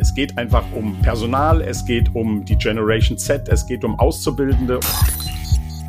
Es 0.00 0.14
geht 0.14 0.38
einfach 0.38 0.64
um 0.74 0.96
Personal, 1.02 1.60
es 1.60 1.84
geht 1.84 2.14
um 2.14 2.42
die 2.42 2.56
Generation 2.56 3.18
Z, 3.18 3.50
es 3.50 3.66
geht 3.66 3.84
um 3.84 3.98
Auszubildende. 3.98 4.80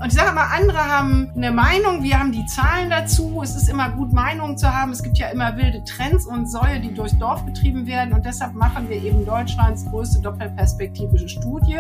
Und 0.02 0.08
ich 0.08 0.14
sage 0.14 0.36
mal, 0.36 0.48
andere 0.54 0.80
haben 0.80 1.32
eine 1.34 1.52
Meinung, 1.52 2.04
wir 2.04 2.20
haben 2.20 2.34
die 2.34 2.46
Zahlen 2.46 2.90
dazu. 2.90 3.40
Es 3.42 3.56
ist 3.56 3.70
immer 3.70 3.90
gut, 3.92 4.12
Meinungen 4.12 4.58
zu 4.58 4.68
haben. 4.68 4.92
Es 4.92 5.02
gibt 5.02 5.18
ja 5.18 5.30
immer 5.30 5.56
wilde 5.56 5.82
Trends 5.86 6.26
und 6.26 6.52
Säue, 6.52 6.82
die 6.82 6.94
durchs 6.94 7.18
Dorf 7.20 7.46
getrieben 7.46 7.88
werden. 7.88 8.14
Und 8.14 8.26
deshalb 8.26 8.54
machen 8.54 8.90
wir 8.90 9.02
eben 9.02 9.26
Deutschlands 9.26 9.86
größte 9.86 10.20
doppelperspektivische 10.20 11.30
Studie. 11.30 11.78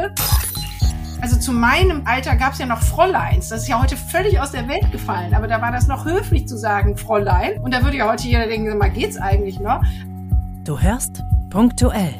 Also 1.20 1.38
zu 1.38 1.52
meinem 1.52 2.04
Alter 2.05 2.38
gab 2.38 2.54
es 2.54 2.59
ja 2.59 2.66
noch 2.66 2.82
Fräuleins. 2.82 3.50
Das 3.50 3.63
ist 3.63 3.68
ja 3.68 3.82
heute 3.82 3.98
völlig 3.98 4.39
aus 4.39 4.52
der 4.52 4.70
Welt 4.70 4.89
gefallen. 4.91 5.34
Aber 5.34 5.48
da 5.48 5.61
war 5.61 5.73
das 5.73 5.88
noch 5.88 6.05
höflich 6.05 6.48
zu 6.48 6.57
sagen, 6.57 6.95
Fräulein. 6.95 7.59
Und 7.59 7.73
da 7.73 7.84
würde 7.84 7.98
ja 7.98 8.09
heute 8.09 8.25
jeder 8.25 8.48
denken, 8.48 8.77
mal 8.77 8.89
geht's 8.89 9.18
eigentlich 9.18 9.59
noch? 9.59 9.84
Du 10.63 10.79
hörst 10.79 11.23
punktuell 11.52 12.13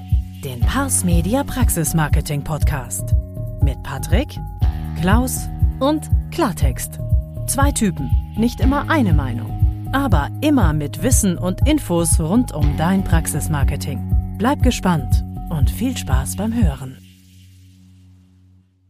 den 0.44 0.60
Pars 0.60 1.06
Media 1.06 1.42
Praxis 1.46 1.94
Marketing 1.94 2.44
Podcast 2.44 3.16
mit 3.62 3.82
Patrick, 3.82 4.38
Klaus 5.00 5.48
und 5.80 6.10
Klartext. 6.32 7.00
Zwei 7.48 7.72
Typen, 7.72 8.12
nicht 8.36 8.60
immer 8.60 8.90
eine 8.90 9.14
Meinung, 9.14 9.88
aber 9.94 10.30
immer 10.42 10.74
mit 10.74 11.02
Wissen 11.02 11.38
und 11.38 11.66
Infos 11.66 12.20
rund 12.20 12.52
um 12.52 12.76
dein 12.76 13.06
Praxismarketing. 13.06 14.36
Bleib 14.38 14.64
gespannt 14.64 15.24
und 15.50 15.72
viel 15.72 15.96
Spaß 15.96 16.36
beim 16.36 16.54
Hören. 16.54 17.01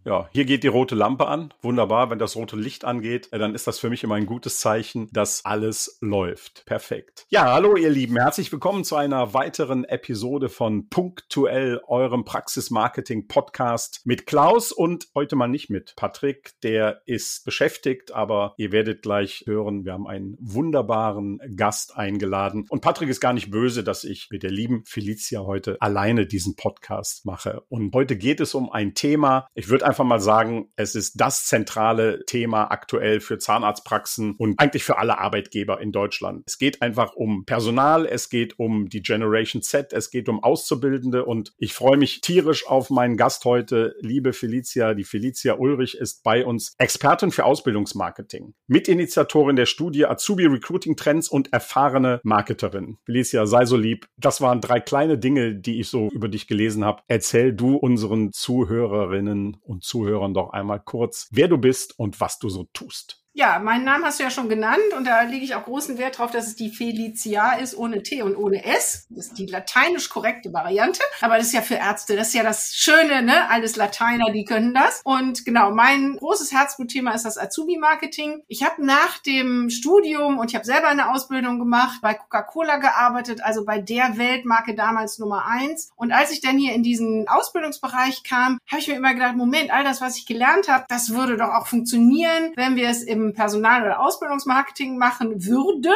Ja, 0.03 0.27
hier 0.33 0.45
geht 0.45 0.63
die 0.63 0.67
rote 0.67 0.95
Lampe 0.95 1.27
an. 1.27 1.53
Wunderbar. 1.61 2.09
Wenn 2.09 2.17
das 2.17 2.35
rote 2.35 2.55
Licht 2.55 2.85
angeht, 2.85 3.29
äh, 3.31 3.37
dann 3.37 3.53
ist 3.53 3.67
das 3.67 3.77
für 3.77 3.91
mich 3.91 4.03
immer 4.03 4.15
ein 4.15 4.25
gutes 4.25 4.59
Zeichen, 4.59 5.07
dass 5.11 5.45
alles 5.45 5.99
läuft. 6.01 6.65
Perfekt. 6.65 7.27
Ja, 7.29 7.53
hallo 7.53 7.75
ihr 7.75 7.91
Lieben. 7.91 8.17
Herzlich 8.17 8.51
willkommen 8.51 8.83
zu 8.83 8.95
einer 8.95 9.35
weiteren 9.35 9.83
Episode 9.83 10.49
von 10.49 10.89
Punktuell, 10.89 11.81
eurem 11.87 12.25
Praxismarketing-Podcast 12.25 14.01
mit 14.03 14.25
Klaus 14.25 14.71
und 14.71 15.07
heute 15.13 15.35
mal 15.35 15.47
nicht 15.47 15.69
mit 15.69 15.93
Patrick. 15.95 16.53
Der 16.63 17.03
ist 17.05 17.45
beschäftigt, 17.45 18.11
aber 18.11 18.55
ihr 18.57 18.71
werdet 18.71 19.03
gleich 19.03 19.43
hören, 19.45 19.85
wir 19.85 19.93
haben 19.93 20.07
einen 20.07 20.35
wunderbaren 20.39 21.39
Gast 21.55 21.95
eingeladen. 21.95 22.65
Und 22.69 22.81
Patrick 22.81 23.09
ist 23.09 23.21
gar 23.21 23.33
nicht 23.33 23.51
böse, 23.51 23.83
dass 23.83 24.03
ich 24.03 24.29
mit 24.31 24.41
der 24.41 24.51
lieben 24.51 24.83
Felicia 24.83 25.41
heute 25.41 25.79
alleine 25.79 26.25
diesen 26.25 26.55
Podcast 26.55 27.23
mache. 27.27 27.61
Und 27.69 27.93
heute 27.93 28.17
geht 28.17 28.39
es 28.39 28.55
um 28.55 28.71
ein 28.71 28.95
Thema. 28.95 29.47
Ich 29.53 29.69
würde 29.69 29.90
einfach 29.91 30.05
mal 30.05 30.21
sagen, 30.21 30.71
es 30.77 30.95
ist 30.95 31.19
das 31.19 31.45
zentrale 31.45 32.23
Thema 32.25 32.71
aktuell 32.71 33.19
für 33.19 33.37
Zahnarztpraxen 33.37 34.35
und 34.37 34.57
eigentlich 34.57 34.85
für 34.85 34.97
alle 34.97 35.17
Arbeitgeber 35.17 35.81
in 35.81 35.91
Deutschland. 35.91 36.43
Es 36.45 36.57
geht 36.57 36.81
einfach 36.81 37.13
um 37.13 37.43
Personal, 37.43 38.05
es 38.05 38.29
geht 38.29 38.57
um 38.57 38.87
die 38.87 39.01
Generation 39.01 39.61
Z, 39.61 39.91
es 39.91 40.09
geht 40.09 40.29
um 40.29 40.41
Auszubildende 40.41 41.25
und 41.25 41.51
ich 41.57 41.73
freue 41.73 41.97
mich 41.97 42.21
tierisch 42.21 42.65
auf 42.65 42.89
meinen 42.89 43.17
Gast 43.17 43.43
heute, 43.43 43.93
liebe 43.99 44.31
Felicia. 44.31 44.93
Die 44.93 45.03
Felicia 45.03 45.55
Ulrich 45.55 45.97
ist 45.97 46.23
bei 46.23 46.45
uns 46.45 46.73
Expertin 46.77 47.31
für 47.31 47.43
Ausbildungsmarketing, 47.43 48.53
Mitinitiatorin 48.67 49.57
der 49.57 49.65
Studie 49.65 50.05
Azubi 50.05 50.45
Recruiting 50.45 50.95
Trends 50.95 51.27
und 51.27 51.51
erfahrene 51.51 52.21
Marketerin. 52.23 52.97
Felicia, 53.03 53.45
sei 53.45 53.65
so 53.65 53.75
lieb. 53.75 54.07
Das 54.15 54.39
waren 54.39 54.61
drei 54.61 54.79
kleine 54.79 55.17
Dinge, 55.17 55.53
die 55.53 55.81
ich 55.81 55.89
so 55.89 56.07
über 56.11 56.29
dich 56.29 56.47
gelesen 56.47 56.85
habe. 56.85 57.03
Erzähl 57.09 57.51
du 57.51 57.75
unseren 57.75 58.31
Zuhörerinnen 58.31 59.57
und 59.61 59.80
Zuhörern 59.81 60.33
doch 60.33 60.51
einmal 60.51 60.79
kurz, 60.79 61.27
wer 61.31 61.47
du 61.47 61.57
bist 61.57 61.97
und 61.99 62.19
was 62.21 62.39
du 62.39 62.49
so 62.49 62.67
tust. 62.73 63.20
Ja, 63.33 63.59
meinen 63.59 63.85
Namen 63.85 64.03
hast 64.03 64.19
du 64.19 64.23
ja 64.23 64.29
schon 64.29 64.49
genannt 64.49 64.93
und 64.97 65.07
da 65.07 65.21
lege 65.21 65.45
ich 65.45 65.55
auch 65.55 65.63
großen 65.63 65.97
Wert 65.97 66.17
drauf, 66.17 66.31
dass 66.31 66.47
es 66.47 66.57
die 66.57 66.69
Felicia 66.69 67.53
ist 67.53 67.77
ohne 67.77 68.03
T 68.03 68.21
und 68.23 68.35
ohne 68.35 68.65
S. 68.65 69.07
Das 69.09 69.27
ist 69.27 69.37
die 69.37 69.45
lateinisch 69.45 70.09
korrekte 70.09 70.51
Variante. 70.51 71.01
Aber 71.21 71.37
das 71.37 71.47
ist 71.47 71.53
ja 71.53 71.61
für 71.61 71.75
Ärzte, 71.75 72.17
das 72.17 72.27
ist 72.27 72.33
ja 72.33 72.43
das 72.43 72.73
Schöne, 72.75 73.21
ne? 73.21 73.49
Alles 73.49 73.77
Lateiner, 73.77 74.31
die 74.33 74.43
können 74.43 74.73
das. 74.73 74.99
Und 75.05 75.45
genau, 75.45 75.71
mein 75.71 76.17
großes 76.17 76.51
Herzblutthema 76.51 77.11
ist 77.13 77.23
das 77.23 77.37
Azubi-Marketing. 77.37 78.43
Ich 78.49 78.63
habe 78.63 78.85
nach 78.85 79.19
dem 79.19 79.69
Studium 79.69 80.37
und 80.37 80.49
ich 80.49 80.55
habe 80.55 80.65
selber 80.65 80.89
eine 80.89 81.09
Ausbildung 81.13 81.57
gemacht, 81.57 81.99
bei 82.01 82.15
Coca-Cola 82.15 82.77
gearbeitet, 82.77 83.41
also 83.41 83.63
bei 83.63 83.79
der 83.79 84.17
Weltmarke 84.17 84.75
damals 84.75 85.19
Nummer 85.19 85.45
eins. 85.45 85.89
Und 85.95 86.11
als 86.11 86.31
ich 86.31 86.41
dann 86.41 86.57
hier 86.57 86.73
in 86.73 86.83
diesen 86.83 87.29
Ausbildungsbereich 87.29 88.23
kam, 88.23 88.57
habe 88.69 88.81
ich 88.81 88.89
mir 88.89 88.95
immer 88.95 89.13
gedacht, 89.13 89.37
Moment, 89.37 89.71
all 89.71 89.85
das, 89.85 90.01
was 90.01 90.17
ich 90.17 90.25
gelernt 90.25 90.67
habe, 90.67 90.83
das 90.89 91.13
würde 91.13 91.37
doch 91.37 91.53
auch 91.53 91.67
funktionieren, 91.67 92.51
wenn 92.57 92.75
wir 92.75 92.89
es 92.89 93.03
im 93.03 93.20
im 93.27 93.33
Personal- 93.33 93.83
oder 93.83 93.99
Ausbildungsmarketing 93.99 94.97
machen 94.97 95.45
würden. 95.45 95.93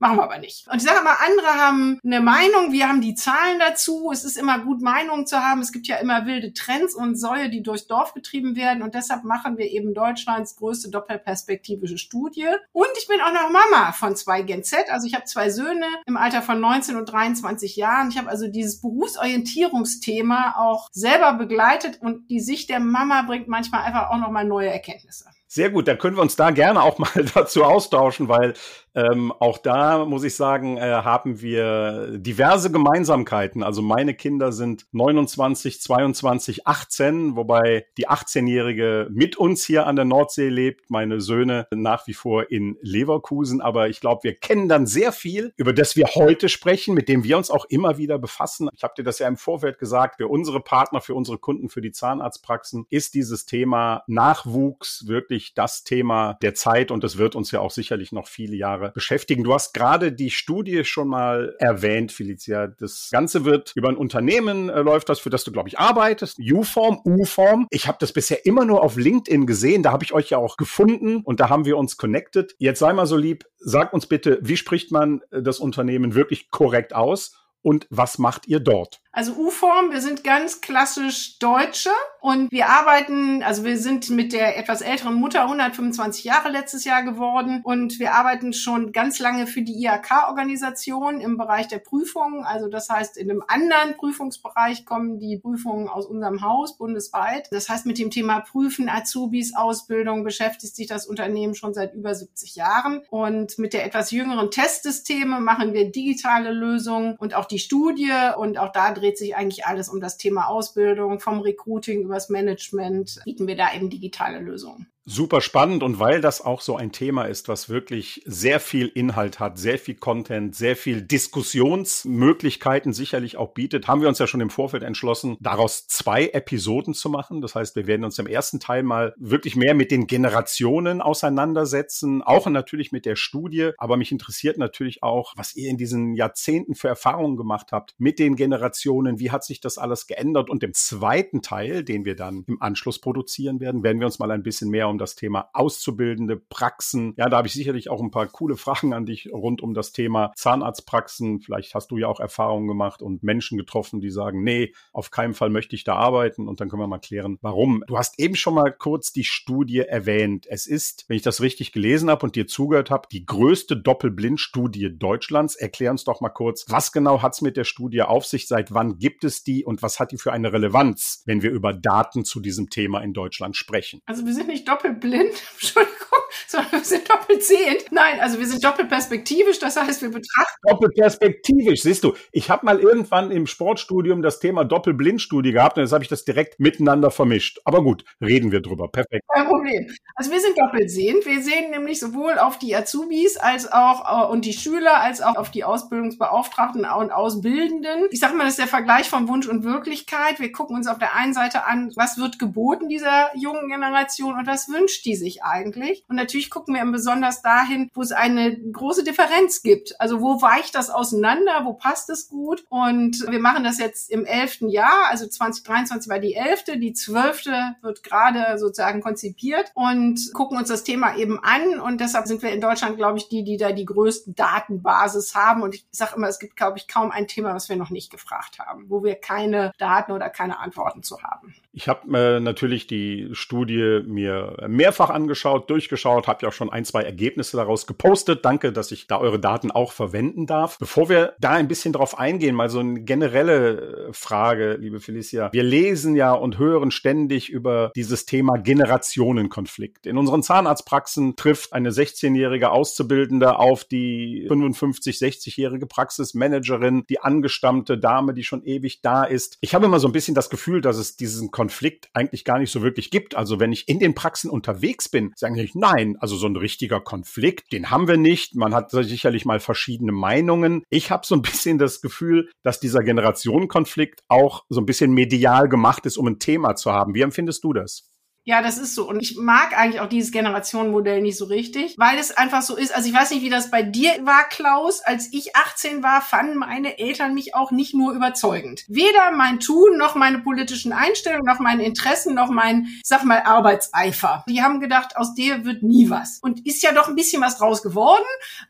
Machen 0.00 0.16
wir 0.16 0.22
aber 0.22 0.38
nicht. 0.38 0.68
Und 0.68 0.76
ich 0.76 0.84
sage 0.84 1.02
mal, 1.02 1.16
andere 1.26 1.54
haben 1.54 1.98
eine 2.04 2.20
Meinung, 2.20 2.70
wir 2.70 2.88
haben 2.88 3.00
die 3.00 3.16
Zahlen 3.16 3.58
dazu. 3.58 4.10
Es 4.12 4.24
ist 4.24 4.36
immer 4.36 4.60
gut, 4.60 4.80
Meinungen 4.80 5.26
zu 5.26 5.38
haben. 5.38 5.60
Es 5.60 5.72
gibt 5.72 5.88
ja 5.88 5.96
immer 5.96 6.24
wilde 6.24 6.52
Trends 6.52 6.94
und 6.94 7.16
Säue, 7.16 7.50
die 7.50 7.64
durchs 7.64 7.88
Dorf 7.88 8.14
getrieben 8.14 8.54
werden. 8.54 8.84
Und 8.84 8.94
deshalb 8.94 9.24
machen 9.24 9.58
wir 9.58 9.66
eben 9.66 9.94
Deutschlands 9.94 10.54
größte 10.54 10.90
doppelperspektivische 10.90 11.98
Studie. 11.98 12.46
Und 12.72 12.86
ich 12.96 13.08
bin 13.08 13.20
auch 13.20 13.32
noch 13.32 13.50
Mama 13.50 13.90
von 13.92 14.14
zwei 14.14 14.42
Gen 14.42 14.62
Z. 14.62 14.88
Also 14.88 15.08
ich 15.08 15.14
habe 15.14 15.24
zwei 15.24 15.50
Söhne 15.50 15.86
im 16.06 16.16
Alter 16.16 16.42
von 16.42 16.60
19 16.60 16.96
und 16.96 17.10
23 17.10 17.74
Jahren. 17.74 18.10
Ich 18.10 18.18
habe 18.18 18.28
also 18.28 18.46
dieses 18.46 18.80
Berufsorientierungsthema 18.80 20.54
auch 20.58 20.88
selber 20.92 21.32
begleitet 21.32 22.00
und 22.00 22.30
die 22.30 22.40
Sicht 22.40 22.70
der 22.70 22.78
Mama 22.78 23.22
bringt 23.22 23.48
manchmal 23.48 23.82
einfach 23.82 24.10
auch 24.10 24.18
noch 24.18 24.30
mal 24.30 24.44
neue 24.44 24.70
Erkenntnisse. 24.70 25.24
Sehr 25.50 25.70
gut, 25.70 25.88
dann 25.88 25.96
können 25.96 26.16
wir 26.16 26.20
uns 26.22 26.36
da 26.36 26.50
gerne 26.50 26.82
auch 26.82 26.98
mal 26.98 27.10
dazu 27.34 27.64
austauschen, 27.64 28.28
weil 28.28 28.52
ähm, 28.98 29.32
auch 29.38 29.58
da 29.58 30.04
muss 30.04 30.24
ich 30.24 30.34
sagen, 30.34 30.76
äh, 30.76 30.80
haben 30.80 31.40
wir 31.40 32.18
diverse 32.18 32.72
Gemeinsamkeiten. 32.72 33.62
Also 33.62 33.80
meine 33.80 34.14
Kinder 34.14 34.50
sind 34.50 34.86
29, 34.90 35.80
22, 35.80 36.66
18, 36.66 37.36
wobei 37.36 37.86
die 37.96 38.08
18-Jährige 38.08 39.06
mit 39.10 39.36
uns 39.36 39.64
hier 39.64 39.86
an 39.86 39.94
der 39.94 40.04
Nordsee 40.04 40.48
lebt, 40.48 40.90
meine 40.90 41.20
Söhne 41.20 41.68
nach 41.70 42.08
wie 42.08 42.14
vor 42.14 42.50
in 42.50 42.76
Leverkusen. 42.80 43.60
Aber 43.60 43.88
ich 43.88 44.00
glaube, 44.00 44.24
wir 44.24 44.34
kennen 44.34 44.68
dann 44.68 44.86
sehr 44.86 45.12
viel, 45.12 45.52
über 45.56 45.72
das 45.72 45.94
wir 45.94 46.06
heute 46.16 46.48
sprechen, 46.48 46.94
mit 46.94 47.08
dem 47.08 47.22
wir 47.22 47.36
uns 47.36 47.52
auch 47.52 47.66
immer 47.66 47.98
wieder 47.98 48.18
befassen. 48.18 48.68
Ich 48.74 48.82
habe 48.82 48.94
dir 48.96 49.04
das 49.04 49.20
ja 49.20 49.28
im 49.28 49.36
Vorfeld 49.36 49.78
gesagt, 49.78 50.16
für 50.16 50.26
unsere 50.26 50.60
Partner, 50.60 51.00
für 51.00 51.14
unsere 51.14 51.38
Kunden, 51.38 51.68
für 51.68 51.82
die 51.82 51.92
Zahnarztpraxen 51.92 52.86
ist 52.90 53.14
dieses 53.14 53.46
Thema 53.46 54.02
Nachwuchs 54.08 55.06
wirklich 55.06 55.54
das 55.54 55.84
Thema 55.84 56.36
der 56.42 56.54
Zeit 56.54 56.90
und 56.90 57.04
es 57.04 57.16
wird 57.16 57.36
uns 57.36 57.52
ja 57.52 57.60
auch 57.60 57.70
sicherlich 57.70 58.10
noch 58.10 58.26
viele 58.26 58.56
Jahre 58.56 58.87
beschäftigen. 58.94 59.44
Du 59.44 59.54
hast 59.54 59.74
gerade 59.74 60.12
die 60.12 60.30
Studie 60.30 60.84
schon 60.84 61.08
mal 61.08 61.54
erwähnt, 61.58 62.12
Felicia. 62.12 62.66
Das 62.66 63.08
Ganze 63.10 63.44
wird 63.44 63.72
über 63.74 63.88
ein 63.88 63.96
Unternehmen 63.96 64.68
äh, 64.68 64.80
läuft 64.80 65.08
das, 65.08 65.18
für 65.18 65.30
das 65.30 65.44
du, 65.44 65.52
glaube 65.52 65.68
ich, 65.68 65.78
arbeitest. 65.78 66.38
U-Form, 66.38 67.00
U-Form. 67.04 67.66
Ich 67.70 67.86
habe 67.86 67.98
das 68.00 68.12
bisher 68.12 68.44
immer 68.46 68.64
nur 68.64 68.82
auf 68.82 68.96
LinkedIn 68.96 69.46
gesehen. 69.46 69.82
Da 69.82 69.92
habe 69.92 70.04
ich 70.04 70.12
euch 70.12 70.30
ja 70.30 70.38
auch 70.38 70.56
gefunden 70.56 71.22
und 71.24 71.40
da 71.40 71.48
haben 71.48 71.64
wir 71.64 71.76
uns 71.76 71.96
connected. 71.96 72.54
Jetzt 72.58 72.78
sei 72.78 72.92
mal 72.92 73.06
so 73.06 73.16
lieb, 73.16 73.44
sag 73.58 73.92
uns 73.92 74.06
bitte, 74.06 74.38
wie 74.42 74.56
spricht 74.56 74.92
man 74.92 75.22
äh, 75.30 75.42
das 75.42 75.58
Unternehmen 75.58 76.14
wirklich 76.14 76.50
korrekt 76.50 76.94
aus? 76.94 77.34
und 77.62 77.86
was 77.90 78.18
macht 78.18 78.46
ihr 78.46 78.60
dort? 78.60 79.00
Also 79.12 79.32
U-Form, 79.32 79.90
wir 79.90 80.00
sind 80.00 80.24
ganz 80.24 80.60
klassisch 80.60 81.38
Deutsche 81.38 81.90
und 82.20 82.50
wir 82.50 82.68
arbeiten, 82.68 83.42
also 83.42 83.64
wir 83.64 83.78
sind 83.78 84.10
mit 84.10 84.32
der 84.32 84.58
etwas 84.58 84.80
älteren 84.80 85.14
Mutter 85.14 85.42
125 85.42 86.24
Jahre 86.24 86.48
letztes 86.48 86.84
Jahr 86.84 87.04
geworden 87.04 87.60
und 87.62 88.00
wir 88.00 88.14
arbeiten 88.14 88.52
schon 88.52 88.90
ganz 88.92 89.20
lange 89.20 89.46
für 89.46 89.62
die 89.62 89.84
IHK-Organisation 89.84 91.20
im 91.20 91.36
Bereich 91.36 91.68
der 91.68 91.78
Prüfungen. 91.78 92.44
Also 92.44 92.68
das 92.68 92.88
heißt, 92.88 93.16
in 93.16 93.30
einem 93.30 93.44
anderen 93.46 93.96
Prüfungsbereich 93.96 94.84
kommen 94.84 95.20
die 95.20 95.38
Prüfungen 95.38 95.88
aus 95.88 96.06
unserem 96.06 96.42
Haus 96.42 96.76
bundesweit. 96.76 97.48
Das 97.52 97.68
heißt, 97.68 97.86
mit 97.86 97.98
dem 97.98 98.10
Thema 98.10 98.40
Prüfen, 98.40 98.88
Azubis, 98.88 99.54
Ausbildung 99.54 100.24
beschäftigt 100.24 100.74
sich 100.74 100.88
das 100.88 101.06
Unternehmen 101.06 101.54
schon 101.54 101.72
seit 101.72 101.94
über 101.94 102.14
70 102.14 102.56
Jahren 102.56 103.02
und 103.10 103.58
mit 103.58 103.72
der 103.72 103.86
etwas 103.86 104.10
jüngeren 104.10 104.50
Testsysteme 104.50 105.40
machen 105.40 105.72
wir 105.72 105.92
digitale 105.92 106.50
Lösungen 106.50 107.16
und 107.16 107.34
auch 107.34 107.44
die 107.44 107.60
Studie 107.60 108.12
und 108.36 108.58
auch 108.58 108.72
da 108.72 108.92
dreht 108.92 109.18
sich 109.18 109.36
eigentlich 109.36 109.66
alles 109.66 109.88
um 109.88 110.00
das 110.00 110.16
Thema 110.16 110.48
Ausbildung, 110.48 111.20
vom 111.20 111.40
Recruiting 111.40 112.07
übers 112.08 112.28
Management, 112.28 113.20
bieten 113.24 113.46
wir 113.46 113.56
da 113.56 113.72
eben 113.74 113.90
digitale 113.90 114.40
Lösungen 114.40 114.86
super 115.08 115.40
spannend 115.40 115.82
und 115.82 115.98
weil 115.98 116.20
das 116.20 116.42
auch 116.42 116.60
so 116.60 116.76
ein 116.76 116.92
Thema 116.92 117.24
ist, 117.24 117.48
was 117.48 117.70
wirklich 117.70 118.22
sehr 118.26 118.60
viel 118.60 118.88
Inhalt 118.88 119.40
hat, 119.40 119.58
sehr 119.58 119.78
viel 119.78 119.94
Content, 119.94 120.54
sehr 120.54 120.76
viel 120.76 121.00
Diskussionsmöglichkeiten 121.00 122.92
sicherlich 122.92 123.38
auch 123.38 123.54
bietet, 123.54 123.88
haben 123.88 124.02
wir 124.02 124.08
uns 124.08 124.18
ja 124.18 124.26
schon 124.26 124.42
im 124.42 124.50
Vorfeld 124.50 124.82
entschlossen, 124.82 125.38
daraus 125.40 125.86
zwei 125.86 126.28
Episoden 126.28 126.92
zu 126.92 127.08
machen. 127.08 127.40
Das 127.40 127.54
heißt, 127.54 127.74
wir 127.74 127.86
werden 127.86 128.04
uns 128.04 128.18
im 128.18 128.26
ersten 128.26 128.60
Teil 128.60 128.82
mal 128.82 129.14
wirklich 129.16 129.56
mehr 129.56 129.74
mit 129.74 129.90
den 129.90 130.06
Generationen 130.06 131.00
auseinandersetzen, 131.00 132.22
auch 132.22 132.46
natürlich 132.46 132.92
mit 132.92 133.06
der 133.06 133.16
Studie. 133.16 133.70
Aber 133.78 133.96
mich 133.96 134.12
interessiert 134.12 134.58
natürlich 134.58 135.02
auch, 135.02 135.32
was 135.36 135.56
ihr 135.56 135.70
in 135.70 135.78
diesen 135.78 136.14
Jahrzehnten 136.14 136.74
für 136.74 136.88
Erfahrungen 136.88 137.38
gemacht 137.38 137.72
habt 137.72 137.94
mit 137.96 138.18
den 138.18 138.36
Generationen. 138.36 139.18
Wie 139.18 139.30
hat 139.30 139.44
sich 139.44 139.60
das 139.60 139.78
alles 139.78 140.06
geändert? 140.06 140.50
Und 140.50 140.62
im 140.62 140.74
zweiten 140.74 141.40
Teil, 141.40 141.82
den 141.82 142.04
wir 142.04 142.14
dann 142.14 142.44
im 142.46 142.60
Anschluss 142.60 143.00
produzieren 143.00 143.58
werden, 143.60 143.82
werden 143.82 144.00
wir 144.00 144.06
uns 144.06 144.18
mal 144.18 144.30
ein 144.30 144.42
bisschen 144.42 144.68
mehr 144.68 144.88
um 144.88 144.97
das 144.98 145.14
Thema 145.14 145.48
Auszubildende, 145.52 146.36
Praxen. 146.36 147.14
Ja, 147.16 147.28
da 147.28 147.38
habe 147.38 147.48
ich 147.48 147.54
sicherlich 147.54 147.90
auch 147.90 148.02
ein 148.02 148.10
paar 148.10 148.26
coole 148.26 148.56
Fragen 148.56 148.92
an 148.92 149.06
dich 149.06 149.28
rund 149.32 149.62
um 149.62 149.74
das 149.74 149.92
Thema 149.92 150.32
Zahnarztpraxen. 150.36 151.40
Vielleicht 151.40 151.74
hast 151.74 151.90
du 151.90 151.96
ja 151.96 152.08
auch 152.08 152.20
Erfahrungen 152.20 152.68
gemacht 152.68 153.02
und 153.02 153.22
Menschen 153.22 153.58
getroffen, 153.58 154.00
die 154.00 154.10
sagen, 154.10 154.42
nee, 154.42 154.72
auf 154.92 155.10
keinen 155.10 155.34
Fall 155.34 155.50
möchte 155.50 155.76
ich 155.76 155.84
da 155.84 155.94
arbeiten. 155.94 156.48
Und 156.48 156.60
dann 156.60 156.68
können 156.68 156.82
wir 156.82 156.86
mal 156.86 156.98
klären, 156.98 157.38
warum. 157.40 157.84
Du 157.86 157.98
hast 157.98 158.18
eben 158.18 158.36
schon 158.36 158.54
mal 158.54 158.72
kurz 158.72 159.12
die 159.12 159.24
Studie 159.24 159.78
erwähnt. 159.78 160.46
Es 160.48 160.66
ist, 160.66 161.04
wenn 161.08 161.16
ich 161.16 161.22
das 161.22 161.40
richtig 161.40 161.72
gelesen 161.72 162.10
habe 162.10 162.24
und 162.26 162.36
dir 162.36 162.46
zugehört 162.46 162.90
habe, 162.90 163.08
die 163.10 163.24
größte 163.24 163.76
Doppelblindstudie 163.76 164.98
Deutschlands. 164.98 165.56
Erklär 165.56 165.90
uns 165.90 166.04
doch 166.04 166.20
mal 166.20 166.28
kurz, 166.28 166.64
was 166.68 166.92
genau 166.92 167.22
hat 167.22 167.34
es 167.34 167.40
mit 167.40 167.56
der 167.56 167.64
Studie 167.64 168.02
auf 168.02 168.26
sich? 168.26 168.48
Seit 168.48 168.72
wann 168.74 168.98
gibt 168.98 169.24
es 169.24 169.42
die 169.42 169.64
und 169.64 169.82
was 169.82 170.00
hat 170.00 170.12
die 170.12 170.18
für 170.18 170.32
eine 170.32 170.52
Relevanz, 170.52 171.22
wenn 171.26 171.42
wir 171.42 171.50
über 171.50 171.72
Daten 171.72 172.24
zu 172.24 172.40
diesem 172.40 172.70
Thema 172.70 173.00
in 173.00 173.12
Deutschland 173.12 173.56
sprechen? 173.56 174.00
Also 174.06 174.26
wir 174.26 174.34
sind 174.34 174.48
nicht 174.48 174.66
doppelblind, 174.88 175.42
Entschuldigung, 175.54 176.18
sondern 176.46 176.72
wir 176.72 176.84
sind 176.84 177.10
doppelt 177.10 177.42
sehend. 177.42 177.84
Nein, 177.90 178.20
also 178.20 178.38
wir 178.38 178.46
sind 178.46 178.62
doppelperspektivisch, 178.64 179.58
das 179.58 179.76
heißt, 179.76 180.02
wir 180.02 180.10
betrachten. 180.10 180.60
Doppelperspektivisch, 180.68 181.82
siehst 181.82 182.04
du, 182.04 182.14
ich 182.32 182.50
habe 182.50 182.66
mal 182.66 182.78
irgendwann 182.80 183.30
im 183.30 183.46
Sportstudium 183.46 184.22
das 184.22 184.40
Thema 184.40 184.64
Doppelblindstudie 184.64 185.52
gehabt 185.52 185.76
und 185.76 185.84
jetzt 185.84 185.92
habe 185.92 186.04
ich 186.04 186.08
das 186.08 186.24
direkt 186.24 186.60
miteinander 186.60 187.10
vermischt. 187.10 187.60
Aber 187.64 187.82
gut, 187.82 188.04
reden 188.20 188.52
wir 188.52 188.60
drüber. 188.60 188.88
Perfekt. 188.88 189.24
Kein 189.32 189.46
Problem. 189.46 189.90
Also 190.14 190.30
wir 190.30 190.40
sind 190.40 190.58
doppelt 190.58 190.90
sehend. 190.90 191.26
Wir 191.26 191.42
sehen 191.42 191.70
nämlich 191.70 192.00
sowohl 192.00 192.38
auf 192.38 192.58
die 192.58 192.74
Azubis 192.74 193.36
als 193.36 193.70
auch 193.70 194.28
äh, 194.28 194.32
und 194.32 194.44
die 194.44 194.52
Schüler 194.52 195.00
als 195.00 195.20
auch 195.20 195.36
auf 195.36 195.50
die 195.50 195.64
Ausbildungsbeauftragten 195.64 196.84
und 196.84 197.12
Ausbildenden. 197.12 198.06
Ich 198.10 198.20
sage 198.20 198.34
mal, 198.34 198.44
das 198.44 198.54
ist 198.54 198.60
der 198.60 198.66
Vergleich 198.66 199.08
von 199.08 199.28
Wunsch 199.28 199.46
und 199.46 199.64
Wirklichkeit. 199.64 200.40
Wir 200.40 200.52
gucken 200.52 200.76
uns 200.76 200.86
auf 200.86 200.98
der 200.98 201.14
einen 201.14 201.34
Seite 201.34 201.66
an, 201.66 201.92
was 201.96 202.18
wird 202.18 202.38
geboten 202.38 202.88
dieser 202.88 203.30
jungen 203.36 203.68
Generation 203.68 204.34
und 204.34 204.46
was 204.46 204.67
wünscht 204.68 205.04
die 205.04 205.16
sich 205.16 205.42
eigentlich. 205.42 206.04
Und 206.08 206.16
natürlich 206.16 206.50
gucken 206.50 206.74
wir 206.74 206.84
besonders 206.90 207.42
dahin, 207.42 207.90
wo 207.94 208.02
es 208.02 208.12
eine 208.12 208.58
große 208.58 209.04
Differenz 209.04 209.62
gibt. 209.62 210.00
Also 210.00 210.20
wo 210.20 210.40
weicht 210.40 210.74
das 210.74 210.90
auseinander, 210.90 211.64
wo 211.64 211.74
passt 211.74 212.10
es 212.10 212.28
gut? 212.28 212.64
Und 212.68 213.26
wir 213.28 213.40
machen 213.40 213.64
das 213.64 213.78
jetzt 213.78 214.10
im 214.10 214.24
elften 214.24 214.68
Jahr, 214.68 215.08
also 215.08 215.26
2023 215.26 216.10
war 216.10 216.18
die 216.18 216.34
elfte, 216.34 216.78
die 216.78 216.92
zwölfte 216.92 217.76
wird 217.82 218.02
gerade 218.02 218.58
sozusagen 218.58 219.00
konzipiert 219.00 219.70
und 219.74 220.32
gucken 220.32 220.58
uns 220.58 220.68
das 220.68 220.84
Thema 220.84 221.16
eben 221.16 221.38
an. 221.42 221.80
Und 221.80 222.00
deshalb 222.00 222.26
sind 222.26 222.42
wir 222.42 222.52
in 222.52 222.60
Deutschland, 222.60 222.96
glaube 222.96 223.18
ich, 223.18 223.28
die, 223.28 223.44
die 223.44 223.56
da 223.56 223.72
die 223.72 223.84
größten 223.84 224.34
Datenbasis 224.34 225.34
haben. 225.34 225.62
Und 225.62 225.74
ich 225.74 225.86
sage 225.90 226.14
immer, 226.16 226.28
es 226.28 226.38
gibt, 226.38 226.56
glaube 226.56 226.78
ich, 226.78 226.88
kaum 226.88 227.10
ein 227.10 227.28
Thema, 227.28 227.54
was 227.54 227.68
wir 227.68 227.76
noch 227.76 227.90
nicht 227.90 228.10
gefragt 228.10 228.58
haben, 228.58 228.86
wo 228.88 229.02
wir 229.02 229.14
keine 229.14 229.72
Daten 229.78 230.12
oder 230.12 230.30
keine 230.30 230.58
Antworten 230.58 231.02
zu 231.02 231.22
haben. 231.22 231.54
Ich 231.72 231.88
habe 231.88 232.18
äh, 232.18 232.40
natürlich 232.40 232.86
die 232.86 233.28
Studie 233.32 234.00
mir 234.06 234.56
mehrfach 234.68 235.10
angeschaut, 235.10 235.68
durchgeschaut, 235.68 236.26
habe 236.26 236.40
ja 236.42 236.48
auch 236.48 236.52
schon 236.52 236.70
ein, 236.70 236.84
zwei 236.84 237.02
Ergebnisse 237.02 237.56
daraus 237.56 237.86
gepostet. 237.86 238.44
Danke, 238.44 238.72
dass 238.72 238.90
ich 238.90 239.06
da 239.06 239.18
eure 239.18 239.38
Daten 239.38 239.70
auch 239.70 239.92
verwenden 239.92 240.46
darf. 240.46 240.78
Bevor 240.78 241.08
wir 241.08 241.34
da 241.40 241.52
ein 241.52 241.68
bisschen 241.68 241.92
drauf 241.92 242.18
eingehen, 242.18 242.54
mal 242.54 242.70
so 242.70 242.78
eine 242.78 243.02
generelle 243.02 244.08
äh, 244.08 244.12
Frage, 244.12 244.78
liebe 244.80 245.00
Felicia. 245.00 245.50
Wir 245.52 245.62
lesen 245.62 246.16
ja 246.16 246.32
und 246.32 246.58
hören 246.58 246.90
ständig 246.90 247.50
über 247.50 247.92
dieses 247.94 248.24
Thema 248.24 248.56
Generationenkonflikt. 248.56 250.06
In 250.06 250.16
unseren 250.16 250.42
Zahnarztpraxen 250.42 251.36
trifft 251.36 251.74
eine 251.74 251.90
16-jährige 251.90 252.70
Auszubildende 252.70 253.58
auf 253.58 253.84
die 253.84 254.46
55, 254.48 255.18
60-jährige 255.18 255.86
Praxismanagerin, 255.86 257.04
die 257.10 257.20
angestammte 257.20 257.98
Dame, 257.98 258.32
die 258.32 258.44
schon 258.44 258.62
ewig 258.62 259.02
da 259.02 259.24
ist. 259.24 259.58
Ich 259.60 259.74
habe 259.74 259.84
immer 259.84 260.00
so 260.00 260.08
ein 260.08 260.12
bisschen 260.12 260.34
das 260.34 260.48
Gefühl, 260.48 260.80
dass 260.80 260.96
es 260.96 261.16
diesen 261.16 261.50
Konflikt 261.58 262.08
eigentlich 262.14 262.44
gar 262.44 262.60
nicht 262.60 262.70
so 262.70 262.82
wirklich 262.82 263.10
gibt. 263.10 263.34
Also 263.34 263.58
wenn 263.58 263.72
ich 263.72 263.88
in 263.88 263.98
den 263.98 264.14
Praxen 264.14 264.48
unterwegs 264.48 265.08
bin, 265.08 265.32
sagen 265.34 265.56
ich 265.56 265.74
nein, 265.74 266.16
also 266.20 266.36
so 266.36 266.46
ein 266.46 266.54
richtiger 266.54 267.00
Konflikt, 267.00 267.72
den 267.72 267.90
haben 267.90 268.06
wir 268.06 268.16
nicht. 268.16 268.54
Man 268.54 268.76
hat 268.76 268.92
sicherlich 268.92 269.44
mal 269.44 269.58
verschiedene 269.58 270.12
Meinungen. 270.12 270.84
Ich 270.88 271.10
habe 271.10 271.26
so 271.26 271.34
ein 271.34 271.42
bisschen 271.42 271.76
das 271.76 272.00
Gefühl, 272.00 272.48
dass 272.62 272.78
dieser 272.78 273.00
Generationenkonflikt 273.00 274.20
auch 274.28 274.66
so 274.68 274.80
ein 274.80 274.86
bisschen 274.86 275.10
medial 275.10 275.68
gemacht 275.68 276.06
ist, 276.06 276.16
um 276.16 276.28
ein 276.28 276.38
Thema 276.38 276.76
zu 276.76 276.92
haben. 276.92 277.12
Wie 277.14 277.22
empfindest 277.22 277.64
du 277.64 277.72
das? 277.72 278.07
Ja, 278.48 278.62
das 278.62 278.78
ist 278.78 278.94
so. 278.94 279.06
Und 279.06 279.20
ich 279.20 279.36
mag 279.36 279.78
eigentlich 279.78 280.00
auch 280.00 280.08
dieses 280.08 280.32
Generationenmodell 280.32 281.20
nicht 281.20 281.36
so 281.36 281.44
richtig, 281.44 281.94
weil 281.98 282.16
es 282.16 282.34
einfach 282.34 282.62
so 282.62 282.76
ist. 282.76 282.96
Also 282.96 283.06
ich 283.06 283.14
weiß 283.14 283.30
nicht, 283.32 283.42
wie 283.42 283.50
das 283.50 283.70
bei 283.70 283.82
dir 283.82 284.24
war, 284.24 284.48
Klaus. 284.48 285.02
Als 285.02 285.30
ich 285.34 285.54
18 285.54 286.02
war, 286.02 286.22
fanden 286.22 286.56
meine 286.56 286.98
Eltern 286.98 287.34
mich 287.34 287.54
auch 287.54 287.72
nicht 287.72 287.92
nur 287.92 288.14
überzeugend. 288.14 288.86
Weder 288.88 289.32
mein 289.32 289.60
Tun, 289.60 289.98
noch 289.98 290.14
meine 290.14 290.38
politischen 290.38 290.94
Einstellungen, 290.94 291.44
noch 291.44 291.58
meine 291.58 291.84
Interessen, 291.84 292.34
noch 292.34 292.48
mein, 292.48 292.86
sag 293.02 293.22
mal, 293.22 293.42
Arbeitseifer. 293.42 294.46
Die 294.48 294.62
haben 294.62 294.80
gedacht, 294.80 295.18
aus 295.18 295.34
der 295.34 295.66
wird 295.66 295.82
nie 295.82 296.08
was. 296.08 296.38
Und 296.40 296.64
ist 296.64 296.82
ja 296.82 296.92
doch 296.92 297.08
ein 297.08 297.16
bisschen 297.16 297.42
was 297.42 297.58
draus 297.58 297.82
geworden. 297.82 298.24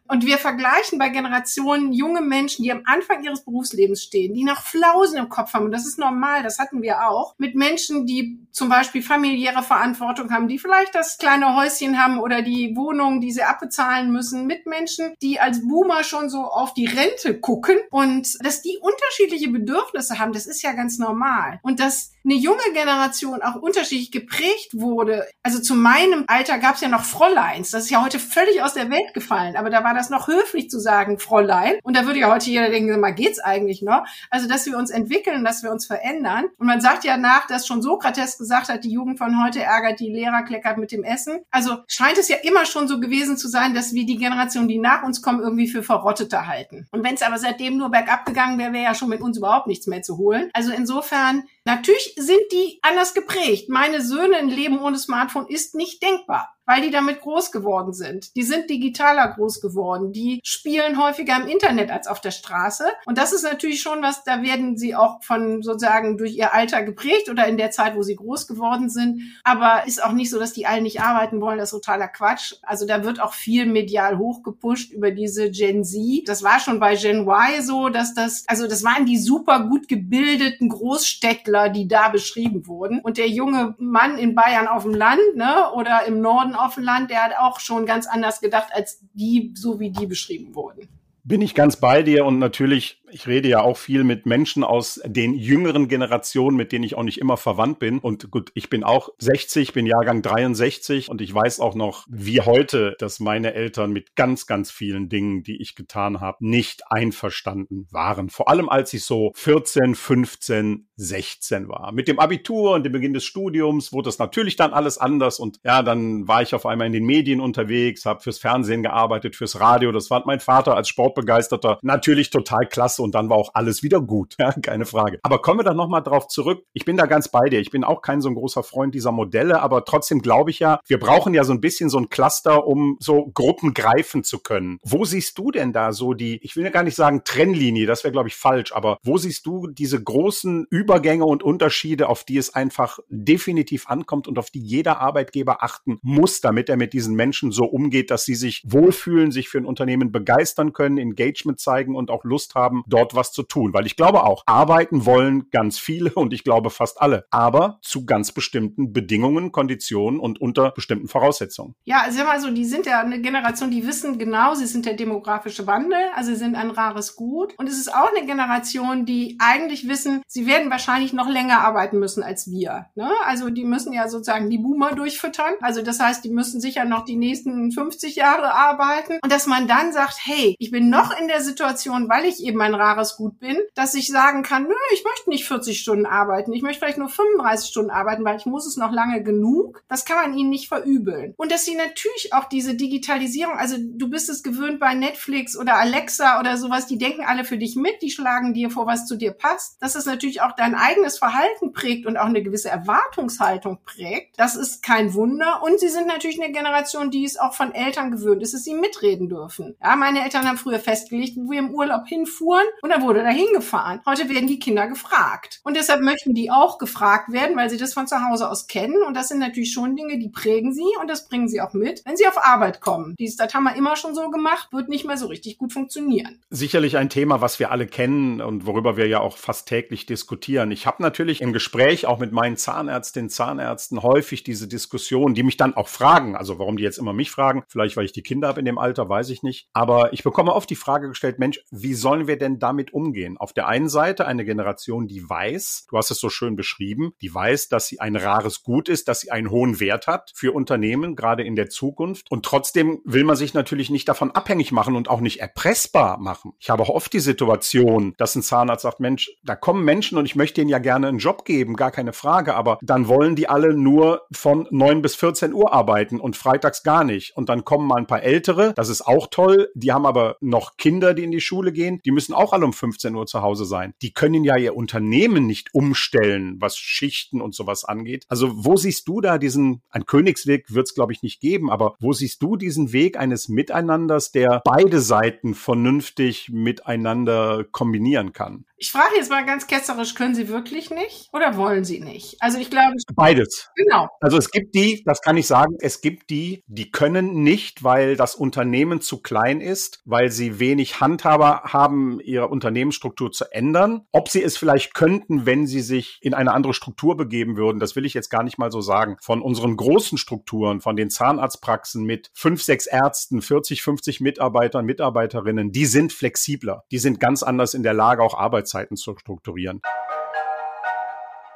Und 0.08 0.26
wir 0.26 0.38
vergleichen 0.38 0.98
bei 0.98 1.08
Generationen 1.08 1.92
junge 1.92 2.20
Menschen, 2.20 2.64
die 2.64 2.72
am 2.72 2.82
Anfang 2.84 3.22
ihres 3.22 3.44
Berufslebens 3.44 4.02
stehen, 4.02 4.34
die 4.34 4.42
noch 4.42 4.62
Flausen 4.62 5.19
im 5.19 5.28
Kopf 5.28 5.54
haben. 5.54 5.66
Und 5.66 5.70
das 5.70 5.86
ist 5.86 6.00
normal, 6.00 6.42
das 6.42 6.58
hatten 6.58 6.82
wir 6.82 7.08
auch. 7.08 7.36
Mit 7.38 7.54
Menschen, 7.54 8.06
die 8.06 8.40
zum 8.50 8.69
Beispiel 8.69 9.02
familiäre 9.02 9.68
Verantwortung 9.69 10.32
haben, 10.32 10.49
die 10.49 10.59
vielleicht 10.59 10.94
das 10.94 11.19
kleine 11.19 11.55
Häuschen 11.55 12.03
haben 12.03 12.19
oder 12.19 12.43
die 12.43 12.75
Wohnung, 12.75 13.20
die 13.20 13.31
sie 13.31 13.43
abbezahlen 13.43 14.11
müssen, 14.11 14.47
mit 14.47 14.67
Menschen, 14.67 15.15
die 15.23 15.38
als 15.38 15.67
Boomer 15.67 16.03
schon 16.03 16.29
so 16.29 16.44
auf 16.44 16.75
die 16.75 16.87
Rente 16.87 17.38
gucken 17.38 17.76
und 17.91 18.44
dass 18.44 18.62
die 18.62 18.79
unterschiedliche 18.81 19.50
Bedürfnisse 19.50 20.19
haben, 20.19 20.32
das 20.32 20.47
ist 20.47 20.62
ja 20.62 20.73
ganz 20.73 20.99
normal. 20.99 21.61
Und 21.62 21.79
dass 21.79 22.12
eine 22.28 22.38
junge 22.38 22.72
Generation 22.75 23.42
auch 23.42 23.56
unterschiedlich 23.56 24.10
geprägt 24.10 24.72
wurde. 24.75 25.26
Also 25.42 25.60
zu 25.60 25.75
meinem 25.75 26.25
Alter 26.26 26.58
gab 26.58 26.75
es 26.75 26.82
ja 26.82 26.88
noch 26.88 27.04
Fräuleins. 27.04 27.70
Das 27.70 27.84
ist 27.84 27.90
ja 27.90 28.04
heute 28.04 28.19
völlig 28.19 28.62
aus 28.62 28.75
der 28.75 28.90
Welt 28.90 29.14
gefallen. 29.14 29.56
Aber 29.56 29.70
da 29.70 29.82
war 29.82 29.94
das 29.94 30.10
noch 30.10 30.28
höflich 30.28 30.69
zu 30.69 30.78
sagen, 30.78 31.19
Fräulein. 31.19 31.76
Und 31.82 31.96
da 31.96 32.04
würde 32.04 32.19
ja 32.19 32.30
heute 32.30 32.50
jeder 32.50 32.69
denken, 32.69 33.00
mal 33.00 33.14
geht's 33.14 33.38
eigentlich 33.38 33.80
noch? 33.80 34.04
Also, 34.30 34.46
dass 34.46 34.66
wir 34.66 34.76
uns 34.76 34.90
entwickeln, 34.90 35.44
dass 35.44 35.62
wir 35.62 35.70
uns 35.70 35.86
verändern. 35.86 36.44
Und 36.58 36.66
man 36.66 36.80
sagt 36.80 37.04
ja 37.04 37.16
nach, 37.16 37.46
dass 37.46 37.66
schon 37.66 37.80
Sokrates 37.80 38.36
gesagt 38.36 38.69
hat, 38.69 38.84
die 38.84 38.90
Jugend 38.90 39.19
von 39.19 39.42
heute 39.42 39.62
ärgert 39.62 40.00
die 40.00 40.12
Lehrer, 40.12 40.42
kleckert 40.42 40.76
mit 40.76 40.92
dem 40.92 41.04
Essen. 41.04 41.40
Also 41.50 41.78
scheint 41.86 42.19
es 42.19 42.28
ja 42.28 42.36
immer 42.42 42.66
schon 42.66 42.88
so 42.88 43.00
gewesen 43.00 43.38
zu 43.38 43.48
sein, 43.48 43.74
dass 43.74 43.94
wir 43.94 44.04
die 44.04 44.16
Generation, 44.16 44.69
die 44.69 44.78
nach 44.78 45.02
uns 45.02 45.22
kommen, 45.22 45.40
irgendwie 45.40 45.69
für 45.69 45.82
Verrottete 45.82 46.46
halten. 46.46 46.86
Und 46.90 47.04
wenn 47.04 47.14
es 47.14 47.22
aber 47.22 47.38
seitdem 47.38 47.78
nur 47.78 47.90
bergab 47.90 48.26
gegangen 48.26 48.58
wäre, 48.58 48.72
wäre 48.72 48.84
ja 48.84 48.94
schon 48.94 49.08
mit 49.08 49.22
uns 49.22 49.38
überhaupt 49.38 49.66
nichts 49.66 49.86
mehr 49.86 50.02
zu 50.02 50.19
holen. 50.19 50.50
Also 50.52 50.72
insofern 50.72 51.44
Natürlich 51.69 52.15
sind 52.17 52.50
die 52.50 52.79
anders 52.81 53.12
geprägt. 53.12 53.69
Meine 53.69 54.00
Söhne 54.00 54.38
ein 54.38 54.49
Leben 54.49 54.81
ohne 54.81 54.99
Smartphone 54.99 55.49
ist 55.49 55.75
nicht 55.75 56.03
denkbar 56.03 56.57
weil 56.69 56.82
die 56.82 56.91
damit 56.91 57.23
groß 57.23 57.50
geworden 57.50 57.94
sind. 57.94 58.37
Die 58.37 58.43
sind 58.43 58.69
digitaler 58.69 59.26
groß 59.29 59.62
geworden. 59.62 60.12
Die 60.12 60.41
spielen 60.44 61.03
häufiger 61.03 61.35
im 61.41 61.49
Internet 61.49 61.91
als 61.91 62.06
auf 62.06 62.20
der 62.20 62.31
Straße. 62.31 62.85
Und 63.06 63.17
das 63.17 63.32
ist 63.32 63.43
natürlich 63.43 63.81
schon 63.81 64.03
was, 64.03 64.23
da 64.23 64.43
werden 64.43 64.76
sie 64.76 64.94
auch 64.94 65.23
von 65.23 65.62
sozusagen 65.62 66.19
durch 66.19 66.37
ihr 66.37 66.53
Alter 66.53 66.82
geprägt 66.82 67.31
oder 67.31 67.47
in 67.47 67.56
der 67.56 67.70
Zeit, 67.70 67.96
wo 67.96 68.03
sie 68.03 68.17
groß 68.17 68.46
geworden 68.46 68.91
sind. 68.91 69.22
Aber 69.44 69.84
ist 69.87 70.05
auch 70.05 70.13
nicht 70.13 70.29
so, 70.29 70.39
dass 70.39 70.53
die 70.53 70.67
alle 70.67 70.82
nicht 70.82 71.01
arbeiten 71.01 71.41
wollen. 71.41 71.56
Das 71.56 71.72
ist 71.72 71.81
totaler 71.81 72.06
Quatsch. 72.06 72.56
Also 72.63 72.87
da 72.87 73.03
wird 73.03 73.19
auch 73.19 73.32
viel 73.32 73.65
medial 73.65 74.19
hochgepusht 74.19 74.93
über 74.93 75.10
diese 75.10 75.51
Gen 75.51 75.84
Z. 75.84 76.29
Das 76.29 76.43
war 76.43 76.60
schon 76.60 76.81
bei 76.81 76.96
Gen 76.96 77.27
Y 77.27 77.63
so, 77.63 77.89
dass 77.89 78.13
das, 78.13 78.44
also 78.46 78.69
das 78.69 78.84
waren 78.84 79.06
die 79.06 79.17
super 79.17 79.60
gut 79.60 79.89
gebildeten 79.89 80.69
Großstädtler, 80.69 81.70
die 81.70 81.89
da 81.89 82.10
beschrieben 82.10 82.67
wurden. 82.67 83.01
Und 83.01 83.17
der 83.17 83.29
junge 83.29 83.75
Mann 83.79 84.19
in 84.19 84.34
Bayern 84.34 84.69
auf 84.69 84.82
dem 84.82 84.93
Land, 84.93 85.34
ne, 85.34 85.72
oder 85.72 86.05
im 86.05 86.20
Norden 86.20 86.57
auf 86.58 86.74
dem 86.74 86.84
Land, 86.84 87.10
der 87.10 87.24
hat 87.24 87.32
auch 87.38 87.60
schon 87.60 87.86
ganz 87.86 88.06
anders 88.06 88.41
gedacht 88.41 88.69
als 88.72 89.00
die, 89.15 89.53
so 89.55 89.81
wie 89.81 89.91
die 89.91 90.06
beschrieben 90.06 90.55
wurden. 90.55 90.88
Bin 91.24 91.43
ich 91.43 91.55
ganz 91.55 91.77
bei 91.77 92.03
dir 92.03 92.24
und 92.24 92.38
natürlich 92.38 93.03
ich 93.10 93.27
rede 93.27 93.48
ja 93.48 93.60
auch 93.60 93.77
viel 93.77 94.05
mit 94.05 94.27
Menschen 94.27 94.65
aus 94.65 95.00
den 95.05 95.34
jüngeren 95.34 95.88
Generationen, 95.88 96.56
mit 96.56 96.72
denen 96.72 96.84
ich 96.84 96.94
auch 96.94 97.03
nicht 97.03 97.19
immer 97.19 97.36
verwandt 97.36 97.79
bin. 97.79 97.98
Und 97.98 98.31
gut, 98.31 98.50
ich 98.55 98.70
bin 98.70 98.84
auch 98.84 99.10
60, 99.19 99.72
bin 99.72 99.86
Jahrgang 99.86 100.22
63 100.22 101.08
und 101.08 101.20
ich 101.20 101.34
weiß 101.34 101.60
auch 101.60 101.74
noch, 101.74 102.05
wie 102.08 102.41
heute, 102.41 102.96
dass 102.98 103.20
meine 103.20 103.55
Eltern 103.55 103.93
mit 103.93 104.17
ganz, 104.17 104.46
ganz 104.46 104.70
vielen 104.70 105.08
Dingen, 105.08 105.43
die 105.43 105.60
ich 105.60 105.74
getan 105.74 106.20
habe, 106.20 106.38
nicht 106.41 106.82
einverstanden 106.91 107.86
waren. 107.91 108.31
Vor 108.31 108.48
allem 108.48 108.69
als 108.69 108.93
ich 108.93 109.05
so 109.05 109.32
14, 109.34 109.94
15, 109.94 110.88
16 110.96 111.69
war. 111.69 111.93
Mit 111.93 112.08
dem 112.08 112.19
Abitur 112.19 112.72
und 112.72 112.82
dem 112.82 112.93
Beginn 112.93 113.12
des 113.12 113.24
Studiums 113.24 113.93
wurde 113.93 114.06
das 114.08 114.19
natürlich 114.19 114.56
dann 114.56 114.72
alles 114.72 114.98
anders 114.98 115.38
und 115.38 115.60
ja, 115.65 115.82
dann 115.82 116.27
war 116.27 116.43
ich 116.43 116.55
auf 116.55 116.67
einmal 116.67 116.86
in 116.88 116.93
den 116.93 117.05
Medien 117.05 117.41
unterwegs, 117.41 118.05
habe 118.05 118.20
fürs 118.20 118.38
Fernsehen 118.38 118.82
gearbeitet, 118.82 119.36
fürs 119.36 119.60
Radio. 119.60 119.93
Das 119.93 120.10
war 120.10 120.22
mein 120.27 120.41
Vater 120.41 120.74
als 120.74 120.88
Sportbegeisterter 120.88 121.79
natürlich 121.82 122.31
total 122.31 122.67
klasse 122.67 122.97
klasse 122.98 123.02
und 123.02 123.14
dann 123.14 123.31
war 123.31 123.36
auch 123.36 123.50
alles 123.55 123.82
wieder 123.82 124.00
gut. 124.00 124.36
Ja, 124.48 124.52
keine 124.52 124.86
Frage. 124.86 125.19
Aber 125.24 125.43
kommen 125.43 125.58
wir 125.58 125.64
dann 125.64 125.76
nochmal 125.76 126.02
drauf 126.02 126.28
zurück. 126.28 126.64
Ich 126.72 126.84
bin 126.84 126.96
da 126.96 127.06
ganz 127.06 127.28
bei 127.28 127.48
dir. 127.48 127.58
Ich 127.58 127.70
bin 127.70 127.82
auch 127.82 128.02
kein 128.02 128.20
so 128.20 128.28
ein 128.28 128.36
großer 128.36 128.62
Freund 128.62 128.94
dieser 128.94 129.10
Modelle, 129.10 129.60
aber 129.60 129.84
trotzdem 129.84 130.22
glaube 130.22 130.50
ich 130.50 130.60
ja, 130.60 130.81
wir 130.86 131.00
brauchen 131.00 131.34
ja 131.34 131.43
so 131.43 131.52
ein 131.52 131.60
bisschen 131.60 131.90
so 131.90 131.98
ein 131.98 132.08
Cluster, 132.08 132.67
um 132.67 132.96
so 133.00 133.26
Gruppen 133.34 133.74
greifen 133.74 134.22
zu 134.22 134.38
können. 134.38 134.78
Wo 134.84 135.05
siehst 135.05 135.36
du 135.38 135.50
denn 135.50 135.72
da 135.72 135.93
so 135.93 136.14
die, 136.14 136.38
ich 136.43 136.55
will 136.55 136.62
ja 136.64 136.70
gar 136.70 136.84
nicht 136.84 136.94
sagen 136.94 137.22
Trennlinie, 137.24 137.86
das 137.86 138.05
wäre 138.05 138.12
glaube 138.12 138.28
ich 138.28 138.36
falsch, 138.36 138.72
aber 138.72 138.98
wo 139.02 139.19
siehst 139.19 139.44
du 139.44 139.67
diese 139.67 140.02
großen 140.02 140.67
Übergänge 140.70 141.24
und 141.24 141.43
Unterschiede, 141.43 142.08
auf 142.08 142.22
die 142.22 142.38
es 142.38 142.55
einfach 142.55 143.00
definitiv 143.08 143.88
ankommt 143.88 144.28
und 144.28 144.38
auf 144.38 144.50
die 144.50 144.62
jeder 144.62 145.00
Arbeitgeber 145.00 145.64
achten 145.64 145.98
muss, 146.02 146.40
damit 146.40 146.69
er 146.69 146.76
mit 146.76 146.93
diesen 146.93 147.17
Menschen 147.17 147.50
so 147.50 147.64
umgeht, 147.64 148.12
dass 148.12 148.24
sie 148.24 148.36
sich 148.36 148.62
wohlfühlen, 148.64 149.32
sich 149.32 149.48
für 149.48 149.58
ein 149.58 149.67
Unternehmen 149.67 150.12
begeistern 150.12 150.72
können, 150.72 150.96
Engagement 150.98 151.58
zeigen 151.58 151.96
und 151.96 152.10
auch 152.10 152.24
Lust 152.24 152.55
haben, 152.55 152.84
dort 152.88 153.14
was 153.14 153.32
zu 153.32 153.42
tun. 153.42 153.72
Weil 153.72 153.86
ich 153.86 153.96
glaube 153.96 154.24
auch, 154.24 154.42
arbeiten 154.46 155.06
wollen 155.06 155.50
ganz 155.50 155.78
viele 155.78 156.12
und 156.12 156.32
ich 156.32 156.44
glaube 156.44 156.70
fast 156.70 157.00
alle, 157.00 157.26
aber 157.30 157.78
zu 157.82 158.04
ganz 158.06 158.32
bestimmten 158.32 158.92
Bedingungen, 158.92 159.52
Konditionen 159.52 160.20
und 160.20 160.40
unter 160.40 160.72
bestimmten 160.72 161.08
Voraussetzungen. 161.08 161.74
Ja, 161.84 162.02
also 162.02 162.24
mal 162.24 162.40
so, 162.40 162.50
die 162.50 162.64
sind 162.64 162.86
ja 162.86 163.00
eine 163.00 163.20
Generation, 163.20 163.70
die 163.70 163.86
wissen 163.86 164.18
genau, 164.18 164.54
sie 164.54 164.66
sind 164.66 164.86
der 164.86 164.94
demografische 164.94 165.66
Wandel, 165.66 165.98
also 166.14 166.30
sie 166.30 166.36
sind 166.36 166.54
ein 166.54 166.70
rares 166.70 167.16
Gut. 167.16 167.54
Und 167.58 167.68
es 167.68 167.78
ist 167.78 167.92
auch 167.92 168.10
eine 168.14 168.26
Generation, 168.26 169.04
die 169.04 169.36
eigentlich 169.40 169.88
wissen, 169.88 170.22
sie 170.26 170.46
werden 170.46 170.70
wahrscheinlich 170.70 171.12
noch 171.12 171.28
länger 171.28 171.60
arbeiten 171.60 171.98
müssen 171.98 172.22
als 172.22 172.50
wir. 172.50 172.86
Ne? 172.94 173.10
Also 173.24 173.50
die 173.50 173.64
müssen 173.64 173.92
ja 173.92 174.08
sozusagen 174.08 174.50
die 174.50 174.58
Boomer 174.58 174.94
durchfüttern. 174.94 175.54
Also 175.60 175.82
das 175.82 176.00
heißt, 176.00 176.24
die 176.24 176.30
müssen 176.30 176.60
sicher 176.60 176.84
noch 176.84 177.04
die 177.04 177.16
nächsten 177.16 177.72
50 177.72 178.16
Jahre 178.16 178.54
arbeiten. 178.54 179.18
Und 179.22 179.32
dass 179.32 179.46
man 179.46 179.66
dann 179.68 179.92
sagt, 179.92 180.18
hey, 180.22 180.54
ich 180.58 180.70
bin 180.70 180.90
noch 180.90 181.18
in 181.18 181.28
der 181.28 181.40
Situation, 181.40 182.08
weil 182.08 182.24
ich 182.24 182.44
eben 182.44 182.60
ein 182.60 182.74
rares 182.79 183.17
Gut 183.17 183.39
bin, 183.39 183.56
dass 183.75 183.94
ich 183.94 184.08
sagen 184.08 184.43
kann, 184.43 184.65
nö, 184.65 184.75
ich 184.93 185.05
möchte 185.05 185.31
nicht 185.31 185.47
40 185.47 185.81
Stunden 185.81 186.06
arbeiten. 186.06 186.53
Ich 186.53 186.63
möchte 186.63 186.81
vielleicht 186.81 186.99
nur 186.99 187.08
35 187.08 187.69
Stunden 187.69 187.91
arbeiten, 187.91 188.25
weil 188.25 188.37
ich 188.37 188.47
muss 188.47 188.67
es 188.67 188.77
noch 188.77 188.93
lange 188.93 189.23
genug. 189.23 189.82
Das 189.89 190.05
kann 190.05 190.17
man 190.17 190.39
ihnen 190.39 190.51
nicht 190.51 190.69
verübeln. 190.69 191.35
Und 191.37 191.53
dass 191.53 191.65
sie 191.65 191.75
natürlich 191.75 192.32
auch 192.32 192.44
diese 192.47 192.75
Digitalisierung, 192.75 193.56
also 193.56 193.77
du 193.79 194.08
bist 194.08 194.29
es 194.29 194.43
gewöhnt 194.43 194.81
bei 194.81 194.94
Netflix 194.94 195.56
oder 195.56 195.77
Alexa 195.77 196.41
oder 196.41 196.56
sowas, 196.56 196.87
die 196.87 196.99
denken 196.99 197.25
alle 197.27 197.44
für 197.44 197.58
dich 197.58 197.77
mit, 197.77 198.03
die 198.03 198.11
schlagen 198.11 198.55
dir 198.55 198.70
vor, 198.70 198.87
was 198.87 199.06
zu 199.06 199.17
dir 199.17 199.32
passt. 199.32 199.81
Dass 199.82 199.94
es 199.94 200.06
natürlich 200.06 200.43
auch 200.43 200.53
dein 200.56 200.75
eigenes 200.75 201.19
Verhalten 201.19 201.73
prägt 201.73 202.06
und 202.06 202.17
auch 202.17 202.27
eine 202.27 202.43
gewisse 202.43 202.69
Erwartungshaltung 202.69 203.79
prägt. 203.85 204.39
Das 204.39 204.56
ist 204.56 204.82
kein 204.82 205.15
Wunder. 205.15 205.63
Und 205.63 205.81
sie 205.81 205.89
sind 205.89 206.06
natürlich 206.06 206.43
eine 206.43 206.53
Generation, 206.53 207.11
die 207.11 207.25
es 207.25 207.39
auch 207.39 207.55
von 207.55 207.75
Eltern 207.75 208.11
gewöhnt 208.11 208.43
ist, 208.43 208.55
dass 208.55 208.65
sie 208.65 208.75
mitreden 208.75 209.29
dürfen. 209.29 209.77
Ja, 209.82 209.97
meine 209.97 210.23
Eltern 210.23 210.47
haben 210.47 210.58
früher 210.58 210.79
festgelegt, 210.79 211.37
wo 211.37 211.51
wir 211.51 211.58
im 211.58 211.75
Urlaub 211.75 212.06
hinfuhren 212.06 212.67
und 212.82 212.91
dann 212.91 213.03
wurde 213.03 213.22
da 213.22 213.29
hingefahren. 213.29 214.01
Heute 214.06 214.29
werden 214.29 214.46
die 214.46 214.58
Kinder 214.58 214.87
gefragt. 214.87 215.60
Und 215.65 215.77
deshalb 215.77 216.03
möchten 216.03 216.34
die 216.34 216.51
auch 216.51 216.79
gefragt 216.79 217.32
werden, 217.32 217.56
weil 217.56 217.70
sie 217.70 217.77
das 217.77 217.94
von 217.94 218.06
zu 218.06 218.17
Hause 218.29 218.48
aus 218.48 218.67
kennen. 218.67 219.03
Und 219.03 219.15
das 219.15 219.29
sind 219.29 219.39
natürlich 219.39 219.72
schon 219.72 219.96
Dinge, 219.96 220.19
die 220.19 220.29
prägen 220.29 220.72
sie 220.72 220.87
und 221.01 221.08
das 221.08 221.29
bringen 221.29 221.48
sie 221.48 221.60
auch 221.60 221.72
mit, 221.72 222.03
wenn 222.05 222.17
sie 222.17 222.27
auf 222.27 222.43
Arbeit 222.43 222.81
kommen. 222.81 223.15
Dies, 223.19 223.37
das 223.37 223.55
haben 223.55 223.65
wir 223.65 223.77
immer 223.77 223.96
schon 223.96 224.15
so 224.15 224.31
gemacht, 224.31 224.69
wird 224.72 224.89
nicht 224.89 225.05
mehr 225.05 225.17
so 225.17 225.27
richtig 225.27 225.58
gut 225.58 225.72
funktionieren. 225.72 226.41
Sicherlich 226.51 226.96
ein 226.96 227.10
Thema, 227.10 227.41
was 227.41 227.58
wir 227.58 227.70
alle 227.70 227.87
kennen 227.87 228.41
und 228.41 228.67
worüber 228.67 228.96
wir 228.96 229.06
ja 229.06 229.20
auch 229.20 229.37
fast 229.37 229.69
täglich 229.69 230.06
diskutieren. 230.06 230.70
Ich 230.70 230.87
habe 230.87 231.03
natürlich 231.03 231.41
im 231.41 231.53
Gespräch 231.53 232.06
auch 232.06 232.19
mit 232.19 232.32
meinen 232.32 232.56
Zahnärztinnen, 232.56 233.31
Zahnärzten 233.31 234.03
häufig 234.03 234.44
diese 234.44 234.69
Diskussion, 234.69 235.34
die 235.34 235.43
mich 235.43 235.56
dann 235.56 235.75
auch 235.75 235.89
fragen, 235.89 236.37
also 236.37 236.58
warum 236.58 236.77
die 236.77 236.84
jetzt 236.84 236.98
immer 236.98 237.13
mich 237.13 237.31
fragen, 237.31 237.65
vielleicht 237.69 237.96
weil 237.96 238.05
ich 238.05 238.13
die 238.13 238.22
Kinder 238.22 238.48
habe 238.48 238.60
in 238.60 238.67
dem 238.67 238.79
Alter, 238.79 239.08
weiß 239.08 239.31
ich 239.31 239.43
nicht. 239.43 239.69
Aber 239.72 240.13
ich 240.13 240.22
bekomme 240.22 240.55
oft 240.55 240.70
die 240.70 240.77
Frage 240.77 241.08
gestellt, 241.08 241.39
Mensch, 241.39 241.60
wie 241.70 241.94
sollen 241.94 242.27
wir 242.27 242.39
denn 242.39 242.57
damit 242.58 242.93
umgehen? 242.93 243.36
Auf 243.38 243.53
der 243.53 243.69
einen 243.69 243.88
Seite 243.88 244.27
eine 244.27 244.44
Generation, 244.44 245.06
die 245.06 245.29
weiß, 245.29 245.86
du 245.91 245.96
hast 245.96 246.10
es 246.10 246.20
so 246.20 246.29
schön 246.29 246.56
beschrieben, 246.56 247.12
die 247.20 247.34
weiß, 247.34 247.69
dass 247.69 247.86
sie 247.86 248.00
ein 248.00 248.17
rares 248.17 248.62
Gut 248.62 248.88
ist, 248.88 249.08
dass 249.08 249.20
sie 249.20 249.31
einen 249.31 249.50
hohen 249.50 249.81
Wert 249.81 250.06
hat 250.06 250.32
für 250.34 250.53
Unternehmen, 250.53 251.17
gerade 251.17 251.43
in 251.43 251.56
der 251.56 251.69
Zukunft. 251.69 252.31
Und 252.31 252.44
trotzdem 252.44 253.00
will 253.05 253.24
man 253.24 253.36
sich 253.36 253.55
natürlich 253.55 253.91
nicht 253.91 254.08
davon 254.08 254.31
abhängig 254.31 254.72
machen 254.72 254.96
und 254.96 255.08
auch 255.08 255.20
nicht 255.20 255.41
erpressbar 255.41 256.19
machen. 256.19 256.53
Ich 256.58 256.70
habe 256.70 256.82
auch 256.82 256.91
oft 256.91 257.12
die 257.12 257.20
Situation, 257.20 258.15
dass 258.19 258.34
ein 258.34 258.43
Zahnarzt 258.43 258.82
sagt, 258.82 259.00
Mensch, 259.00 259.31
da 259.44 259.56
kommen 259.56 259.84
Menschen 259.84 260.19
und 260.19 260.27
ich 260.27 260.36
möchte 260.36 260.60
ihnen 260.60 260.70
ja 260.70 260.79
gerne 260.79 261.08
einen 261.08 261.19
Job 261.19 261.44
geben, 261.44 261.77
gar 261.77 261.91
keine 261.91 262.12
Frage, 262.12 262.55
aber 262.55 262.79
dann 262.82 263.08
wollen 263.08 263.36
die 263.36 263.48
alle 263.48 263.74
nur 263.74 264.22
von 264.32 264.67
neun 264.70 265.03
bis 265.03 265.15
14 265.15 265.53
Uhr 265.53 265.72
arbeiten 265.72 266.20
und 266.20 266.36
freitags 266.36 266.82
gar 266.82 267.05
nicht. 267.05 267.36
Und 267.36 267.48
dann 267.48 267.65
kommen 267.65 267.86
mal 267.86 267.96
ein 267.96 268.06
paar 268.06 268.22
Ältere, 268.22 268.72
das 268.74 268.88
ist 268.88 269.06
auch 269.06 269.29
toll, 269.31 269.70
die 269.74 269.93
haben 269.93 270.06
aber 270.06 270.36
noch 270.41 270.77
Kinder, 270.77 271.15
die 271.15 271.24
in 271.24 271.31
die 271.31 271.41
Schule 271.41 271.72
gehen, 271.72 272.00
die 272.05 272.10
müssen 272.10 272.34
auch 272.34 272.47
alle 272.52 272.64
um 272.64 272.72
15 272.72 273.14
Uhr 273.14 273.26
zu 273.26 273.43
Hause 273.43 273.64
sein. 273.64 273.94
Die 274.02 274.12
können 274.12 274.44
ja 274.44 274.56
ihr 274.56 274.76
Unternehmen 274.76 275.46
nicht 275.46 275.74
umstellen, 275.74 276.56
was 276.60 276.76
Schichten 276.76 277.40
und 277.40 277.55
sowas 277.55 277.84
angeht. 277.84 278.24
Also 278.28 278.64
wo 278.64 278.76
siehst 278.76 279.08
du 279.08 279.20
da 279.20 279.38
diesen, 279.38 279.82
ein 279.90 280.06
Königsweg 280.06 280.72
wird 280.72 280.86
es 280.86 280.94
glaube 280.94 281.12
ich 281.12 281.22
nicht 281.22 281.40
geben, 281.40 281.70
aber 281.70 281.96
wo 282.00 282.12
siehst 282.12 282.43
du 282.43 282.56
diesen 282.56 282.93
Weg 282.93 283.19
eines 283.19 283.48
Miteinanders, 283.48 284.32
der 284.32 284.62
beide 284.64 285.00
Seiten 285.00 285.55
vernünftig 285.55 286.48
miteinander 286.50 287.64
kombinieren 287.64 288.32
kann? 288.32 288.64
Ich 288.81 288.93
frage 288.93 289.17
jetzt 289.17 289.29
mal 289.29 289.44
ganz 289.44 289.67
ketzerisch, 289.67 290.15
können 290.15 290.37
Sie 290.37 290.49
wirklich 290.49 290.91
nicht 290.91 291.31
oder 291.32 291.56
wollen 291.56 291.85
Sie 291.85 291.99
nicht? 291.99 292.37
Also 292.39 292.58
ich 292.58 292.70
glaube. 292.70 292.94
Beides. 293.15 293.70
Genau. 293.75 294.08
Also 294.20 294.39
es 294.39 294.53
gibt 294.53 294.73
die, 294.77 295.03
das 295.05 295.20
kann 295.20 295.37
ich 295.37 295.49
sagen, 295.49 295.77
es 295.81 296.01
gibt 296.01 296.31
die, 296.31 296.63
die 296.69 296.93
können 296.93 297.43
nicht, 297.43 297.82
weil 297.82 298.15
das 298.15 298.37
Unternehmen 298.37 299.01
zu 299.01 299.20
klein 299.20 299.61
ist, 299.61 300.01
weil 300.05 300.31
sie 300.31 300.61
wenig 300.61 301.01
Handhaber 301.01 301.63
haben, 301.65 302.20
ihre 302.20 302.47
Unternehmensstruktur 302.47 303.32
zu 303.32 303.47
ändern. 303.51 304.06
Ob 304.13 304.29
sie 304.29 304.44
es 304.44 304.56
vielleicht 304.56 304.94
könnten, 304.94 305.44
wenn 305.44 305.67
sie 305.67 305.81
sich 305.81 306.19
in 306.20 306.32
eine 306.32 306.53
andere 306.53 306.73
Struktur 306.73 307.17
begeben 307.17 307.56
würden, 307.56 307.81
das 307.81 307.97
will 307.97 308.05
ich 308.05 308.15
jetzt 308.15 308.31
gar 308.31 308.44
nicht 308.44 308.58
mal 308.58 308.70
so 308.70 308.81
sagen. 308.81 309.17
Von 309.20 309.43
unseren 309.43 309.77
großen 309.77 310.19
Strukturen, 310.19 310.81
von 310.81 310.94
den 310.94 311.11
Zahnarztpraxen 311.11 312.05
mit 312.05 312.31
fünf, 312.32 312.63
sechs 312.63 312.87
Ärzten, 312.87 313.43
40, 313.43 313.82
50 313.82 314.20
Mitarbeitern, 314.20 314.85
Mitarbeiterinnen, 314.85 315.73
die 315.73 315.87
sind 315.87 316.13
flexibler. 316.13 316.85
Die 316.93 316.99
sind 316.99 317.19
ganz 317.19 317.43
anders 317.43 317.75
in 317.75 317.82
der 317.82 317.94
Lage, 317.94 318.23
auch 318.23 318.39
Arbeits 318.39 318.68
Arbeitszeiten 318.69 318.96
zu 318.96 319.17
strukturieren. 319.17 319.81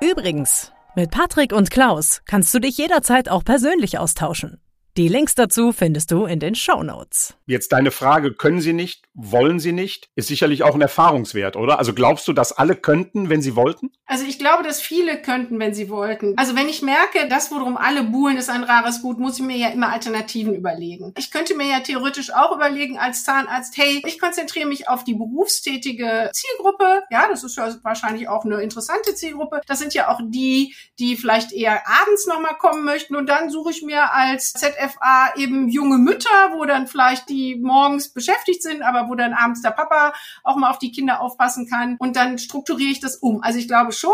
Übrigens, 0.00 0.72
mit 0.96 1.10
Patrick 1.10 1.52
und 1.52 1.70
Klaus 1.70 2.22
kannst 2.26 2.52
du 2.54 2.58
dich 2.58 2.76
jederzeit 2.76 3.28
auch 3.28 3.44
persönlich 3.44 3.98
austauschen. 3.98 4.60
Die 4.98 5.08
Links 5.08 5.34
dazu 5.34 5.72
findest 5.72 6.10
du 6.10 6.26
in 6.26 6.38
den 6.38 6.54
Show 6.54 6.82
Notes. 6.82 7.34
Jetzt 7.46 7.72
deine 7.72 7.90
Frage, 7.90 8.34
können 8.34 8.60
Sie 8.60 8.74
nicht, 8.74 9.06
wollen 9.14 9.58
Sie 9.58 9.72
nicht, 9.72 10.08
ist 10.14 10.28
sicherlich 10.28 10.62
auch 10.62 10.74
ein 10.74 10.80
Erfahrungswert, 10.80 11.56
oder? 11.56 11.78
Also 11.78 11.94
glaubst 11.94 12.28
du, 12.28 12.32
dass 12.32 12.52
alle 12.52 12.76
könnten, 12.76 13.28
wenn 13.28 13.42
sie 13.42 13.56
wollten? 13.56 13.90
Also 14.06 14.24
ich 14.24 14.38
glaube, 14.38 14.62
dass 14.62 14.80
viele 14.80 15.20
könnten, 15.20 15.58
wenn 15.58 15.74
sie 15.74 15.88
wollten. 15.90 16.36
Also 16.36 16.54
wenn 16.54 16.68
ich 16.68 16.82
merke, 16.82 17.28
das, 17.28 17.50
worum 17.50 17.76
alle 17.76 18.04
buhlen, 18.04 18.36
ist 18.36 18.50
ein 18.50 18.64
rares 18.64 19.02
Gut, 19.02 19.18
muss 19.18 19.38
ich 19.38 19.44
mir 19.44 19.56
ja 19.56 19.68
immer 19.68 19.90
Alternativen 19.90 20.54
überlegen. 20.54 21.12
Ich 21.16 21.30
könnte 21.30 21.56
mir 21.56 21.66
ja 21.66 21.80
theoretisch 21.80 22.32
auch 22.32 22.54
überlegen 22.54 22.98
als 22.98 23.24
Zahnarzt, 23.24 23.76
hey, 23.76 24.02
ich 24.06 24.20
konzentriere 24.20 24.66
mich 24.66 24.88
auf 24.88 25.04
die 25.04 25.14
berufstätige 25.14 26.30
Zielgruppe. 26.32 27.02
Ja, 27.10 27.28
das 27.28 27.44
ist 27.44 27.56
ja 27.56 27.74
wahrscheinlich 27.82 28.28
auch 28.28 28.44
eine 28.44 28.62
interessante 28.62 29.14
Zielgruppe. 29.14 29.60
Das 29.66 29.78
sind 29.78 29.94
ja 29.94 30.08
auch 30.08 30.20
die, 30.22 30.74
die 30.98 31.16
vielleicht 31.16 31.52
eher 31.52 31.82
abends 31.86 32.26
nochmal 32.26 32.56
kommen 32.56 32.84
möchten 32.84 33.16
und 33.16 33.28
dann 33.28 33.50
suche 33.50 33.70
ich 33.70 33.82
mir 33.82 34.12
als 34.12 34.52
ZF 34.52 34.92
FA 34.92 35.32
eben 35.36 35.68
junge 35.68 35.98
Mütter, 35.98 36.52
wo 36.52 36.64
dann 36.64 36.86
vielleicht 36.86 37.28
die 37.28 37.56
morgens 37.56 38.12
beschäftigt 38.12 38.62
sind, 38.62 38.82
aber 38.82 39.01
wo 39.08 39.14
dann 39.14 39.32
abends 39.32 39.62
der 39.62 39.70
Papa 39.70 40.12
auch 40.42 40.56
mal 40.56 40.70
auf 40.70 40.78
die 40.78 40.92
Kinder 40.92 41.20
aufpassen 41.20 41.68
kann. 41.68 41.96
Und 41.98 42.16
dann 42.16 42.38
strukturiere 42.38 42.90
ich 42.90 43.00
das 43.00 43.16
um. 43.16 43.42
Also 43.42 43.58
ich 43.58 43.68
glaube 43.68 43.92
schon, 43.92 44.12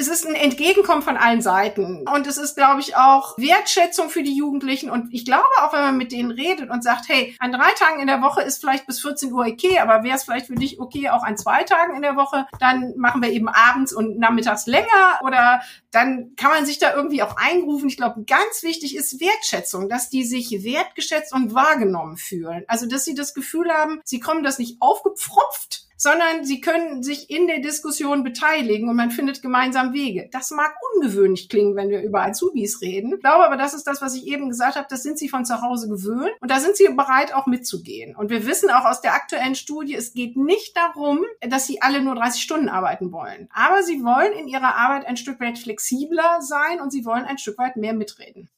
es 0.00 0.08
ist 0.08 0.26
ein 0.26 0.34
Entgegenkommen 0.34 1.02
von 1.02 1.18
allen 1.18 1.42
Seiten. 1.42 2.08
Und 2.08 2.26
es 2.26 2.38
ist, 2.38 2.56
glaube 2.56 2.80
ich, 2.80 2.96
auch 2.96 3.36
Wertschätzung 3.36 4.08
für 4.08 4.22
die 4.22 4.34
Jugendlichen. 4.34 4.90
Und 4.90 5.12
ich 5.12 5.26
glaube 5.26 5.44
auch, 5.60 5.74
wenn 5.74 5.82
man 5.82 5.98
mit 5.98 6.10
denen 6.10 6.30
redet 6.30 6.70
und 6.70 6.82
sagt, 6.82 7.08
hey, 7.08 7.36
an 7.38 7.52
drei 7.52 7.70
Tagen 7.78 8.00
in 8.00 8.06
der 8.06 8.22
Woche 8.22 8.40
ist 8.40 8.60
vielleicht 8.60 8.86
bis 8.86 9.00
14 9.00 9.30
Uhr 9.32 9.46
okay, 9.46 9.78
aber 9.78 10.02
wäre 10.02 10.16
es 10.16 10.24
vielleicht 10.24 10.46
für 10.46 10.54
dich 10.54 10.80
okay, 10.80 11.10
auch 11.10 11.22
an 11.22 11.36
zwei 11.36 11.64
Tagen 11.64 11.94
in 11.94 12.02
der 12.02 12.16
Woche, 12.16 12.46
dann 12.58 12.94
machen 12.96 13.22
wir 13.22 13.30
eben 13.30 13.48
abends 13.48 13.92
und 13.92 14.18
nachmittags 14.18 14.66
länger 14.66 15.20
oder 15.22 15.60
dann 15.90 16.34
kann 16.36 16.50
man 16.50 16.64
sich 16.64 16.78
da 16.78 16.94
irgendwie 16.94 17.22
auch 17.22 17.36
eingrufen. 17.36 17.88
Ich 17.88 17.98
glaube, 17.98 18.24
ganz 18.24 18.62
wichtig 18.62 18.96
ist 18.96 19.20
Wertschätzung, 19.20 19.90
dass 19.90 20.08
die 20.08 20.24
sich 20.24 20.64
wertgeschätzt 20.64 21.34
und 21.34 21.54
wahrgenommen 21.54 22.16
fühlen. 22.16 22.64
Also, 22.68 22.86
dass 22.86 23.04
sie 23.04 23.14
das 23.14 23.34
Gefühl 23.34 23.70
haben, 23.70 24.00
sie 24.04 24.20
kommen 24.20 24.44
das 24.44 24.58
nicht 24.58 24.80
aufgepfropft, 24.80 25.89
sondern 26.00 26.46
sie 26.46 26.62
können 26.62 27.02
sich 27.02 27.28
in 27.28 27.46
der 27.46 27.58
Diskussion 27.58 28.24
beteiligen 28.24 28.88
und 28.88 28.96
man 28.96 29.10
findet 29.10 29.42
gemeinsam 29.42 29.92
Wege. 29.92 30.30
Das 30.32 30.50
mag 30.50 30.72
ungewöhnlich 30.94 31.50
klingen, 31.50 31.76
wenn 31.76 31.90
wir 31.90 32.00
über 32.02 32.22
Azubis 32.22 32.80
reden. 32.80 33.12
Ich 33.16 33.20
glaube 33.20 33.44
aber, 33.44 33.58
das 33.58 33.74
ist 33.74 33.86
das, 33.86 34.00
was 34.00 34.14
ich 34.14 34.26
eben 34.26 34.48
gesagt 34.48 34.76
habe, 34.76 34.86
das 34.88 35.02
sind 35.02 35.18
sie 35.18 35.28
von 35.28 35.44
zu 35.44 35.60
Hause 35.60 35.88
gewöhnt 35.90 36.32
und 36.40 36.50
da 36.50 36.58
sind 36.58 36.74
sie 36.76 36.88
bereit, 36.88 37.34
auch 37.34 37.46
mitzugehen. 37.46 38.16
Und 38.16 38.30
wir 38.30 38.46
wissen 38.46 38.70
auch 38.70 38.86
aus 38.86 39.02
der 39.02 39.12
aktuellen 39.12 39.54
Studie, 39.54 39.94
es 39.94 40.14
geht 40.14 40.38
nicht 40.38 40.74
darum, 40.74 41.20
dass 41.42 41.66
sie 41.66 41.82
alle 41.82 42.00
nur 42.00 42.14
30 42.14 42.40
Stunden 42.40 42.70
arbeiten 42.70 43.12
wollen. 43.12 43.50
Aber 43.52 43.82
sie 43.82 44.02
wollen 44.02 44.32
in 44.32 44.48
ihrer 44.48 44.76
Arbeit 44.76 45.06
ein 45.06 45.18
Stück 45.18 45.38
weit 45.38 45.58
flexibler 45.58 46.40
sein 46.40 46.80
und 46.80 46.90
sie 46.90 47.04
wollen 47.04 47.24
ein 47.24 47.36
Stück 47.36 47.58
weit 47.58 47.76
mehr 47.76 47.92
mitreden. 47.92 48.48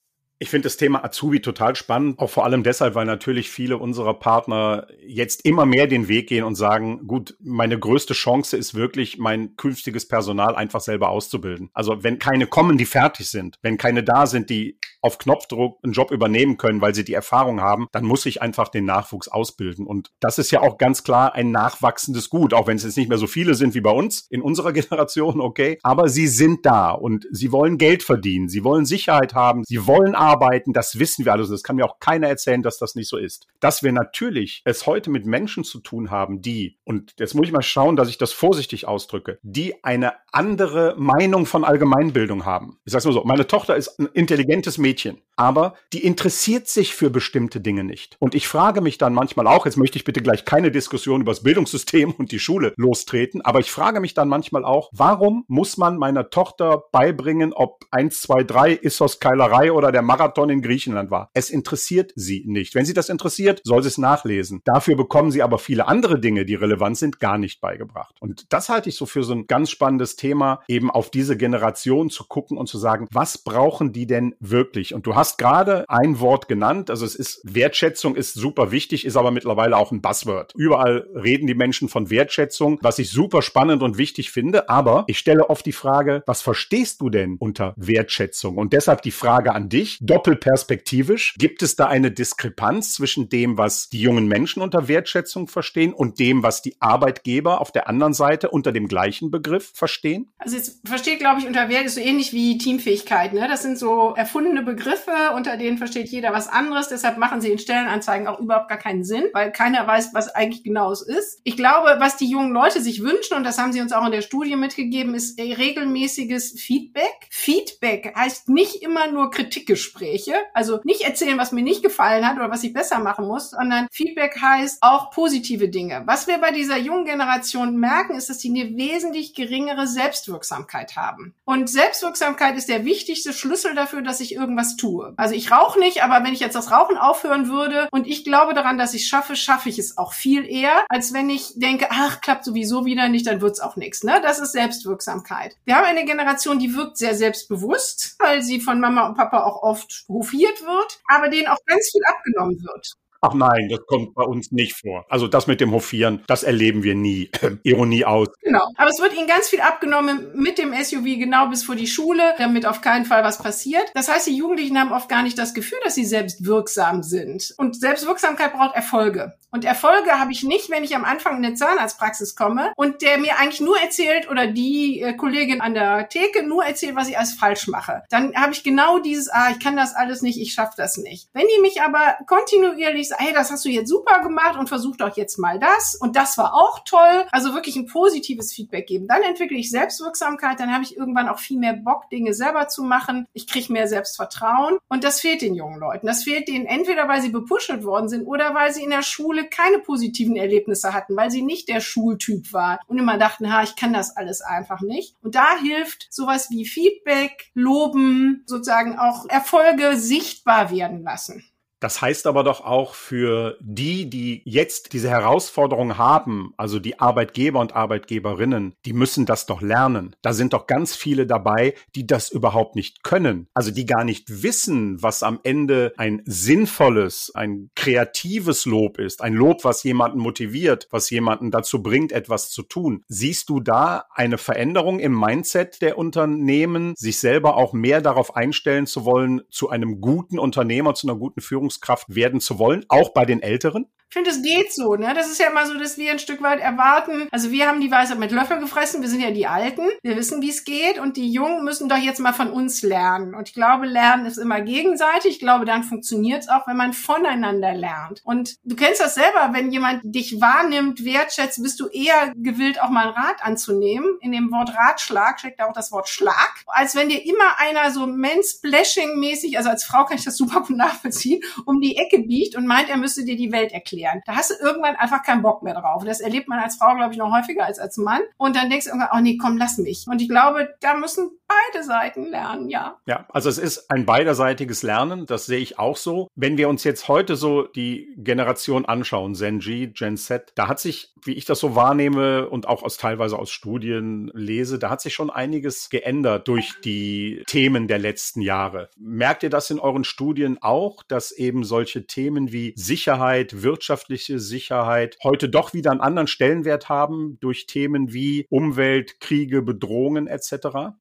Ich 0.43 0.51
finde 0.51 0.65
das 0.65 0.77
Thema 0.77 1.05
Azubi 1.05 1.41
total 1.41 1.77
spannend, 1.77 2.19
auch 2.19 2.29
vor 2.29 2.45
allem 2.45 2.65
deshalb, 2.65 2.97
weil 2.97 3.07
natürlich 3.07 3.49
viele 3.49 3.79
unserer 3.79 4.15
Partner 4.15 4.89
jetzt 5.07 5.45
immer 5.45 5.67
mehr 5.67 5.87
den 5.87 6.09
Weg 6.09 6.29
gehen 6.29 6.43
und 6.43 6.57
sagen, 6.57 7.07
gut, 7.07 7.37
meine 7.39 7.79
größte 7.79 8.13
Chance 8.13 8.57
ist 8.57 8.75
wirklich, 8.75 9.19
mein 9.19 9.55
künftiges 9.55 10.09
Personal 10.09 10.57
einfach 10.57 10.81
selber 10.81 11.11
auszubilden. 11.11 11.71
Also 11.75 12.03
wenn 12.03 12.19
keine 12.19 12.49
kommen, 12.49 12.77
die 12.77 12.87
fertig 12.87 13.29
sind, 13.29 13.61
wenn 13.63 13.77
keine 13.77 14.03
da 14.03 14.27
sind, 14.27 14.51
die 14.51 14.81
auf 15.03 15.19
Knopfdruck 15.19 15.79
einen 15.83 15.93
Job 15.93 16.11
übernehmen 16.11 16.57
können, 16.57 16.81
weil 16.81 16.95
sie 16.95 17.05
die 17.05 17.13
Erfahrung 17.13 17.61
haben, 17.61 17.89
dann 17.93 18.05
muss 18.05 18.25
ich 18.25 18.41
einfach 18.41 18.69
den 18.69 18.85
Nachwuchs 18.85 19.29
ausbilden. 19.29 19.87
Und 19.87 20.11
das 20.21 20.39
ist 20.39 20.51
ja 20.51 20.61
auch 20.61 20.79
ganz 20.79 21.03
klar 21.03 21.35
ein 21.35 21.51
nachwachsendes 21.51 22.31
Gut, 22.31 22.55
auch 22.55 22.67
wenn 22.67 22.77
es 22.77 22.85
jetzt 22.85 22.97
nicht 22.97 23.09
mehr 23.09 23.19
so 23.19 23.27
viele 23.27 23.55
sind 23.55 23.75
wie 23.75 23.81
bei 23.81 23.91
uns 23.91 24.27
in 24.31 24.41
unserer 24.41 24.73
Generation, 24.73 25.41
okay. 25.41 25.79
Aber 25.83 26.09
sie 26.09 26.29
sind 26.29 26.65
da 26.65 26.93
und 26.93 27.27
sie 27.31 27.53
wollen 27.53 27.79
Geld 27.79 28.03
verdienen, 28.03 28.49
sie 28.49 28.65
wollen 28.65 28.87
Sicherheit 28.87 29.35
haben, 29.35 29.65
sie 29.65 29.87
wollen 29.87 30.15
arbeiten, 30.15 30.73
das 30.73 30.99
wissen 30.99 31.25
wir 31.25 31.33
alles. 31.33 31.51
Das 31.51 31.63
kann 31.63 31.77
mir 31.77 31.85
auch 31.85 31.99
keiner 31.99 32.29
erzählen, 32.29 32.63
dass 32.63 32.79
das 32.79 32.95
nicht 32.95 33.09
so 33.09 33.17
ist. 33.17 33.47
Dass 33.61 33.83
wir 33.83 33.93
natürlich 33.93 34.63
es 34.65 34.87
heute 34.87 35.11
mit 35.11 35.27
Menschen 35.27 35.65
zu 35.65 35.81
tun 35.81 36.11
haben, 36.11 36.41
die, 36.43 36.79
und 36.85 37.15
jetzt 37.19 37.35
muss 37.35 37.47
ich 37.47 37.53
mal 37.53 37.63
schauen, 37.63 37.97
dass 37.97 38.09
ich 38.09 38.19
das 38.19 38.33
vorsichtig 38.33 38.87
ausdrücke, 38.87 39.39
die 39.43 39.83
eine 39.83 40.13
andere 40.31 40.95
Meinung 40.97 41.45
von 41.47 41.65
Allgemeinbildung 41.65 42.45
haben. 42.45 42.79
Ich 42.85 42.93
sag's 42.93 43.05
mal 43.05 43.13
so, 43.13 43.25
meine 43.25 43.47
Tochter 43.47 43.77
ist 43.77 43.99
ein 43.99 44.07
intelligentes 44.07 44.79
Mädchen, 44.79 44.92
Kitchen. 44.93 45.17
Aber 45.37 45.75
die 45.93 46.05
interessiert 46.05 46.69
sich 46.69 46.95
für 46.95 47.11
bestimmte 47.11 47.61
Dinge 47.61 47.85
nicht. 47.85 48.17
Und 48.19 48.35
ich 48.35 48.49
frage 48.49 48.81
mich 48.81 48.99
dann 48.99 49.15
manchmal 49.15 49.47
auch, 49.47 49.65
jetzt 49.65 49.77
möchte 49.77 49.97
ich 49.97 50.05
bitte 50.05 50.23
gleich 50.23 50.45
keine 50.45 50.71
Diskussion 50.71 51.21
über 51.23 51.33
das 51.33 51.43
Bildungssystem 51.43 52.12
und 52.12 52.33
die 52.33 52.39
Schule 52.39 52.75
lostreten, 52.77 53.43
aber 53.43 53.61
ich 53.61 53.71
frage 53.71 54.01
mich 54.01 54.15
dann 54.15 54.29
manchmal 54.29 54.65
auch, 54.65 54.91
warum 54.93 55.45
muss 55.49 55.77
man 55.77 55.97
meiner 55.97 56.31
Tochter 56.31 56.85
beibringen, 56.93 57.53
ob 57.53 57.85
1, 57.91 58.21
2, 58.23 58.45
3 58.45 58.73
Issos 58.73 59.21
Keilerei 59.21 59.73
oder 59.73 59.93
der 59.93 60.03
Marathon 60.03 60.51
in 60.51 60.62
Griechenland 60.62 61.11
war? 61.11 61.31
Es 61.35 61.51
interessiert 61.51 62.12
sie 62.17 62.45
nicht. 62.47 62.75
Wenn 62.75 62.85
sie 62.85 62.95
das 62.95 63.09
interessiert, 63.09 63.61
soll 63.65 63.83
sie 63.83 63.89
es 63.89 63.99
nachlesen. 63.99 64.61
Dafür 64.65 64.97
bekommen 64.97 65.31
sie 65.31 65.43
aber 65.43 65.59
viele 65.59 65.89
andere 65.89 66.21
Dinge, 66.21 66.45
die 66.45 66.55
relevant 66.55 66.99
sind, 66.99 67.21
gar 67.21 67.39
nicht 67.39 67.61
beigebracht. 67.61 68.17
Und 68.21 68.53
das 68.53 68.69
halte 68.69 68.89
ich 68.89 68.97
so 68.97 69.07
für 69.07 69.25
so 69.25 69.33
ein 69.33 69.47
ganz 69.47 69.71
spannendes 69.71 70.17
Thema, 70.17 70.62
eben 70.69 70.91
auf 70.91 71.11
diese 71.11 71.37
Generation 71.37 72.11
zu 72.11 72.25
gucken 72.25 72.59
und 72.59 72.69
zu 72.69 72.79
sagen, 72.79 73.09
was 73.11 73.39
brauchen 73.39 73.93
die 73.93 74.07
denn 74.07 74.35
wirklich? 74.41 74.95
Und 74.95 75.07
du 75.07 75.15
hast 75.15 75.22
gerade 75.37 75.85
ein 75.88 76.21
Wort 76.21 76.49
genannt, 76.49 76.91
also 76.91 77.05
es 77.05 77.14
ist 77.14 77.41
Wertschätzung 77.45 78.17
ist 78.17 78.35
super 78.35 78.71
wichtig, 78.71 79.05
ist 79.05 79.17
aber 79.17 79.31
mittlerweile 79.31 79.76
auch 79.76 79.93
ein 79.93 80.02
Buzzword. 80.02 80.52
Überall 80.57 81.07
reden 81.14 81.47
die 81.47 81.55
Menschen 81.55 81.88
von 81.88 82.11
Wertschätzung, 82.11 82.79
was 82.83 82.99
ich 82.99 83.11
super 83.11 83.43
spannend 83.43 83.83
und 83.83 83.99
wichtig 83.99 84.31
finde, 84.31 84.69
aber 84.69 85.05
ich 85.07 85.19
stelle 85.19 85.49
oft 85.50 85.64
die 85.67 85.73
Frage, 85.73 86.23
was 86.26 86.43
verstehst 86.43 87.00
du 87.00 87.11
denn 87.11 87.37
unter 87.38 87.75
Wertschätzung? 87.76 88.57
Und 88.57 88.73
deshalb 88.73 89.02
die 89.02 89.11
Frage 89.11 89.55
an 89.55 89.69
dich, 89.69 89.99
doppelperspektivisch, 90.00 91.35
gibt 91.38 91.62
es 91.62 91.76
da 91.76 91.87
eine 91.87 92.11
Diskrepanz 92.11 92.95
zwischen 92.95 93.29
dem, 93.29 93.59
was 93.59 93.88
die 93.88 94.00
jungen 94.00 94.26
Menschen 94.26 94.62
unter 94.62 94.88
Wertschätzung 94.88 95.49
verstehen 95.49 95.93
und 95.93 96.19
dem, 96.19 96.43
was 96.43 96.62
die 96.62 96.76
Arbeitgeber 96.81 97.61
auf 97.61 97.73
der 97.73 97.88
anderen 97.88 98.14
Seite 98.14 98.50
unter 98.50 98.73
dem 98.73 98.88
gleichen 98.88 99.31
Begriff 99.31 99.73
verstehen? 99.75 100.33
Also 100.38 100.57
jetzt 100.57 100.87
versteht, 100.87 101.19
glaube 101.19 101.41
ich, 101.41 101.47
unter 101.47 101.69
Wert 101.69 101.87
ist 101.87 101.95
so 101.95 102.00
ähnlich 102.00 102.33
wie 102.33 102.59
Teamfähigkeit. 102.59 103.33
Ne? 103.33 103.47
Das 103.49 103.62
sind 103.62 103.79
so 103.79 104.14
erfundene 104.17 104.62
Begriffe, 104.62 105.12
unter 105.35 105.57
denen 105.57 105.78
versteht 105.78 106.09
jeder 106.09 106.33
was 106.33 106.49
anderes. 106.49 106.88
Deshalb 106.88 107.19
machen 107.19 107.40
sie 107.40 107.50
in 107.50 107.59
Stellenanzeigen 107.59 108.26
auch 108.26 108.40
überhaupt 108.40 108.69
gar 108.69 108.78
keinen 108.78 109.04
Sinn, 109.04 109.25
weil 109.33 109.52
keiner 109.52 109.87
weiß, 109.87 110.14
was 110.14 110.35
eigentlich 110.35 110.64
genau 110.64 110.90
es 110.92 111.02
ist. 111.02 111.40
Ich 111.45 111.57
glaube, 111.57 111.97
was 111.99 112.16
die 112.16 112.28
jungen 112.28 112.52
Leute 112.52 112.81
sich 112.81 113.02
wünschen, 113.02 113.37
und 113.37 113.45
das 113.45 113.59
haben 113.59 113.73
sie 113.73 113.81
uns 113.81 113.92
auch 113.92 114.04
in 114.04 114.12
der 114.12 114.23
Studie 114.23 114.57
mitgegeben, 114.57 115.14
ist 115.14 115.38
regelmäßiges 115.38 116.61
Feedback. 116.61 117.28
Feedback 117.31 118.14
heißt 118.16 118.49
nicht 118.49 118.83
immer 118.83 119.11
nur 119.11 119.31
Kritikgespräche, 119.31 120.35
also 120.54 120.81
nicht 120.85 121.02
erzählen, 121.02 121.38
was 121.38 121.52
mir 121.52 121.62
nicht 121.62 121.83
gefallen 121.83 122.26
hat 122.26 122.37
oder 122.37 122.50
was 122.50 122.64
ich 122.64 122.73
besser 122.73 122.99
machen 122.99 123.26
muss, 123.26 123.50
sondern 123.50 123.88
Feedback 123.90 124.40
heißt 124.40 124.83
auch 124.83 125.11
positive 125.11 125.69
Dinge. 125.69 126.02
Was 126.07 126.26
wir 126.26 126.38
bei 126.38 126.50
dieser 126.50 126.78
jungen 126.78 127.04
Generation 127.04 127.76
merken, 127.76 128.16
ist, 128.16 128.31
dass 128.31 128.40
sie 128.40 128.50
eine 128.50 128.76
wesentlich 128.76 129.35
geringere 129.35 129.87
Selbstwirksamkeit 129.87 130.97
haben. 130.97 131.35
Und 131.45 131.69
Selbstwirksamkeit 131.69 132.57
ist 132.57 132.69
der 132.69 132.85
wichtigste 132.85 133.33
Schlüssel 133.33 133.75
dafür, 133.75 134.02
dass 134.02 134.21
ich 134.21 134.35
irgendwas 134.35 134.76
tue. 135.03 135.15
Also 135.17 135.35
ich 135.35 135.51
rauche 135.51 135.79
nicht, 135.79 136.03
aber 136.03 136.25
wenn 136.25 136.33
ich 136.33 136.41
jetzt 136.41 136.55
das 136.55 136.71
Rauchen 136.71 136.97
aufhören 136.97 137.49
würde 137.49 137.89
und 137.91 138.07
ich 138.07 138.25
glaube 138.25 138.55
daran, 138.55 138.79
dass 138.79 138.95
ich 138.95 139.07
schaffe, 139.07 139.37
schaffe 139.37 139.69
ich 139.69 139.79
es 139.79 139.99
auch 139.99 140.13
viel 140.13 140.45
eher, 140.47 140.85
als 140.89 141.13
wenn 141.13 141.31
ich 141.31 141.53
denke, 141.57 141.89
ach, 141.91 142.21
klappt 142.21 142.45
sowieso 142.45 142.85
wieder 142.85 143.09
nicht, 143.09 143.27
dann 143.27 143.41
wird's 143.41 143.61
auch 143.61 143.77
nichts. 143.77 144.05
Ne? 144.05 144.21
Das 144.23 144.39
ist 144.39 144.53
Selbstwirksamkeit. 144.53 145.57
Wir 145.65 145.77
haben 145.77 145.85
eine 145.85 146.05
Generation, 146.05 146.59
die 146.59 146.75
wirkt 146.75 146.97
sehr 146.97 147.15
selbstbewusst, 147.15 148.17
weil 148.19 148.43
sie 148.43 148.61
von 148.61 148.81
Mama 148.81 149.07
und 149.07 149.17
Papa 149.17 149.45
auch 149.45 149.63
oft 149.63 150.05
hofiert 150.09 150.63
wird, 150.63 151.01
aber 151.07 151.29
denen 151.29 151.49
auch 151.49 151.59
ganz 151.67 151.91
viel 151.91 152.03
abgenommen 152.07 152.63
wird. 152.63 152.93
Ach 153.25 153.35
nein, 153.35 153.69
das 153.71 153.87
kommt 153.87 154.14
bei 154.14 154.25
uns 154.25 154.50
nicht 154.50 154.75
vor. 154.75 155.07
Also 155.09 155.29
das 155.29 155.47
mit 155.47 155.61
dem 155.61 155.71
Hofieren, 155.71 156.25
das 156.26 156.43
erleben 156.43 156.83
wir 156.83 156.97
nie. 156.97 157.31
Ironie 157.62 158.05
aus. 158.05 158.26
Genau. 158.43 158.67
Aber 158.76 158.91
es 158.91 159.00
wird 159.00 159.14
ihnen 159.14 159.29
ganz 159.29 159.49
viel 159.49 159.61
abgenommen 159.61 160.33
mit 160.35 160.59
dem 160.59 160.75
SUV 160.75 161.05
genau 161.05 161.47
bis 161.47 161.62
vor 161.62 161.76
die 161.76 161.87
Schule, 161.87 162.35
damit 162.38 162.67
auf 162.67 162.81
keinen 162.81 163.05
Fall 163.05 163.23
was 163.23 163.38
passiert. 163.38 163.85
Das 163.95 164.09
heißt, 164.09 164.26
die 164.26 164.37
Jugendlichen 164.37 164.76
haben 164.76 164.90
oft 164.90 165.09
gar 165.09 165.23
nicht 165.23 165.38
das 165.38 165.55
Gefühl, 165.55 165.79
dass 165.85 165.94
sie 165.94 166.05
selbst 166.05 166.44
wirksam 166.44 167.05
sind. 167.05 167.55
Und 167.59 167.79
Selbstwirksamkeit 167.79 168.55
braucht 168.55 168.75
Erfolge. 168.75 169.35
Und 169.53 169.64
Erfolge 169.64 170.18
habe 170.18 170.33
ich 170.33 170.42
nicht, 170.42 170.70
wenn 170.70 170.83
ich 170.83 170.97
am 170.97 171.05
Anfang 171.05 171.37
in 171.37 171.44
eine 171.44 171.55
Zahnarztpraxis 171.55 172.35
komme 172.35 172.73
und 172.75 173.03
der 173.03 173.18
mir 173.18 173.38
eigentlich 173.38 173.61
nur 173.61 173.79
erzählt 173.79 174.29
oder 174.31 174.49
die 174.49 175.01
äh, 175.01 175.12
Kollegin 175.12 175.61
an 175.61 175.75
der 175.75 176.09
Theke 176.09 176.42
nur 176.42 176.64
erzählt, 176.64 176.97
was 176.97 177.09
ich 177.09 177.18
alles 177.18 177.35
falsch 177.35 177.68
mache. 177.68 178.03
Dann 178.11 178.35
habe 178.35 178.53
ich 178.53 178.64
genau 178.64 178.99
dieses, 178.99 179.29
ah, 179.29 179.51
ich 179.51 179.61
kann 179.61 179.77
das 179.77 179.94
alles 179.94 180.23
nicht, 180.23 180.40
ich 180.40 180.55
schaffe 180.55 180.73
das 180.77 180.97
nicht. 180.97 181.29
Wenn 181.35 181.47
die 181.55 181.61
mich 181.61 181.83
aber 181.83 182.16
kontinuierlich 182.27 183.12
hey, 183.18 183.33
das 183.33 183.51
hast 183.51 183.64
du 183.64 183.68
jetzt 183.68 183.88
super 183.88 184.20
gemacht 184.22 184.59
und 184.59 184.68
versuch 184.68 184.96
doch 184.96 185.16
jetzt 185.16 185.38
mal 185.38 185.59
das 185.59 185.94
und 185.94 186.16
das 186.16 186.38
war 186.38 186.55
auch 186.55 186.81
toll. 186.85 187.27
Also 187.31 187.55
wirklich 187.55 187.77
ein 187.77 187.87
positives 187.87 188.53
Feedback 188.53 188.87
geben. 188.87 189.07
Dann 189.09 189.22
entwickle 189.22 189.57
ich 189.57 189.70
Selbstwirksamkeit, 189.70 190.61
dann 190.61 190.72
habe 190.72 190.85
ich 190.85 190.96
irgendwann 190.96 191.29
auch 191.29 191.38
viel 191.38 191.59
mehr 191.59 191.75
Bock, 191.75 192.09
Dinge 192.11 192.35
selber 192.35 192.68
zu 192.68 192.83
machen. 192.83 193.27
Ich 193.33 193.46
kriege 193.46 193.72
mehr 193.72 193.88
Selbstvertrauen 193.88 194.79
und 194.88 195.05
das 195.05 195.20
fehlt 195.20 195.42
den 195.42 195.55
jungen 195.55 195.81
Leuten. 195.81 196.07
Das 196.07 196.25
fehlt 196.25 196.48
denen 196.48 196.66
entweder, 196.66 197.09
weil 197.09 197.22
sie 197.22 197.31
bepuschelt 197.31 197.85
worden 197.85 198.09
sind 198.09 198.27
oder 198.27 198.55
weil 198.55 198.72
sie 198.72 198.83
in 198.83 198.90
der 198.90 199.03
Schule 199.03 199.48
keine 199.48 199.79
positiven 199.79 200.37
Erlebnisse 200.37 200.92
hatten, 200.92 201.16
weil 201.16 201.31
sie 201.31 201.42
nicht 201.42 201.68
der 201.68 201.81
Schultyp 201.81 202.53
war 202.53 202.81
und 202.87 202.98
immer 202.98 203.18
dachten, 203.18 203.53
ha, 203.53 203.62
ich 203.62 203.77
kann 203.77 203.92
das 203.92 204.16
alles 204.16 204.40
einfach 204.40 204.81
nicht. 204.81 205.16
Und 205.22 205.35
da 205.35 205.59
hilft 205.59 206.07
sowas 206.11 206.51
wie 206.51 206.64
Feedback, 206.64 207.51
Loben, 207.55 208.42
sozusagen 208.46 208.98
auch 208.98 209.29
Erfolge 209.29 209.96
sichtbar 209.96 210.70
werden 210.70 211.03
lassen. 211.03 211.44
Das 211.83 212.01
heißt 212.01 212.29
aber 212.29 212.45
doch 212.45 212.64
auch 212.64 212.95
für 212.95 213.57
die, 213.61 214.09
die 214.09 214.42
jetzt 214.45 214.92
diese 214.92 215.11
Herausforderung 215.11 215.99
haben, 215.99 216.55
also 216.57 216.79
die 216.79 217.01
Arbeitgeber 217.01 217.59
und 217.59 217.75
Arbeitgeberinnen, 217.75 218.77
die 218.85 218.92
müssen 218.92 219.27
das 219.27 219.47
doch 219.47 219.61
lernen. 219.62 220.14
Da 220.23 220.33
sind 220.33 220.53
doch 220.53 220.68
ganz 220.68 220.95
viele 220.95 221.27
dabei, 221.27 221.75
die 221.97 222.07
das 222.07 222.31
überhaupt 222.31 222.77
nicht 222.77 223.03
können. 223.03 223.49
Also 223.53 223.73
die 223.73 223.85
gar 223.85 224.05
nicht 224.05 224.45
wissen, 224.45 225.03
was 225.03 225.25
am 225.25 225.40
Ende 225.42 225.92
ein 225.97 226.23
sinnvolles, 226.25 227.33
ein 227.35 227.71
kreatives 227.75 228.64
Lob 228.64 229.01
ist. 229.01 229.21
Ein 229.21 229.35
Lob, 229.35 229.64
was 229.64 229.83
jemanden 229.83 230.21
motiviert, 230.21 230.87
was 230.92 231.11
jemanden 231.11 231.51
dazu 231.51 231.83
bringt, 231.83 232.12
etwas 232.12 232.51
zu 232.51 232.62
tun. 232.62 233.03
Siehst 233.09 233.49
du 233.49 233.59
da 233.59 234.05
eine 234.14 234.38
Veränderung 234.38 235.01
im 235.01 235.18
Mindset 235.18 235.83
der 235.83 235.99
Unternehmen, 235.99 236.95
sich 236.97 237.18
selber 237.18 237.57
auch 237.57 237.73
mehr 237.73 238.01
darauf 238.01 238.37
einstellen 238.37 238.87
zu 238.87 239.05
wollen, 239.05 239.42
zu 239.51 239.68
einem 239.68 240.01
guten 240.01 240.38
Unternehmer, 240.38 240.95
zu 240.95 241.09
einer 241.09 241.18
guten 241.18 241.40
Führung 241.40 241.72
Führungskraft 241.73 242.15
werden 242.15 242.41
zu 242.41 242.59
wollen, 242.59 242.85
auch 242.89 243.13
bei 243.13 243.25
den 243.25 243.43
Älteren? 243.43 243.87
Ich 244.13 244.15
finde, 244.15 244.29
es 244.29 244.43
geht 244.43 244.75
so, 244.75 244.95
ne? 244.95 245.15
Das 245.15 245.31
ist 245.31 245.41
ja 245.41 245.49
immer 245.49 245.65
so, 245.65 245.73
dass 245.79 245.97
wir 245.97 246.13
ein 246.13 246.19
Stück 246.19 246.43
weit 246.43 246.61
erwarten. 246.61 247.29
Also 247.31 247.51
wir 247.51 247.67
haben 247.67 247.81
die 247.81 247.91
Weisheit 247.91 248.19
mit 248.19 248.31
Löffel 248.31 248.61
gefressen, 248.61 249.01
wir 249.01 249.09
sind 249.09 249.23
ja 249.23 249.31
die 249.31 249.47
Alten, 249.47 249.89
wir 250.03 250.17
wissen, 250.17 250.43
wie 250.43 250.51
es 250.51 250.65
geht 250.65 250.99
und 250.99 251.17
die 251.17 251.33
Jungen 251.33 251.65
müssen 251.65 251.89
doch 251.89 251.97
jetzt 251.97 252.21
mal 252.21 252.35
von 252.35 252.51
uns 252.51 252.83
lernen. 252.83 253.35
Und 253.35 253.49
ich 253.49 253.55
glaube, 253.55 253.87
Lernen 253.87 254.27
ist 254.27 254.37
immer 254.37 254.61
gegenseitig. 254.61 255.33
Ich 255.33 255.39
glaube, 255.39 255.65
dann 255.65 255.83
funktioniert 255.83 256.43
es 256.43 256.51
auch, 256.51 256.67
wenn 256.67 256.77
man 256.77 256.93
voneinander 256.93 257.73
lernt. 257.73 258.21
Und 258.23 258.57
du 258.65 258.77
kennst 258.77 259.01
das 259.01 259.15
selber, 259.15 259.49
wenn 259.55 259.73
jemand 259.73 260.03
dich 260.05 260.43
wahrnimmt, 260.43 261.07
wertschätzt, 261.07 261.63
bist 261.63 261.81
du 261.81 261.89
eher 261.89 262.35
gewillt, 262.37 262.83
auch 262.83 262.91
mal 262.91 263.07
einen 263.07 263.15
Rat 263.15 263.43
anzunehmen. 263.43 264.19
In 264.21 264.33
dem 264.33 264.53
Wort 264.53 264.77
Ratschlag 264.77 265.41
steckt 265.41 265.63
auch 265.63 265.73
das 265.73 265.91
Wort 265.91 266.11
Schlag. 266.11 266.53
Als 266.67 266.95
wenn 266.95 267.09
dir 267.09 267.25
immer 267.25 267.57
einer 267.57 267.91
so 267.91 268.07
mansplashing-mäßig, 268.07 269.57
also 269.57 269.71
als 269.71 269.85
Frau 269.85 270.05
kann 270.05 270.19
ich 270.19 270.25
das 270.25 270.37
super 270.37 270.61
gut 270.61 270.77
nachvollziehen, 270.77 271.43
um 271.66 271.81
die 271.81 271.96
Ecke 271.96 272.20
biegt 272.20 272.57
und 272.57 272.66
meint, 272.66 272.88
er 272.88 272.96
müsste 272.96 273.25
dir 273.25 273.37
die 273.37 273.53
Welt 273.53 273.72
erklären. 273.72 274.20
Da 274.27 274.37
hast 274.37 274.51
du 274.51 274.55
irgendwann 274.61 274.96
einfach 274.96 275.22
keinen 275.22 275.42
Bock 275.42 275.62
mehr 275.62 275.75
drauf. 275.75 276.05
Das 276.05 276.20
erlebt 276.20 276.48
man 276.48 276.59
als 276.59 276.77
Frau, 276.77 276.94
glaube 276.96 277.12
ich, 277.12 277.18
noch 277.18 277.33
häufiger 277.33 277.64
als 277.64 277.79
als 277.79 277.96
Mann. 277.96 278.22
Und 278.37 278.57
dann 278.57 278.70
denkst 278.70 278.87
du 278.87 278.90
irgendwann, 278.90 279.18
oh 279.18 279.20
nee, 279.20 279.37
komm, 279.37 279.57
lass 279.57 279.79
mich. 279.79 280.07
Und 280.09 280.20
ich 280.22 280.29
glaube, 280.29 280.75
da 280.81 280.94
müssen 280.94 281.31
beide 281.73 281.85
Seiten 281.85 282.27
lernen, 282.27 282.69
ja. 282.69 282.99
Ja, 283.07 283.27
also 283.31 283.49
es 283.49 283.59
ist 283.59 283.91
ein 283.91 284.07
beiderseitiges 284.07 284.83
Lernen, 284.83 285.27
das 285.27 285.47
sehe 285.47 285.59
ich 285.59 285.79
auch 285.79 285.97
so. 285.97 286.29
Wenn 286.35 286.57
wir 286.57 286.69
uns 286.69 286.85
jetzt 286.85 287.09
heute 287.09 287.37
so 287.37 287.62
die 287.62 288.15
Generation 288.17 288.85
anschauen, 288.85 289.35
Gen 289.35 289.59
G, 289.61 289.88
Gen 289.88 290.17
Z, 290.17 290.53
da 290.55 290.69
hat 290.69 290.81
sich, 290.81 291.15
wie 291.25 291.33
ich 291.33 291.45
das 291.45 291.61
so 291.61 291.75
wahrnehme 291.75 292.49
und 292.49 292.67
auch 292.69 292.83
aus 292.83 292.97
teilweise 292.97 293.38
aus 293.38 293.51
Studien 293.51 294.31
lese, 294.35 294.79
da 294.79 294.91
hat 294.91 295.01
sich 295.01 295.15
schon 295.15 295.31
einiges 295.31 295.91
geändert 295.91 296.49
durch 296.49 296.75
die 296.85 297.43
Themen 297.47 297.88
der 297.88 297.99
letzten 297.99 298.41
Jahre. 298.41 298.91
Merkt 298.97 299.43
ihr 299.43 299.51
das 299.51 299.71
in 299.71 299.79
euren 299.79 300.05
Studien 300.05 300.59
auch, 300.61 301.03
dass 301.05 301.33
eben 301.33 301.65
solche 301.65 302.07
Themen 302.07 302.53
wie 302.53 302.73
Sicherheit, 302.77 303.62
wirtschaftliche 303.62 304.38
Sicherheit 304.38 305.17
heute 305.23 305.49
doch 305.49 305.73
wieder 305.75 305.91
einen 305.91 306.01
anderen 306.01 306.29
Stellenwert 306.29 306.88
haben 306.88 307.38
durch 307.41 307.67
Themen 307.67 308.12
wie 308.12 308.47
Umwelt, 308.49 309.21
Kriege, 309.21 309.62
Bedrohungen 309.62 310.27
etc.? 310.27 310.53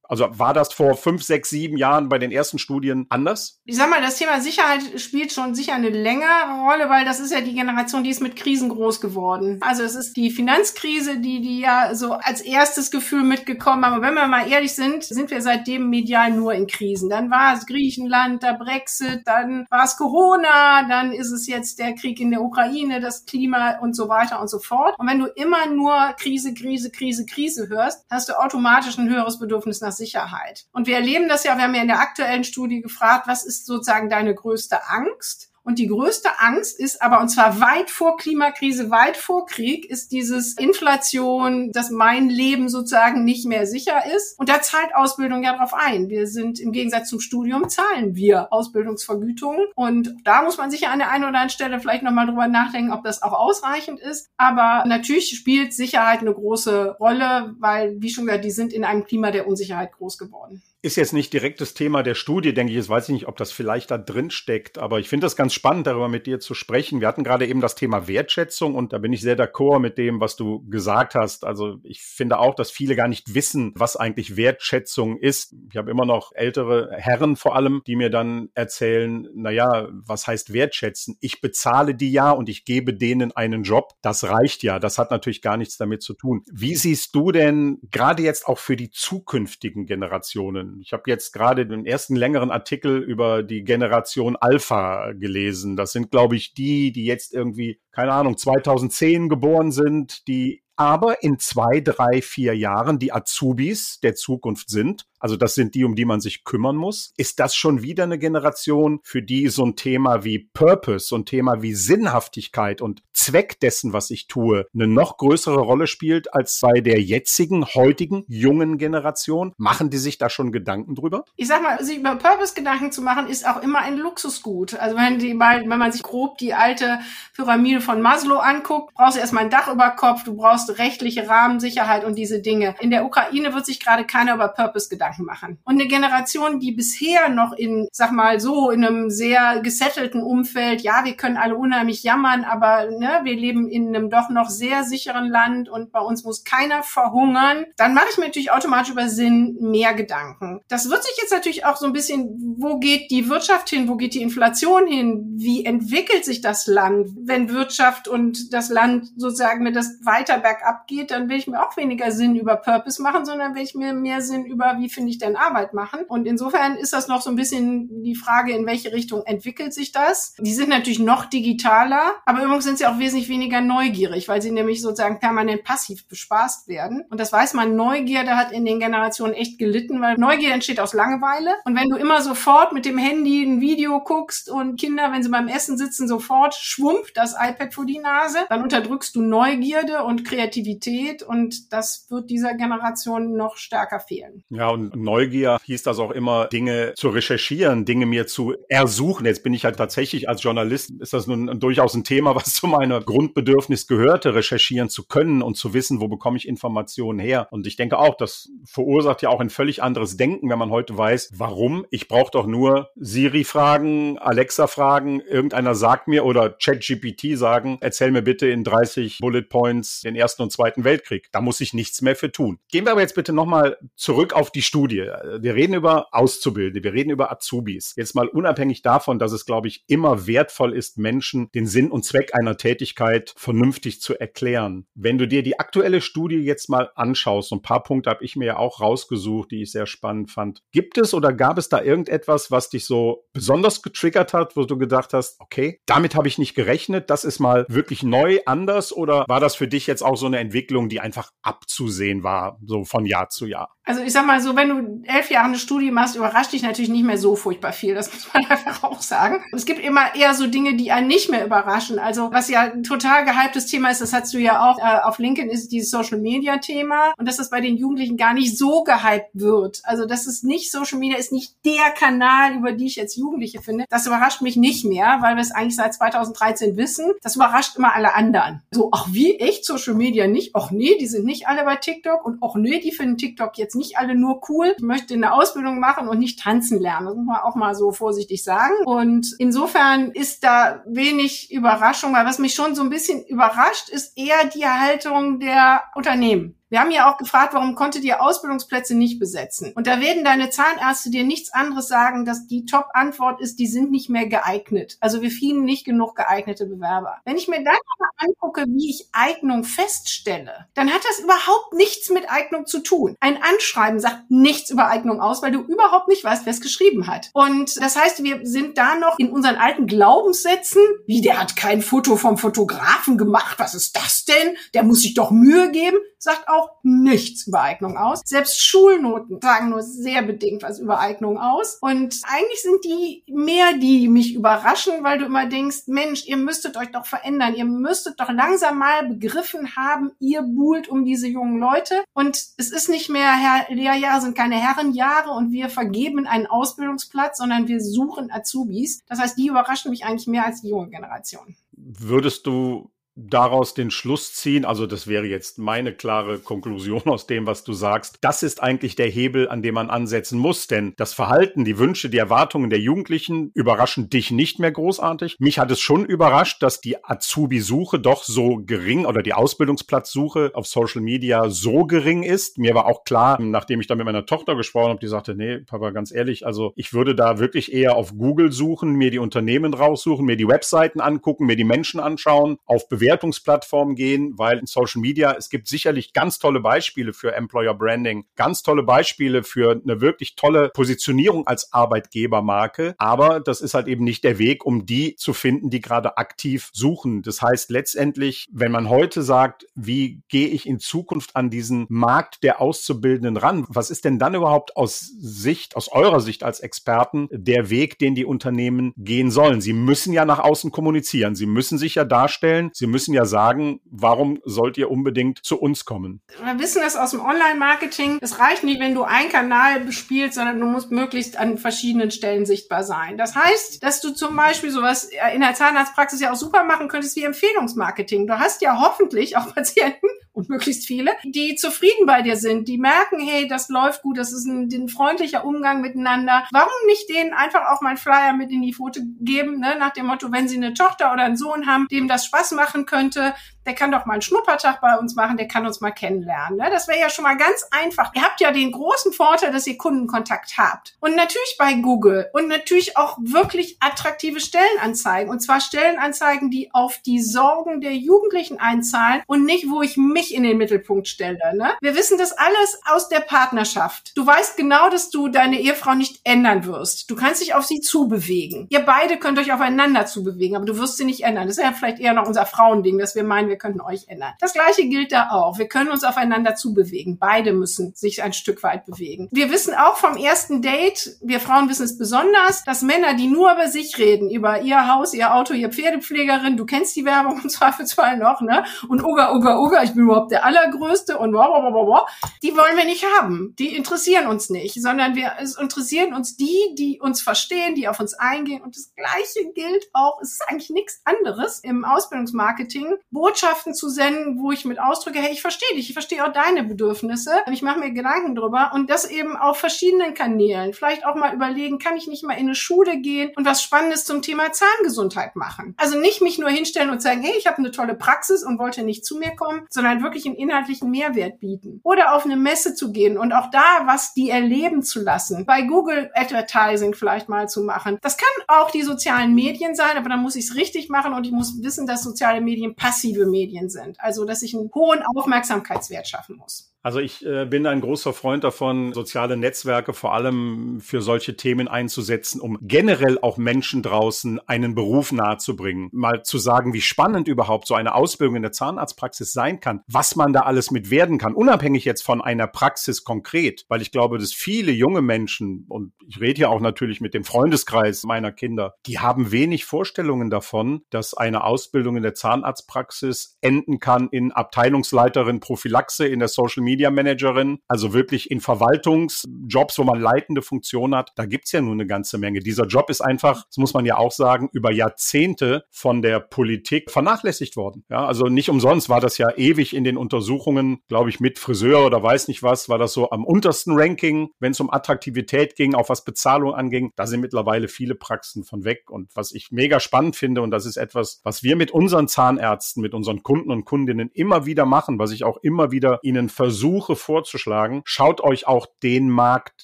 Also 0.04 0.40
war 0.42 0.56
das 0.56 0.74
vor 0.74 0.96
fünf, 0.96 1.22
sechs, 1.22 1.52
sieben 1.52 1.78
Jahren 1.78 2.10
bei 2.10 2.18
den 2.18 2.32
ersten 2.32 2.58
Studien 2.58 3.06
anders? 3.10 3.62
Ich 3.64 3.78
sag 3.78 3.92
mal, 3.92 4.02
das 4.02 4.18
Thema 4.18 4.42
Sicherheit 4.42 4.82
spielt 5.00 5.32
schon 5.32 5.54
sicher 5.54 5.76
eine 5.76 5.90
längere 5.90 6.66
Rolle, 6.66 6.90
weil 6.90 7.06
das 7.06 7.20
ist 7.20 7.32
ja 7.32 7.42
die 7.42 7.54
Generation, 7.54 8.04
die 8.04 8.10
ist 8.10 8.24
mit 8.24 8.36
Krisen 8.36 8.70
groß 8.70 9.02
geworden. 9.02 9.60
Also 9.62 9.84
es 9.84 9.94
ist 9.94 10.18
die 10.18 10.32
Finanzkrise, 10.32 11.20
die 11.20 11.42
die 11.42 11.60
ja 11.60 11.94
so 11.94 12.14
als 12.14 12.42
erstes 12.42 12.90
Gefühl 12.90 13.22
mitgekommen 13.22 13.86
haben. 13.86 13.94
Aber 13.94 14.08
wenn 14.08 14.16
wir 14.16 14.26
mal 14.26 14.52
ehrlich 14.52 14.74
sind, 14.74 15.04
sind 15.04 15.30
wir 15.30 15.44
seitdem 15.44 15.92
medial 15.92 16.32
nur 16.32 16.56
in 16.56 16.66
Krisen. 16.66 17.08
Dann 17.08 17.30
war 17.30 17.54
es 17.54 17.68
Griechenland, 17.68 18.42
der 18.42 18.56
Brexit, 18.56 19.22
dann 19.26 19.68
war 19.70 19.84
es 19.84 19.96
Corona, 19.96 20.88
dann 20.90 21.14
ist 21.14 21.32
es 21.32 21.46
jetzt 21.46 21.78
der 21.78 21.94
Krieg 21.94 22.20
in 22.20 22.32
der 22.32 22.42
Ukraine, 22.42 23.00
das 23.00 23.26
Klima 23.26 23.78
und 23.78 23.96
so 23.96 24.10
weiter 24.10 24.42
und 24.42 24.50
so 24.50 24.58
fort. 24.58 24.96
Und 24.98 25.08
wenn 25.08 25.20
du 25.20 25.28
immer 25.28 25.68
nur 25.68 26.16
Krise, 26.20 26.56
Krise, 26.56 26.90
Krise, 26.90 27.28
Krise 27.28 27.70
hörst, 27.70 28.04
hast 28.10 28.30
du 28.30 28.40
automatisch 28.40 28.98
ein 28.98 29.08
höheres 29.08 29.38
Bedürfnis 29.38 29.82
nach 29.82 29.92
Sicherheit. 29.92 30.31
Und 30.72 30.88
wir 30.88 30.96
erleben 30.96 31.30
das 31.30 31.44
ja, 31.44 31.56
wir 31.56 31.64
haben 31.64 31.76
ja 31.76 31.82
in 31.82 31.88
der 31.88 32.00
aktuellen 32.00 32.44
Studie 32.44 32.82
gefragt, 32.82 33.28
was 33.28 33.44
ist 33.44 33.66
sozusagen 33.66 34.10
deine 34.10 34.34
größte 34.34 34.88
Angst? 34.88 35.51
Und 35.64 35.78
die 35.78 35.88
größte 35.88 36.30
Angst 36.40 36.80
ist 36.80 37.02
aber, 37.02 37.20
und 37.20 37.30
zwar 37.30 37.60
weit 37.62 37.92
vor 37.92 38.18
Klimakrise, 38.18 38.90
weit 38.90 39.16
vor 39.16 39.46
Krieg, 39.46 39.90
ist 39.90 40.12
dieses 40.12 40.58
Inflation, 40.58 41.72
dass 41.72 41.92
mein 41.92 42.30
Leben 42.30 42.68
sozusagen 42.68 43.24
nicht 43.24 43.46
mehr 43.46 43.68
sicher 43.68 44.02
ist. 44.16 44.40
Und 44.40 44.50
da 44.50 44.62
zahlt 44.62 44.96
Ausbildung 44.96 45.44
ja 45.44 45.56
drauf 45.56 45.74
ein. 45.74 46.10
Wir 46.10 46.26
sind 46.26 46.60
im 46.60 46.72
Gegensatz 46.72 47.10
zum 47.10 47.20
Studium, 47.20 47.70
zahlen 47.70 48.16
wir 48.16 48.52
Ausbildungsvergütungen. 48.52 49.68
Und 49.76 50.16
da 50.24 50.42
muss 50.42 50.58
man 50.58 50.72
sicher 50.72 50.90
an 50.92 51.00
der 51.00 51.12
einen 51.12 51.24
oder 51.24 51.34
anderen 51.34 51.50
Stelle 51.50 51.80
vielleicht 51.80 52.04
nochmal 52.04 52.26
drüber 52.26 52.48
nachdenken, 52.48 52.92
ob 52.92 53.04
das 53.04 53.22
auch 53.22 53.34
ausreichend 53.34 54.00
ist. 54.00 54.30
Aber 54.38 54.84
natürlich 54.88 55.30
spielt 55.30 55.74
Sicherheit 55.74 56.22
eine 56.22 56.34
große 56.34 56.98
Rolle, 57.00 57.56
weil, 57.60 58.02
wie 58.02 58.10
schon 58.10 58.26
gesagt, 58.26 58.46
die 58.46 58.52
sind 58.52 58.74
in 58.74 58.84
einem 58.84 59.04
Klima 59.04 59.30
der 59.30 59.48
Unsicherheit 59.48 59.92
groß 59.92 60.18
geworden. 60.18 60.64
Ist 60.84 60.96
jetzt 60.98 61.14
nicht 61.14 61.32
direkt 61.32 61.62
das 61.62 61.76
Thema 61.76 62.02
der 62.02 62.16
Studie, 62.16 62.56
denke 62.56 62.72
ich. 62.72 62.78
Jetzt 62.78 62.90
weiß 62.90 63.10
ich 63.10 63.14
nicht, 63.14 63.28
ob 63.28 63.38
das 63.38 63.52
vielleicht 63.52 63.92
da 63.92 64.00
drin 64.00 64.32
steckt, 64.32 64.80
aber 64.80 65.00
ich 65.00 65.10
finde 65.10 65.26
das 65.26 65.36
ganz 65.36 65.54
spannend, 65.54 65.86
darüber 65.86 66.08
mit 66.08 66.26
dir 66.26 66.40
zu 66.40 66.56
sprechen. 66.56 67.02
Wir 67.02 67.08
hatten 67.08 67.24
gerade 67.24 67.46
eben 67.46 67.62
das 67.62 67.76
Thema 67.76 68.08
Wertschätzung 68.08 68.74
und 68.74 68.92
da 68.92 68.98
bin 68.98 69.14
ich 69.14 69.22
sehr 69.22 69.38
d'accord 69.38 69.78
mit 69.78 70.00
dem, 70.00 70.20
was 70.20 70.36
du 70.36 70.68
gesagt 70.70 71.14
hast. 71.14 71.46
Also 71.46 71.78
ich 71.84 72.02
finde 72.02 72.40
auch, 72.40 72.56
dass 72.56 72.72
viele 72.72 72.96
gar 72.96 73.08
nicht 73.08 73.36
wissen, 73.36 73.74
was 73.76 73.96
eigentlich 73.96 74.38
Wertschätzung 74.38 75.20
ist. 75.20 75.54
Ich 75.70 75.78
habe 75.78 75.92
immer 75.92 76.06
noch 76.06 76.32
ältere 76.34 76.90
Herren 76.98 77.36
vor 77.36 77.56
allem, 77.56 77.84
die 77.86 77.96
mir 77.96 78.10
dann 78.10 78.50
erzählen, 78.56 79.28
na 79.36 79.52
ja, 79.52 79.88
was 79.92 80.26
heißt 80.26 80.52
wertschätzen? 80.52 81.16
Ich 81.22 81.42
bezahle 81.42 81.94
die 81.94 82.12
ja 82.12 82.32
und 82.32 82.50
ich 82.50 82.66
gebe 82.66 82.96
denen 82.96 83.32
einen 83.34 83.62
Job. 83.62 83.94
Das 84.02 84.24
reicht 84.24 84.64
ja. 84.64 84.80
Das 84.80 84.98
hat 84.98 85.12
natürlich 85.12 85.44
gar 85.44 85.58
nichts 85.58 85.78
damit 85.78 86.02
zu 86.02 86.16
tun. 86.16 86.42
Wie 86.52 86.76
siehst 86.76 87.14
du 87.14 87.32
denn 87.32 87.78
gerade 87.92 88.24
jetzt 88.24 88.48
auch 88.48 88.58
für 88.58 88.76
die 88.76 88.90
zukünftigen 88.90 89.86
Generationen 89.86 90.71
ich 90.80 90.94
habe 90.94 91.04
jetzt 91.08 91.34
gerade 91.34 91.66
den 91.66 91.86
ersten 91.86 92.16
längeren 92.16 92.52
Artikel 92.52 93.00
über 93.00 93.44
die 93.44 93.64
Generation 93.64 94.36
Alpha 94.36 95.12
gelesen. 95.14 95.76
Das 95.76 95.92
sind, 95.92 96.12
glaube 96.12 96.36
ich, 96.36 96.54
die, 96.54 96.92
die 96.92 97.06
jetzt 97.06 97.34
irgendwie, 97.34 97.80
keine 97.92 98.14
Ahnung, 98.14 98.38
2010 98.38 99.30
geboren 99.30 99.72
sind, 99.72 100.28
die 100.28 100.64
aber 100.76 101.22
in 101.24 101.38
zwei, 101.38 101.80
drei, 101.80 102.22
vier 102.22 102.56
Jahren 102.56 102.98
die 102.98 103.12
Azubis 103.12 104.00
der 104.02 104.16
Zukunft 104.16 104.70
sind. 104.70 105.06
Also 105.22 105.38
das 105.38 105.56
sind 105.56 105.76
die, 105.76 105.86
um 105.86 105.96
die 105.96 106.06
man 106.06 106.20
sich 106.20 106.44
kümmern 106.44 106.76
muss. 106.76 107.14
Ist 107.16 107.40
das 107.40 107.56
schon 107.56 107.84
wieder 107.84 108.04
eine 108.04 108.18
Generation, 108.18 109.00
für 109.04 109.22
die 109.22 109.48
so 109.48 109.64
ein 109.64 109.76
Thema 109.76 110.24
wie 110.24 110.40
Purpose, 110.40 111.06
so 111.06 111.16
ein 111.16 111.26
Thema 111.26 111.62
wie 111.62 111.76
Sinnhaftigkeit 111.76 112.82
und 112.82 113.04
Zweck 113.14 113.60
dessen, 113.60 113.94
was 113.94 114.10
ich 114.10 114.28
tue, 114.28 114.66
eine 114.74 114.88
noch 114.88 115.18
größere 115.18 115.60
Rolle 115.60 115.86
spielt 115.86 116.34
als 116.34 116.60
bei 116.60 116.82
der 116.82 117.00
jetzigen, 117.00 117.66
heutigen, 117.66 118.26
jungen 118.28 118.80
Generation? 118.80 119.54
Machen 119.58 119.92
die 119.92 120.00
sich 120.00 120.18
da 120.18 120.30
schon 120.30 120.52
Gedanken 120.52 120.96
drüber? 120.96 121.24
Ich 121.36 121.48
sag 121.48 121.62
mal, 121.62 121.84
sich 121.84 122.00
über 122.00 122.16
Purpose 122.16 122.56
Gedanken 122.56 122.92
zu 122.92 123.04
machen, 123.04 123.28
ist 123.28 123.48
auch 123.48 123.62
immer 123.62 123.80
ein 123.80 123.98
Luxusgut. 123.98 124.74
Also 124.74 124.98
wenn 124.98 125.20
die 125.20 125.36
mal, 125.36 125.62
wenn 125.62 125.80
man 125.80 125.92
sich 125.92 126.02
grob 126.02 126.40
die 126.40 126.56
alte 126.56 127.00
Pyramide 127.36 127.82
von 127.82 128.02
Maslow 128.02 128.40
anguckt, 128.40 128.96
brauchst 128.96 129.18
du 129.18 129.22
erstmal 129.22 129.44
ein 129.44 129.52
Dach 129.52 129.72
über 129.72 129.92
Kopf, 129.92 130.24
du 130.24 130.36
brauchst 130.36 130.80
rechtliche 130.80 131.30
Rahmensicherheit 131.30 132.04
und 132.04 132.16
diese 132.16 132.42
Dinge. 132.42 132.74
In 132.80 132.90
der 132.90 133.06
Ukraine 133.06 133.54
wird 133.54 133.68
sich 133.68 133.80
gerade 133.80 134.04
keiner 134.06 134.34
über 134.34 134.48
Purpose 134.48 134.90
Gedanken 134.90 135.11
machen. 135.20 135.60
Und 135.64 135.80
eine 135.80 135.88
Generation, 135.88 136.60
die 136.60 136.72
bisher 136.72 137.30
noch 137.30 137.54
in, 137.54 137.88
sag 137.92 138.12
mal 138.12 138.40
so, 138.40 138.72
in 138.72 138.86
einem 138.86 139.10
sehr 139.10 139.62
gesettelten 139.62 140.22
Umfeld, 140.22 140.82
ja, 140.82 141.06
wir 141.06 141.16
können 141.16 141.38
alle 141.38 141.56
unheimlich 141.56 142.04
jammern, 142.04 142.44
aber 142.44 142.90
ne, 142.92 143.22
wir 143.24 143.36
leben 143.36 143.68
in 143.70 143.96
einem 143.96 144.10
doch 144.10 144.30
noch 144.30 144.50
sehr 144.50 144.84
sicheren 144.84 145.28
Land 145.28 145.70
und 145.70 145.92
bei 145.92 146.00
uns 146.00 146.24
muss 146.24 146.44
keiner 146.44 146.84
verhungern, 146.84 147.66
dann 147.78 147.94
mache 147.94 148.08
ich 148.12 148.18
mir 148.18 148.26
natürlich 148.26 148.52
automatisch 148.52 148.92
über 148.92 149.10
Sinn 149.10 149.58
mehr 149.60 149.94
Gedanken. 149.94 150.62
Das 150.68 150.90
wird 150.90 151.04
sich 151.04 151.18
jetzt 151.18 151.32
natürlich 151.32 151.66
auch 151.66 151.78
so 151.78 151.86
ein 151.86 151.94
bisschen, 151.94 152.56
wo 152.58 152.80
geht 152.80 153.12
die 153.12 153.30
Wirtschaft 153.30 153.70
hin, 153.70 153.88
wo 153.88 153.96
geht 153.96 154.14
die 154.14 154.22
Inflation 154.22 154.88
hin, 154.88 155.36
wie 155.38 155.66
entwickelt 155.66 156.26
sich 156.26 156.42
das 156.42 156.68
Land, 156.68 157.10
wenn 157.24 157.50
Wirtschaft 157.50 158.08
und 158.08 158.54
das 158.54 158.70
Land 158.70 159.08
sozusagen 159.18 159.64
mit 159.64 159.76
das 159.76 160.00
weiter 160.04 160.40
bergab 160.40 160.88
geht, 160.88 161.12
dann 161.12 161.30
will 161.30 161.38
ich 161.38 161.48
mir 161.48 161.66
auch 161.66 161.76
weniger 161.78 162.12
Sinn 162.12 162.36
über 162.36 162.56
Purpose 162.56 163.02
machen, 163.02 163.26
sondern 163.26 163.56
will 163.56 163.64
ich 163.64 163.76
mir 163.76 163.94
mehr 163.94 164.22
Sinn 164.22 164.46
über, 164.46 164.78
wie 164.80 164.90
finde 165.02 165.14
ich 165.14 165.38
Arbeit 165.38 165.74
machen. 165.74 166.02
Und 166.08 166.28
insofern 166.28 166.76
ist 166.76 166.94
das 166.94 167.08
noch 167.08 167.22
so 167.22 167.30
ein 167.30 167.36
bisschen 167.36 168.04
die 168.04 168.16
Frage, 168.16 168.54
in 168.54 168.66
welche 168.66 168.92
Richtung 168.92 169.24
entwickelt 169.26 169.74
sich 169.74 169.92
das. 169.92 170.36
Die 170.40 170.54
sind 170.54 170.70
natürlich 170.70 171.00
noch 171.00 171.26
digitaler, 171.26 172.14
aber 172.26 172.44
übrigens 172.44 172.66
sind 172.66 172.78
sie 172.78 172.86
auch 172.86 173.00
wesentlich 173.00 173.30
weniger 173.30 173.62
neugierig, 173.62 174.28
weil 174.28 174.42
sie 174.42 174.52
nämlich 174.52 174.82
sozusagen 174.82 175.20
permanent 175.20 175.64
passiv 175.64 176.08
bespaßt 176.08 176.68
werden. 176.68 177.04
Und 177.10 177.20
das 177.20 177.32
weiß 177.32 177.54
man, 177.54 177.76
Neugierde 177.76 178.36
hat 178.36 178.52
in 178.52 178.66
den 178.66 178.80
Generationen 178.80 179.34
echt 179.34 179.58
gelitten, 179.58 180.02
weil 180.02 180.18
Neugier 180.18 180.54
entsteht 180.54 180.80
aus 180.80 180.94
Langeweile. 180.94 181.52
Und 181.66 181.76
wenn 181.76 181.90
du 181.90 181.96
immer 181.98 182.22
sofort 182.22 182.74
mit 182.74 182.86
dem 182.86 182.98
Handy 182.98 183.44
ein 183.44 183.62
Video 183.62 184.00
guckst 184.02 184.50
und 184.50 184.80
Kinder, 184.80 185.12
wenn 185.12 185.24
sie 185.24 185.30
beim 185.30 185.48
Essen 185.48 185.78
sitzen, 185.78 186.08
sofort 186.08 186.56
schwummt 186.56 187.12
das 187.16 187.34
iPad 187.34 187.74
vor 187.74 187.86
die 187.86 188.00
Nase, 188.00 188.40
dann 188.50 188.62
unterdrückst 188.62 189.16
du 189.16 189.22
Neugierde 189.22 190.04
und 190.04 190.26
Kreativität 190.26 191.24
und 191.24 191.74
das 191.74 192.08
wird 192.10 192.30
dieser 192.30 192.54
Generation 192.54 193.36
noch 193.36 193.58
stärker 193.58 194.00
fehlen. 194.00 194.44
Ja, 194.50 194.70
und 194.70 194.91
Neugier 194.96 195.60
hieß 195.64 195.84
das 195.84 196.00
auch 196.00 196.12
immer, 196.12 196.48
Dinge 196.48 196.94
zu 196.96 197.10
recherchieren, 197.10 197.86
Dinge 197.86 198.06
mir 198.06 198.28
zu 198.28 198.56
ersuchen. 198.70 199.26
Jetzt 199.26 199.44
bin 199.44 199.54
ich 199.54 199.66
halt 199.66 199.78
tatsächlich 199.78 200.30
als 200.30 200.44
Journalist, 200.44 200.92
ist 201.00 201.14
das 201.14 201.28
nun 201.28 201.60
durchaus 201.60 201.94
ein 201.94 202.04
Thema, 202.04 202.36
was 202.36 202.54
zu 202.54 202.68
meiner 202.68 203.02
Grundbedürfnis 203.02 203.88
gehörte, 203.88 204.36
recherchieren 204.36 204.90
zu 204.90 205.06
können 205.08 205.42
und 205.42 205.56
zu 205.56 205.74
wissen, 205.74 206.02
wo 206.02 206.08
bekomme 206.08 206.38
ich 206.38 206.48
Informationen 206.48 207.20
her. 207.20 207.48
Und 207.52 207.68
ich 207.68 207.76
denke 207.76 207.98
auch, 207.98 208.16
das 208.16 208.50
verursacht 208.66 209.22
ja 209.22 209.30
auch 209.30 209.40
ein 209.40 209.50
völlig 209.50 209.84
anderes 209.84 210.18
Denken, 210.18 210.50
wenn 210.50 210.60
man 210.60 210.72
heute 210.72 210.98
weiß, 210.98 211.32
warum. 211.36 211.86
Ich 211.90 212.08
brauche 212.08 212.32
doch 212.32 212.48
nur 212.48 212.90
Siri 212.96 213.44
fragen, 213.44 214.18
Alexa 214.18 214.68
fragen, 214.68 215.22
irgendeiner 215.22 215.76
sagt 215.76 216.08
mir 216.08 216.26
oder 216.26 216.50
ChatGPT 216.50 217.38
sagen, 217.38 217.78
erzähl 217.82 218.12
mir 218.12 218.22
bitte 218.22 218.48
in 218.48 218.64
30 218.64 219.20
Bullet 219.20 219.44
Points 219.44 220.02
den 220.02 220.16
Ersten 220.16 220.42
und 220.42 220.52
Zweiten 220.52 220.84
Weltkrieg. 220.84 221.30
Da 221.32 221.42
muss 221.42 221.62
ich 221.62 221.74
nichts 221.74 222.02
mehr 222.02 222.16
für 222.16 222.32
tun. 222.32 222.60
Gehen 222.70 222.86
wir 222.86 222.92
aber 222.92 223.02
jetzt 223.02 223.16
bitte 223.16 223.34
nochmal 223.34 223.78
zurück 223.96 224.34
auf 224.34 224.52
die 224.52 224.62
Studie. 224.62 224.81
Wir 224.90 225.56
reden 225.56 225.74
über 225.74 226.08
Auszubildende, 226.12 226.84
wir 226.84 226.94
reden 226.94 227.12
über 227.12 227.32
Azubis. 227.32 227.94
Jetzt 227.96 228.16
mal 228.16 228.28
unabhängig 228.28 228.82
davon, 228.82 229.20
dass 229.20 229.32
es, 229.32 229.46
glaube 229.46 229.68
ich, 229.68 229.84
immer 229.88 230.28
wertvoll 230.28 230.74
ist, 230.74 230.98
Menschen 230.98 231.50
den 231.54 231.68
Sinn 231.68 231.92
und 231.92 232.06
Zweck 232.06 232.32
einer 232.34 232.58
Tätigkeit 232.58 233.34
vernünftig 233.38 234.02
zu 234.02 234.20
erklären. 234.20 234.86
Wenn 234.96 235.18
du 235.18 235.28
dir 235.28 235.44
die 235.44 235.60
aktuelle 235.60 236.02
Studie 236.02 236.38
jetzt 236.38 236.70
mal 236.70 236.92
anschaust, 236.96 237.52
ein 237.52 237.62
paar 237.62 237.84
Punkte 237.84 238.10
habe 238.10 238.24
ich 238.24 238.36
mir 238.36 238.46
ja 238.46 238.58
auch 238.58 238.82
rausgesucht, 238.82 239.52
die 239.52 239.62
ich 239.64 239.72
sehr 239.72 239.86
spannend 239.86 240.32
fand. 240.32 240.62
Gibt 240.72 240.98
es 240.98 241.14
oder 241.14 241.34
gab 241.34 241.58
es 241.58 241.70
da 241.70 241.82
irgendetwas, 241.82 242.52
was 242.52 242.70
dich 242.70 242.86
so 242.86 243.26
besonders 243.34 243.82
getriggert 243.82 244.34
hat, 244.34 244.56
wo 244.56 244.64
du 244.64 244.78
gedacht 244.78 245.14
hast, 245.14 245.40
okay, 245.40 245.80
damit 245.86 246.16
habe 246.16 246.28
ich 246.28 246.38
nicht 246.38 246.56
gerechnet, 246.56 247.10
das 247.10 247.24
ist 247.24 247.40
mal 247.40 247.66
wirklich 247.70 248.04
neu, 248.04 248.40
anders 248.46 248.94
oder 248.94 249.26
war 249.28 249.40
das 249.40 249.56
für 249.56 249.68
dich 249.68 249.88
jetzt 249.88 250.04
auch 250.04 250.16
so 250.16 250.26
eine 250.26 250.40
Entwicklung, 250.40 250.90
die 250.90 251.00
einfach 251.00 251.32
abzusehen 251.42 252.24
war, 252.24 252.60
so 252.66 252.84
von 252.86 253.06
Jahr 253.06 253.30
zu 253.30 253.46
Jahr? 253.46 253.76
Also 253.84 254.04
ich 254.04 254.14
sag 254.14 254.26
mal 254.28 254.40
so, 254.40 254.56
wenn 254.62 254.70
du 254.70 255.04
elf 255.08 255.32
Jahre 255.32 255.48
eine 255.48 255.58
Studie 255.58 255.92
machst, 255.92 256.16
überrascht 256.16 256.54
dich 256.54 256.62
natürlich 256.62 256.92
nicht 256.92 257.04
mehr 257.04 257.18
so 257.18 257.36
furchtbar 257.36 257.74
viel. 257.74 257.96
Das 257.96 258.14
muss 258.14 258.32
man 258.34 258.46
einfach 258.50 258.84
auch 258.84 259.02
sagen. 259.02 259.44
Es 259.52 259.66
gibt 259.66 259.80
immer 259.80 260.16
eher 260.16 260.34
so 260.34 260.48
Dinge, 260.48 260.76
die 260.76 260.92
einen 260.92 261.08
nicht 261.08 261.30
mehr 261.30 261.46
überraschen. 261.46 262.00
Also 262.00 262.32
was 262.32 262.50
ja 262.50 262.62
ein 262.62 262.84
total 262.84 263.26
gehyptes 263.26 263.66
Thema 263.66 263.90
ist, 263.90 264.02
das 264.02 264.14
hast 264.14 264.34
du 264.34 264.38
ja 264.38 264.70
auch 264.70 264.78
äh, 264.78 265.02
auf 265.04 265.18
LinkedIn, 265.18 265.50
ist 265.50 265.72
dieses 265.72 265.90
Social 265.90 266.20
Media 266.20 266.58
Thema 266.58 267.14
und 267.18 267.28
dass 267.28 267.38
das 267.38 267.50
bei 267.50 267.62
den 267.62 267.78
Jugendlichen 267.78 268.18
gar 268.18 268.34
nicht 268.34 268.58
so 268.58 268.84
gehypt 268.84 269.30
wird. 269.34 269.82
Also 269.84 270.06
das 270.06 270.28
ist 270.28 270.44
nicht 270.44 270.72
Social 270.72 271.00
Media, 271.00 271.18
ist 271.18 271.32
nicht 271.32 271.56
der 271.66 271.92
Kanal, 271.98 272.56
über 272.56 272.72
die 272.74 272.86
ich 272.86 272.96
jetzt 272.96 273.18
Jugendliche 273.18 273.62
finde. 273.62 273.86
Das 273.90 274.06
überrascht 274.06 274.42
mich 274.42 274.58
nicht 274.58 274.86
mehr, 274.86 275.20
weil 275.22 275.36
wir 275.36 275.42
es 275.42 275.52
eigentlich 275.52 275.76
seit 275.76 275.94
2013 275.94 276.78
wissen. 276.78 277.12
Das 277.22 277.36
überrascht 277.36 277.78
immer 277.78 277.96
alle 277.96 278.14
anderen. 278.14 278.62
So, 278.72 278.90
ach 278.92 279.08
wie, 279.12 279.40
echt 279.40 279.66
Social 279.66 279.96
Media 279.96 280.28
nicht? 280.28 280.52
Ach 280.54 280.72
nee, 280.72 280.98
die 281.00 281.08
sind 281.08 281.26
nicht 281.26 281.48
alle 281.48 281.64
bei 281.64 281.78
TikTok 281.78 282.24
und 282.26 282.40
ach 282.42 282.56
nee, 282.56 282.80
die 282.80 282.92
finden 282.92 283.18
TikTok 283.18 283.58
jetzt 283.58 283.76
nicht 283.76 283.98
alle 283.98 284.16
nur 284.16 284.42
cool. 284.50 284.51
Ich 284.78 284.84
möchte 284.84 285.14
eine 285.14 285.34
Ausbildung 285.34 285.80
machen 285.80 286.08
und 286.08 286.20
nicht 286.20 286.40
tanzen 286.40 286.80
lernen. 286.80 287.08
Das 287.08 287.16
muss 287.16 287.26
man 287.26 287.42
auch 287.42 287.56
mal 287.56 287.76
so 287.76 287.92
vorsichtig 287.92 288.44
sagen. 288.44 288.74
Und 288.86 289.36
insofern 289.40 290.12
ist 290.12 290.44
da 290.44 290.84
wenig 290.86 291.52
Überraschung, 291.52 292.14
weil 292.14 292.26
was 292.26 292.40
mich 292.40 292.54
schon 292.54 292.76
so 292.76 292.84
ein 292.84 292.90
bisschen 292.90 293.26
überrascht, 293.26 293.90
ist 293.90 294.18
eher 294.18 294.46
die 294.46 294.66
Haltung 294.66 295.40
der 295.40 295.84
Unternehmen. 295.96 296.61
Wir 296.72 296.80
haben 296.80 296.92
ja 296.92 297.12
auch 297.12 297.18
gefragt, 297.18 297.54
warum 297.54 297.76
konntet 297.76 298.06
ihr 298.06 298.22
Ausbildungsplätze 298.22 298.96
nicht 298.96 299.20
besetzen? 299.20 299.74
Und 299.76 299.88
da 299.88 300.00
werden 300.00 300.24
deine 300.24 300.50
Zahnärzte 300.52 301.10
dir 301.10 301.26
nichts 301.26 301.52
anderes 301.52 301.90
sagen, 301.90 302.24
dass 302.24 302.48
die 302.48 302.66
Top-Antwort 302.66 303.42
ist, 303.42 303.60
die 303.60 303.68
sind 303.68 303.92
nicht 303.92 304.10
mehr 304.10 304.26
geeignet. 304.28 304.96
Also 305.02 305.22
wir 305.22 305.32
finden 305.32 305.66
nicht 305.66 305.84
genug 305.84 306.16
geeignete 306.16 306.66
Bewerber. 306.66 307.18
Wenn 307.26 307.36
ich 307.36 307.50
mir 307.50 307.62
dann 307.62 307.76
aber 307.76 308.10
angucke, 308.20 308.66
wie 308.70 308.90
ich 308.90 309.10
Eignung 309.12 309.66
feststelle, 309.66 310.68
dann 310.74 310.90
hat 310.94 311.02
das 311.04 311.20
überhaupt 311.20 311.74
nichts 311.74 312.10
mit 312.10 312.32
Eignung 312.32 312.66
zu 312.66 312.80
tun. 312.80 313.18
Ein 313.20 313.44
Anschreiben 313.44 314.00
sagt 314.00 314.32
nichts 314.32 314.70
über 314.70 314.88
Eignung 314.88 315.20
aus, 315.20 315.42
weil 315.42 315.52
du 315.52 315.60
überhaupt 315.64 316.08
nicht 316.08 316.24
weißt, 316.24 316.46
wer 316.46 316.54
es 316.54 316.62
geschrieben 316.62 317.06
hat. 317.08 317.32
Und 317.34 317.76
das 317.82 317.98
heißt, 317.98 318.24
wir 318.24 318.46
sind 318.46 318.78
da 318.78 318.96
noch 318.96 319.20
in 319.20 319.30
unseren 319.30 319.58
alten 319.58 319.88
Glaubenssätzen, 319.88 320.82
wie 321.06 321.20
der 321.20 321.38
hat 321.38 321.58
kein 321.58 321.82
Foto 321.82 322.16
vom 322.16 322.38
Fotografen 322.38 323.18
gemacht, 323.18 323.60
was 323.60 323.74
ist 323.74 323.98
das 323.98 324.24
denn? 324.24 324.56
Der 324.74 324.84
muss 324.84 325.02
sich 325.02 325.16
doch 325.16 325.32
Mühe 325.32 325.70
geben 325.72 325.98
sagt 326.22 326.48
auch 326.48 326.72
nichts 326.84 327.48
über 327.48 327.62
Eignung 327.62 327.98
aus. 327.98 328.22
Selbst 328.24 328.62
Schulnoten 328.62 329.40
sagen 329.42 329.70
nur 329.70 329.82
sehr 329.82 330.22
bedingt 330.22 330.64
was 330.64 330.80
über 330.80 331.00
Eignung 331.00 331.38
aus. 331.40 331.78
Und 331.82 332.22
eigentlich 332.24 332.62
sind 332.62 332.86
die 332.86 333.24
mehr, 333.28 333.74
die 333.74 334.08
mich 334.08 334.36
überraschen, 334.36 335.04
weil 335.04 335.18
du 335.18 335.26
immer 335.26 335.48
denkst, 335.48 335.88
Mensch, 335.88 336.26
ihr 336.28 336.38
müsstet 336.38 336.78
euch 336.78 336.92
doch 336.92 337.06
verändern. 337.06 337.56
Ihr 337.56 337.66
müsstet 337.66 338.20
doch 338.20 338.30
langsam 338.30 338.78
mal 338.78 339.08
begriffen 339.08 339.76
haben, 339.76 340.12
ihr 340.20 340.44
buhlt 340.44 340.88
um 340.90 341.06
diese 341.06 341.28
jungen 341.28 341.60
Leute. 341.60 342.04
Und 342.14 342.36
es 342.58 342.72
ist 342.72 342.90
nicht 342.90 343.10
mehr, 343.10 343.32
Herr 343.34 343.74
Lehrjahre 343.74 344.22
sind 344.22 344.38
keine 344.38 344.56
Herrenjahre 344.56 345.32
und 345.32 345.52
wir 345.52 345.70
vergeben 345.70 346.28
einen 346.28 346.46
Ausbildungsplatz, 346.46 347.38
sondern 347.38 347.68
wir 347.68 347.82
suchen 347.82 348.32
Azubis. 348.32 349.02
Das 349.08 349.20
heißt, 349.20 349.38
die 349.38 349.48
überraschen 349.48 349.90
mich 349.90 350.06
eigentlich 350.06 350.28
mehr 350.28 350.46
als 350.46 350.62
die 350.62 350.70
junge 350.70 350.90
Generation. 350.90 351.56
Würdest 351.72 352.46
du 352.46 352.92
daraus 353.30 353.74
den 353.74 353.92
Schluss 353.92 354.34
ziehen, 354.34 354.66
also 354.66 354.88
das 354.88 355.08
wäre 355.08 355.26
jetzt 355.26 355.60
meine 355.60 355.94
klare 355.94 356.40
Konklusion 356.40 357.04
aus 357.06 357.28
dem, 357.28 357.46
was 357.46 357.64
du 357.64 357.74
sagst, 357.74 358.18
das 358.22 358.44
ist 358.44 358.64
eigentlich 358.64 358.96
der 358.96 359.08
Hebel, 359.08 359.48
an 359.50 359.62
dem 359.62 359.76
man 359.76 359.90
ansetzen 359.90 360.40
muss, 360.40 360.68
denn 360.68 360.94
das 360.98 361.14
Verhalten, 361.14 361.66
die 361.66 361.78
Wünsche, 361.78 362.10
die 362.10 362.18
Erwartungen 362.18 362.70
der 362.70 362.80
Jugendlichen 362.80 363.52
überraschen 363.54 364.10
dich 364.10 364.32
nicht 364.32 364.60
mehr 364.60 364.72
großartig. 364.72 365.38
Mich 365.40 365.60
hat 365.60 365.72
es 365.72 365.80
schon 365.80 366.06
überrascht, 366.06 366.64
dass 366.64 366.82
die 366.82 367.04
Azubi-Suche 367.04 368.00
doch 368.00 368.24
so 368.24 368.58
gering 368.66 369.06
oder 369.06 369.22
die 369.22 369.34
Ausbildungsplatzsuche 369.34 370.52
auf 370.54 370.68
Social 370.68 371.02
Media 371.02 371.50
so 371.50 371.86
gering 371.86 372.24
ist. 372.24 372.58
Mir 372.58 372.74
war 372.74 372.88
auch 372.88 373.04
klar, 373.04 373.40
nachdem 373.40 373.82
ich 373.82 373.88
da 373.88 373.96
mit 373.96 374.06
meiner 374.06 374.26
Tochter 374.26 374.56
gesprochen 374.56 374.90
habe, 374.90 375.00
die 375.00 375.08
sagte, 375.08 375.36
nee, 375.36 375.60
Papa, 375.60 375.92
ganz 375.92 376.12
ehrlich, 376.12 376.46
also 376.46 376.74
ich 376.76 376.94
würde 376.94 377.16
da 377.16 377.40
wirklich 377.40 377.74
eher 377.74 377.96
auf 377.96 378.18
Google 378.18 378.52
suchen, 378.52 378.94
mir 378.94 379.12
die 379.12 379.20
Unternehmen 379.20 379.74
raussuchen, 379.74 380.26
mir 380.26 380.38
die 380.38 380.48
Webseiten 380.48 381.02
angucken, 381.02 381.46
mir 381.46 381.56
die 381.56 381.64
Menschen 381.64 382.00
anschauen, 382.00 382.58
auf 382.66 382.90
Bewerbungen 382.90 383.11
Bewertungsplattformen 383.12 383.96
gehen, 383.96 384.38
weil 384.38 384.60
in 384.60 384.66
Social 384.66 385.02
Media, 385.02 385.36
es 385.38 385.50
gibt 385.50 385.68
sicherlich 385.68 386.14
ganz 386.14 386.40
tolle 386.40 386.62
Beispiele 386.62 387.12
für 387.12 387.36
Employer 387.36 387.74
Branding, 387.74 388.26
ganz 388.38 388.64
tolle 388.64 388.84
Beispiele 388.84 389.44
für 389.44 389.72
eine 389.72 390.00
wirklich 390.00 390.36
tolle 390.36 390.70
Positionierung 390.70 391.46
als 391.46 391.74
Arbeitgebermarke, 391.74 392.96
aber 392.98 393.42
das 393.42 393.60
ist 393.60 393.74
halt 393.74 393.88
eben 393.88 394.06
nicht 394.06 394.24
der 394.24 394.40
Weg, 394.40 394.66
um 394.66 394.86
die 394.86 395.16
zu 395.16 395.34
finden, 395.34 395.70
die 395.70 395.82
gerade 395.82 396.18
aktiv 396.18 396.70
suchen. 396.72 397.22
Das 397.22 397.42
heißt 397.42 397.70
letztendlich, 397.70 398.48
wenn 398.54 398.72
man 398.72 398.88
heute 398.88 399.24
sagt, 399.24 399.66
wie 399.76 400.22
gehe 400.30 400.48
ich 400.48 400.66
in 400.66 400.80
Zukunft 400.80 401.36
an 401.36 401.50
diesen 401.50 401.86
Markt 401.90 402.44
der 402.44 402.62
Auszubildenden 402.62 403.36
ran, 403.36 403.66
was 403.68 403.92
ist 403.92 404.06
denn 404.06 404.20
dann 404.20 404.36
überhaupt 404.36 404.78
aus 404.78 405.00
Sicht, 405.00 405.76
aus 405.76 405.90
eurer 405.92 406.22
Sicht 406.22 406.44
als 406.44 406.62
Experten 406.62 407.28
der 407.32 407.70
Weg, 407.70 408.00
den 408.00 408.16
die 408.16 408.26
Unternehmen 408.26 408.94
gehen 408.96 409.32
sollen? 409.32 409.60
Sie 409.60 409.74
müssen 409.74 410.14
ja 410.14 410.24
nach 410.24 410.40
außen 410.40 410.72
kommunizieren. 410.72 411.36
Sie 411.36 411.46
müssen 411.46 411.78
sich 411.78 411.96
ja 411.96 412.06
darstellen. 412.06 412.72
Sie 412.74 412.88
müssen 412.88 413.01
ja 413.08 413.26
sagen, 413.26 413.82
warum 413.86 414.40
sollt 414.46 414.78
ihr 414.78 414.92
unbedingt 414.92 415.44
zu 415.44 415.60
uns 415.60 415.86
kommen? 415.86 416.22
Wir 416.44 416.60
wissen 416.60 416.82
das 416.82 416.96
aus 416.96 417.12
dem 417.12 417.22
Online-Marketing. 417.22 418.20
Es 418.22 418.40
reicht 418.40 418.64
nicht, 418.64 418.80
wenn 418.80 418.96
du 418.96 419.04
einen 419.04 419.30
Kanal 419.30 419.82
bespielst, 419.82 420.36
sondern 420.36 420.60
du 420.60 420.66
musst 420.66 420.92
möglichst 420.92 421.38
an 421.38 421.58
verschiedenen 421.58 422.12
Stellen 422.12 422.46
sichtbar 422.46 422.84
sein. 422.84 423.18
Das 423.18 423.36
heißt, 423.36 423.84
dass 423.84 424.02
du 424.02 424.12
zum 424.12 424.36
Beispiel 424.36 424.72
sowas 424.72 425.10
in 425.34 425.42
der 425.42 425.54
Zahnarztpraxis 425.54 426.22
ja 426.22 426.32
auch 426.32 426.36
super 426.36 426.64
machen 426.64 426.88
könntest 426.88 427.16
wie 427.16 427.24
Empfehlungsmarketing. 427.24 428.28
Du 428.28 428.40
hast 428.40 428.62
ja 428.62 428.80
hoffentlich 428.80 429.38
auch 429.38 429.54
Patienten, 429.54 430.08
und 430.34 430.50
möglichst 430.50 430.88
viele, 430.88 431.12
die 431.24 431.56
zufrieden 431.56 432.06
bei 432.06 432.22
dir 432.22 432.38
sind, 432.38 432.68
die 432.68 432.78
merken, 432.78 433.20
hey, 433.20 433.48
das 433.48 433.70
läuft 433.70 434.02
gut, 434.02 434.18
das 434.18 434.32
ist 434.32 434.46
ein, 434.46 434.70
ein 434.72 434.88
freundlicher 434.88 435.46
Umgang 435.46 435.82
miteinander. 435.82 436.46
Warum 436.52 436.72
nicht 436.88 437.10
denen 437.10 437.34
einfach 437.34 437.68
auch 437.72 437.82
mal 437.82 437.98
Flyer 437.98 438.34
mit 438.34 438.52
in 438.52 438.62
die 438.62 438.74
Foto 438.74 439.02
geben, 439.20 439.60
ne? 439.60 439.76
nach 439.78 439.92
dem 439.92 440.06
Motto, 440.06 440.32
wenn 440.32 440.48
sie 440.48 440.58
eine 440.58 440.74
Tochter 440.74 441.12
oder 441.12 441.24
einen 441.24 441.38
Sohn 441.38 441.68
haben, 441.68 441.88
dem 441.92 442.08
das 442.08 442.26
Spaß 442.26 442.52
machen 442.52 442.86
könnte, 442.86 443.34
der 443.66 443.76
kann 443.76 443.92
doch 443.92 444.06
mal 444.06 444.14
einen 444.14 444.22
Schnuppertag 444.22 444.82
bei 444.82 444.98
uns 444.98 445.16
machen, 445.16 445.38
der 445.38 445.48
kann 445.48 445.66
uns 445.66 445.82
mal 445.82 445.92
kennenlernen. 445.92 446.58
Ne? 446.58 446.70
Das 446.72 446.88
wäre 446.88 447.00
ja 447.00 447.10
schon 447.10 447.24
mal 447.24 447.38
ganz 447.38 447.66
einfach. 447.72 448.12
Ihr 448.16 448.24
habt 448.24 448.42
ja 448.42 448.52
den 448.52 448.72
großen 448.72 449.14
Vorteil, 449.14 449.52
dass 449.52 449.68
ihr 449.68 449.78
Kundenkontakt 449.78 450.58
habt. 450.58 450.96
Und 451.00 451.16
natürlich 451.16 451.56
bei 451.58 451.74
Google 451.76 452.30
und 452.34 452.48
natürlich 452.48 452.98
auch 452.98 453.18
wirklich 453.22 453.78
attraktive 453.80 454.40
Stellenanzeigen. 454.40 455.30
Und 455.30 455.42
zwar 455.42 455.62
Stellenanzeigen, 455.62 456.50
die 456.50 456.74
auf 456.74 457.00
die 457.06 457.22
Sorgen 457.22 457.82
der 457.82 457.94
Jugendlichen 457.96 458.60
einzahlen 458.60 459.22
und 459.28 459.46
nicht, 459.46 459.70
wo 459.70 459.82
ich 459.82 459.98
mich 459.98 460.34
in 460.34 460.44
den 460.44 460.58
Mittelpunkt 460.58 461.08
stelle. 461.08 461.40
Ne? 461.56 461.74
Wir 461.82 461.96
wissen 461.96 462.18
das 462.18 462.32
alles 462.34 462.80
aus 462.86 463.10
der 463.10 463.20
Partnerschaft. 463.20 464.12
Du 464.16 464.26
weißt 464.26 464.58
genau, 464.58 464.90
dass 464.90 465.10
du 465.10 465.28
deine 465.28 465.60
Ehefrau 465.60 465.94
nicht 465.94 466.22
ändern 466.24 466.66
wirst. 466.66 467.10
Du 467.10 467.16
kannst 467.16 467.42
dich 467.42 467.54
auf 467.54 467.66
sie 467.66 467.82
zubewegen. 467.82 468.68
Ihr 468.70 468.80
beide 468.80 469.18
könnt 469.18 469.38
euch 469.38 469.54
aufeinander 469.54 470.06
zubewegen, 470.06 470.56
aber 470.56 470.66
du 470.66 470.78
wirst 470.78 470.98
sie 470.98 471.06
nicht 471.06 471.24
ändern. 471.24 471.48
Das 471.48 471.58
ist 471.58 471.64
ja 471.64 471.72
vielleicht 471.72 472.00
eher 472.00 472.14
noch 472.14 472.28
unser 472.28 472.46
Frauending, 472.46 472.98
dass 472.98 473.16
wir 473.16 473.24
meinen, 473.24 473.51
wir 473.52 473.58
könnten 473.58 473.82
euch 473.82 474.08
ändern. 474.08 474.34
Das 474.40 474.54
gleiche 474.54 474.88
gilt 474.88 475.12
da 475.12 475.30
auch. 475.32 475.58
Wir 475.58 475.68
können 475.68 475.92
uns 475.92 476.04
aufeinander 476.04 476.56
zubewegen. 476.56 477.20
Beide 477.20 477.52
müssen 477.52 477.94
sich 477.94 478.24
ein 478.24 478.34
Stück 478.34 478.64
weit 478.64 478.86
bewegen. 478.86 479.28
Wir 479.32 479.52
wissen 479.52 479.74
auch 479.76 479.98
vom 479.98 480.16
ersten 480.16 480.62
Date, 480.62 481.18
wir 481.22 481.42
Frauen 481.42 481.70
wissen 481.70 481.84
es 481.84 481.98
besonders, 481.98 482.64
dass 482.64 482.82
Männer, 482.82 483.14
die 483.14 483.28
nur 483.28 483.52
über 483.52 483.68
sich 483.68 483.98
reden, 483.98 484.32
über 484.32 484.62
ihr 484.62 484.88
Haus, 484.88 485.14
ihr 485.14 485.36
Auto, 485.36 485.54
ihr 485.54 485.70
Pferdepflegerin, 485.70 486.56
du 486.56 486.66
kennst 486.66 486.96
die 486.96 487.06
Werbung 487.06 487.42
im 487.44 487.50
Zweifelsfall 487.50 488.18
noch, 488.18 488.42
ne? 488.42 488.64
Und 488.88 489.04
Uga, 489.04 489.36
Uga, 489.36 489.60
Uga, 489.60 489.84
ich 489.84 489.94
bin 489.94 490.04
überhaupt 490.04 490.32
der 490.32 490.46
Allergrößte 490.46 491.18
und 491.18 491.34
wow, 491.34 491.50
wow, 491.50 491.74
wow, 491.74 491.88
wow. 491.88 492.32
Die 492.42 492.56
wollen 492.56 492.78
wir 492.78 492.86
nicht 492.86 493.06
haben. 493.18 493.54
Die 493.60 493.76
interessieren 493.76 494.28
uns 494.28 494.50
nicht, 494.50 494.82
sondern 494.82 495.16
wir, 495.16 495.34
es 495.42 495.58
interessieren 495.58 496.14
uns 496.14 496.38
die, 496.38 496.74
die 496.78 497.00
uns 497.02 497.22
verstehen, 497.22 497.76
die 497.76 497.90
auf 497.90 498.00
uns 498.00 498.14
eingehen. 498.14 498.62
Und 498.62 498.78
das 498.78 498.94
Gleiche 498.96 499.52
gilt 499.54 499.90
auch, 499.92 500.22
es 500.22 500.34
ist 500.34 500.44
eigentlich 500.48 500.70
nichts 500.70 501.02
anderes 501.04 501.60
im 501.60 501.84
Ausbildungsmarketing. 501.84 502.96
Botschaft 503.12 503.41
Botschaften 503.42 503.74
zu 503.74 503.90
senden, 503.90 504.40
wo 504.40 504.52
ich 504.52 504.66
mit 504.66 504.80
ausdrücke, 504.80 505.20
hey, 505.20 505.32
ich 505.32 505.42
verstehe 505.42 505.76
dich, 505.76 505.90
ich 505.90 505.94
verstehe 505.94 506.24
auch 506.26 506.32
deine 506.32 506.64
Bedürfnisse. 506.64 507.32
Ich 507.52 507.62
mache 507.62 507.80
mir 507.80 507.92
Gedanken 507.92 508.36
drüber 508.36 508.72
und 508.74 508.90
das 508.90 509.10
eben 509.10 509.36
auf 509.36 509.58
verschiedenen 509.58 510.14
Kanälen. 510.14 510.74
Vielleicht 510.74 511.06
auch 511.06 511.16
mal 511.16 511.34
überlegen, 511.34 511.80
kann 511.80 511.98
ich 511.98 512.08
nicht 512.08 512.24
mal 512.24 512.34
in 512.34 512.42
eine 512.42 512.56
Schule 512.56 513.00
gehen 513.00 513.32
und 513.36 513.46
was 513.46 513.64
Spannendes 513.64 514.06
zum 514.06 514.22
Thema 514.22 514.52
Zahngesundheit 514.52 515.36
machen. 515.36 515.74
Also 515.78 515.98
nicht 515.98 516.22
mich 516.22 516.38
nur 516.38 516.50
hinstellen 516.50 516.92
und 516.92 517.02
sagen, 517.02 517.22
hey, 517.24 517.34
ich 517.38 517.48
habe 517.48 517.58
eine 517.58 517.72
tolle 517.72 517.96
Praxis 517.96 518.44
und 518.44 518.60
wollte 518.60 518.84
nicht 518.84 519.06
zu 519.06 519.18
mir 519.18 519.36
kommen, 519.36 519.66
sondern 519.70 520.04
wirklich 520.04 520.26
einen 520.26 520.36
inhaltlichen 520.36 520.92
Mehrwert 520.92 521.40
bieten. 521.40 521.80
Oder 521.84 522.16
auf 522.16 522.26
eine 522.26 522.38
Messe 522.38 522.76
zu 522.76 522.92
gehen 522.92 523.18
und 523.18 523.34
auch 523.34 523.50
da 523.50 523.82
was 523.86 524.14
die 524.14 524.30
erleben 524.30 524.84
zu 524.84 525.02
lassen. 525.02 525.46
Bei 525.46 525.64
Google 525.64 526.12
Advertising 526.14 526.94
vielleicht 526.94 527.28
mal 527.28 527.50
zu 527.50 527.62
machen. 527.64 527.98
Das 528.02 528.18
kann 528.18 528.30
auch 528.48 528.70
die 528.70 528.84
sozialen 528.84 529.34
Medien 529.34 529.74
sein, 529.74 529.98
aber 529.98 530.10
dann 530.10 530.22
muss 530.22 530.36
ich 530.36 530.46
es 530.46 530.56
richtig 530.56 530.90
machen 530.90 531.14
und 531.14 531.26
ich 531.26 531.32
muss 531.32 531.62
wissen, 531.64 531.88
dass 531.88 532.04
soziale 532.04 532.42
Medien 532.42 532.76
passive 532.76 533.31
Medien 533.32 533.70
sind. 533.70 534.00
Also, 534.00 534.26
dass 534.26 534.44
ich 534.44 534.56
einen 534.56 534.72
hohen 534.74 535.02
Aufmerksamkeitswert 535.16 536.08
schaffen 536.08 536.38
muss. 536.38 536.71
Also 536.84 537.00
ich 537.00 537.24
äh, 537.24 537.46
bin 537.46 537.68
ein 537.68 537.80
großer 537.80 538.12
Freund 538.12 538.44
davon, 538.44 538.94
soziale 538.94 539.38
Netzwerke 539.38 539.94
vor 539.94 540.14
allem 540.14 540.80
für 540.82 541.02
solche 541.02 541.38
Themen 541.38 541.68
einzusetzen, 541.68 542.42
um 542.42 542.58
generell 542.62 543.20
auch 543.22 543.38
Menschen 543.38 543.84
draußen 543.84 544.40
einen 544.48 544.74
Beruf 544.74 545.12
nahezubringen. 545.12 545.90
Mal 545.92 546.24
zu 546.24 546.40
sagen, 546.40 546.74
wie 546.74 546.82
spannend 546.82 547.28
überhaupt 547.28 547.68
so 547.68 547.76
eine 547.76 547.94
Ausbildung 547.94 548.36
in 548.36 548.42
der 548.42 548.52
Zahnarztpraxis 548.52 549.32
sein 549.32 549.60
kann, 549.60 549.82
was 549.88 550.16
man 550.16 550.34
da 550.34 550.42
alles 550.42 550.72
mit 550.72 550.90
werden 550.90 551.20
kann, 551.20 551.36
unabhängig 551.36 551.86
jetzt 551.86 552.02
von 552.02 552.20
einer 552.20 552.48
Praxis 552.48 553.04
konkret, 553.04 553.66
weil 553.70 553.84
ich 553.84 553.92
glaube, 553.92 554.18
dass 554.18 554.34
viele 554.34 554.72
junge 554.72 555.04
Menschen, 555.04 555.66
und 555.70 555.94
ich 556.08 556.20
rede 556.20 556.42
ja 556.42 556.50
auch 556.50 556.62
natürlich 556.62 557.00
mit 557.00 557.14
dem 557.14 557.24
Freundeskreis 557.24 558.04
meiner 558.04 558.32
Kinder, 558.32 558.74
die 558.88 558.98
haben 558.98 559.32
wenig 559.32 559.66
Vorstellungen 559.66 560.32
davon, 560.32 560.82
dass 560.90 561.14
eine 561.14 561.44
Ausbildung 561.44 561.98
in 561.98 562.04
der 562.04 562.16
Zahnarztpraxis 562.16 563.38
enden 563.42 563.80
kann 563.80 564.10
in 564.10 564.32
Abteilungsleiterin 564.32 565.40
Prophylaxe 565.40 566.08
in 566.08 566.18
der 566.18 566.28
Social 566.28 566.64
Media 566.64 566.71
Media 566.72 566.90
Managerin, 566.90 567.60
also 567.68 567.92
wirklich 567.92 568.32
in 568.32 568.40
Verwaltungsjobs, 568.40 569.78
wo 569.78 569.84
man 569.84 570.00
leitende 570.00 570.42
Funktion 570.42 570.96
hat, 570.96 571.12
da 571.18 571.26
gibt's 571.26 571.52
ja 571.52 571.60
nur 571.60 571.74
eine 571.74 571.86
ganze 571.86 572.18
Menge. 572.18 572.40
Dieser 572.40 572.66
Job 572.66 572.90
ist 572.90 573.02
einfach, 573.02 573.46
das 573.48 573.58
muss 573.58 573.74
man 573.74 573.86
ja 573.86 573.98
auch 573.98 574.14
sagen, 574.14 574.48
über 574.54 574.72
Jahrzehnte 574.72 575.66
von 575.70 576.02
der 576.02 576.22
Politik 576.22 576.90
vernachlässigt 576.90 577.58
worden. 577.58 577.84
Ja, 577.90 578.06
also 578.06 578.28
nicht 578.28 578.50
umsonst 578.50 578.88
war 578.88 579.02
das 579.02 579.18
ja 579.18 579.36
ewig 579.36 579.76
in 579.76 579.84
den 579.84 579.98
Untersuchungen, 579.98 580.80
glaube 580.88 581.10
ich, 581.10 581.20
mit 581.20 581.40
Friseur 581.40 581.86
oder 581.86 582.02
weiß 582.02 582.30
nicht 582.30 582.42
was, 582.42 582.70
war 582.70 582.78
das 582.78 582.94
so 582.94 583.10
am 583.10 583.26
untersten 583.26 583.74
Ranking, 583.76 584.30
wenn 584.40 584.54
es 584.54 584.60
um 584.62 584.72
Attraktivität 584.72 585.58
ging, 585.58 585.76
auch 585.76 585.90
was 585.90 586.06
Bezahlung 586.06 586.54
anging. 586.54 586.94
Da 586.96 587.06
sind 587.06 587.20
mittlerweile 587.20 587.68
viele 587.68 587.96
Praxen 587.96 588.46
von 588.46 588.64
weg. 588.64 588.90
Und 588.90 589.10
was 589.14 589.34
ich 589.34 589.50
mega 589.52 589.82
spannend 589.82 590.16
finde, 590.16 590.42
und 590.42 590.52
das 590.52 590.66
ist 590.66 590.78
etwas, 590.78 591.20
was 591.26 591.44
wir 591.44 591.58
mit 591.58 591.72
unseren 591.72 592.08
Zahnärzten, 592.08 592.82
mit 592.82 592.94
unseren 592.94 593.24
Kunden 593.24 593.52
und 593.52 593.66
Kundinnen 593.66 594.10
immer 594.14 594.46
wieder 594.46 594.66
machen, 594.66 595.00
was 595.00 595.12
ich 595.12 595.26
auch 595.26 595.38
immer 595.42 595.72
wieder 595.72 596.00
ihnen 596.04 596.30
versuche, 596.30 596.61
versuche 596.62 596.96
vorzuschlagen, 596.96 597.82
schaut 597.86 598.22
euch 598.22 598.46
auch 598.46 598.68
den 598.84 599.10
Markt 599.10 599.64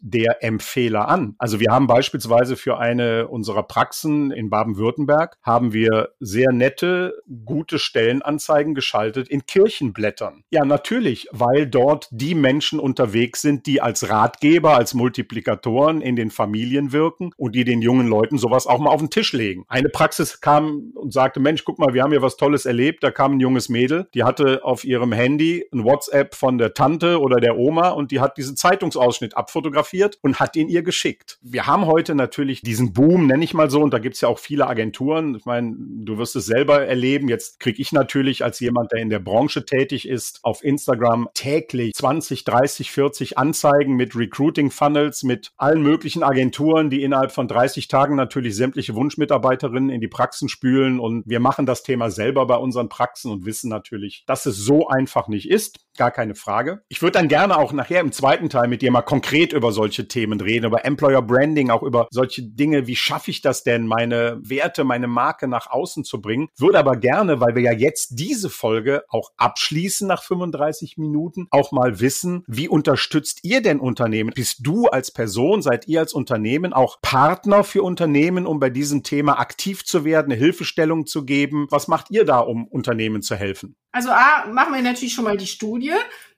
der 0.00 0.42
Empfehler 0.42 1.08
an. 1.08 1.34
Also 1.38 1.60
wir 1.60 1.70
haben 1.70 1.86
beispielsweise 1.86 2.56
für 2.56 2.78
eine 2.78 3.28
unserer 3.28 3.64
Praxen 3.64 4.30
in 4.30 4.48
Baden-Württemberg 4.48 5.36
haben 5.42 5.74
wir 5.74 6.14
sehr 6.20 6.52
nette, 6.52 7.22
gute 7.44 7.78
Stellenanzeigen 7.78 8.74
geschaltet 8.74 9.28
in 9.28 9.44
Kirchenblättern. 9.44 10.44
Ja, 10.50 10.64
natürlich, 10.64 11.28
weil 11.32 11.66
dort 11.66 12.08
die 12.12 12.34
Menschen 12.34 12.80
unterwegs 12.80 13.42
sind, 13.42 13.66
die 13.66 13.82
als 13.82 14.08
Ratgeber, 14.08 14.74
als 14.76 14.94
Multiplikatoren 14.94 16.00
in 16.00 16.16
den 16.16 16.30
Familien 16.30 16.92
wirken 16.92 17.32
und 17.36 17.54
die 17.54 17.64
den 17.64 17.82
jungen 17.82 18.06
Leuten 18.06 18.38
sowas 18.38 18.66
auch 18.66 18.78
mal 18.78 18.90
auf 18.90 19.00
den 19.00 19.10
Tisch 19.10 19.34
legen. 19.34 19.66
Eine 19.68 19.90
Praxis 19.90 20.40
kam 20.40 20.92
und 20.94 21.12
sagte, 21.12 21.40
Mensch, 21.40 21.66
guck 21.66 21.78
mal, 21.78 21.92
wir 21.92 22.02
haben 22.02 22.12
hier 22.12 22.22
was 22.22 22.38
Tolles 22.38 22.64
erlebt. 22.64 23.04
Da 23.04 23.10
kam 23.10 23.34
ein 23.34 23.40
junges 23.40 23.68
Mädel, 23.68 24.08
die 24.14 24.24
hatte 24.24 24.64
auf 24.64 24.84
ihrem 24.84 25.12
Handy 25.12 25.66
ein 25.74 25.84
WhatsApp 25.84 26.34
von 26.34 26.56
der 26.56 26.72
Tante 26.72 26.85
Tante 26.86 27.20
oder 27.20 27.40
der 27.40 27.58
Oma 27.58 27.88
und 27.88 28.12
die 28.12 28.20
hat 28.20 28.36
diesen 28.36 28.56
Zeitungsausschnitt 28.56 29.36
abfotografiert 29.36 30.18
und 30.22 30.38
hat 30.38 30.54
ihn 30.54 30.68
ihr 30.68 30.84
geschickt. 30.84 31.36
Wir 31.42 31.66
haben 31.66 31.86
heute 31.86 32.14
natürlich 32.14 32.60
diesen 32.60 32.92
Boom, 32.92 33.26
nenne 33.26 33.42
ich 33.42 33.54
mal 33.54 33.68
so, 33.70 33.80
und 33.80 33.92
da 33.92 33.98
gibt's 33.98 34.20
ja 34.20 34.28
auch 34.28 34.38
viele 34.38 34.68
Agenturen. 34.68 35.34
Ich 35.34 35.46
meine, 35.46 35.74
du 35.76 36.16
wirst 36.16 36.36
es 36.36 36.46
selber 36.46 36.86
erleben. 36.86 37.28
Jetzt 37.28 37.58
kriege 37.58 37.82
ich 37.82 37.90
natürlich 37.90 38.44
als 38.44 38.60
jemand, 38.60 38.92
der 38.92 39.00
in 39.00 39.10
der 39.10 39.18
Branche 39.18 39.64
tätig 39.64 40.08
ist, 40.08 40.38
auf 40.44 40.62
Instagram 40.62 41.28
täglich 41.34 41.92
20, 41.94 42.44
30, 42.44 42.92
40 42.92 43.36
Anzeigen 43.36 43.96
mit 43.96 44.14
Recruiting-Funnels, 44.14 45.24
mit 45.24 45.50
allen 45.56 45.82
möglichen 45.82 46.22
Agenturen, 46.22 46.88
die 46.88 47.02
innerhalb 47.02 47.32
von 47.32 47.48
30 47.48 47.88
Tagen 47.88 48.14
natürlich 48.14 48.54
sämtliche 48.54 48.94
Wunschmitarbeiterinnen 48.94 49.90
in 49.90 50.00
die 50.00 50.06
Praxen 50.06 50.48
spülen. 50.48 51.00
Und 51.00 51.24
wir 51.26 51.40
machen 51.40 51.66
das 51.66 51.82
Thema 51.82 52.12
selber 52.12 52.46
bei 52.46 52.56
unseren 52.56 52.88
Praxen 52.88 53.32
und 53.32 53.44
wissen 53.44 53.70
natürlich, 53.70 54.22
dass 54.28 54.46
es 54.46 54.56
so 54.56 54.86
einfach 54.86 55.26
nicht 55.26 55.50
ist. 55.50 55.80
Gar 55.96 56.10
keine 56.10 56.34
Frage. 56.34 56.82
Ich 56.88 57.02
würde 57.02 57.18
dann 57.18 57.28
gerne 57.28 57.56
auch 57.58 57.72
nachher 57.72 58.00
im 58.00 58.12
zweiten 58.12 58.48
Teil 58.50 58.68
mit 58.68 58.82
dir 58.82 58.90
mal 58.90 59.02
konkret 59.02 59.52
über 59.52 59.72
solche 59.72 60.08
Themen 60.08 60.40
reden, 60.40 60.66
über 60.66 60.84
Employer 60.84 61.22
Branding, 61.22 61.70
auch 61.70 61.82
über 61.82 62.06
solche 62.10 62.42
Dinge, 62.42 62.86
wie 62.86 62.96
schaffe 62.96 63.30
ich 63.30 63.40
das 63.40 63.62
denn, 63.62 63.86
meine 63.86 64.38
Werte, 64.42 64.84
meine 64.84 65.06
Marke 65.06 65.48
nach 65.48 65.70
außen 65.70 66.04
zu 66.04 66.20
bringen. 66.20 66.48
Würde 66.58 66.78
aber 66.78 66.96
gerne, 66.96 67.40
weil 67.40 67.54
wir 67.54 67.62
ja 67.62 67.72
jetzt 67.72 68.18
diese 68.18 68.50
Folge 68.50 69.04
auch 69.08 69.30
abschließen 69.36 70.06
nach 70.06 70.22
35 70.22 70.98
Minuten, 70.98 71.46
auch 71.50 71.72
mal 71.72 72.00
wissen, 72.00 72.44
wie 72.46 72.68
unterstützt 72.68 73.40
ihr 73.42 73.62
denn 73.62 73.80
Unternehmen? 73.80 74.32
Bist 74.34 74.58
du 74.66 74.86
als 74.86 75.10
Person, 75.10 75.62
seid 75.62 75.88
ihr 75.88 76.00
als 76.00 76.12
Unternehmen 76.12 76.72
auch 76.72 77.00
Partner 77.00 77.64
für 77.64 77.82
Unternehmen, 77.82 78.46
um 78.46 78.60
bei 78.60 78.70
diesem 78.70 79.02
Thema 79.02 79.38
aktiv 79.38 79.84
zu 79.84 80.04
werden, 80.04 80.32
eine 80.32 80.40
Hilfestellung 80.40 81.06
zu 81.06 81.24
geben? 81.24 81.66
Was 81.70 81.88
macht 81.88 82.10
ihr 82.10 82.24
da, 82.24 82.40
um 82.40 82.66
Unternehmen 82.66 83.22
zu 83.22 83.36
helfen? 83.36 83.76
Also 83.96 84.10
A, 84.10 84.44
machen 84.52 84.74
wir 84.74 84.82
natürlich 84.82 85.14
schon 85.14 85.24
mal 85.24 85.38
die 85.38 85.46
Studie. 85.46 85.94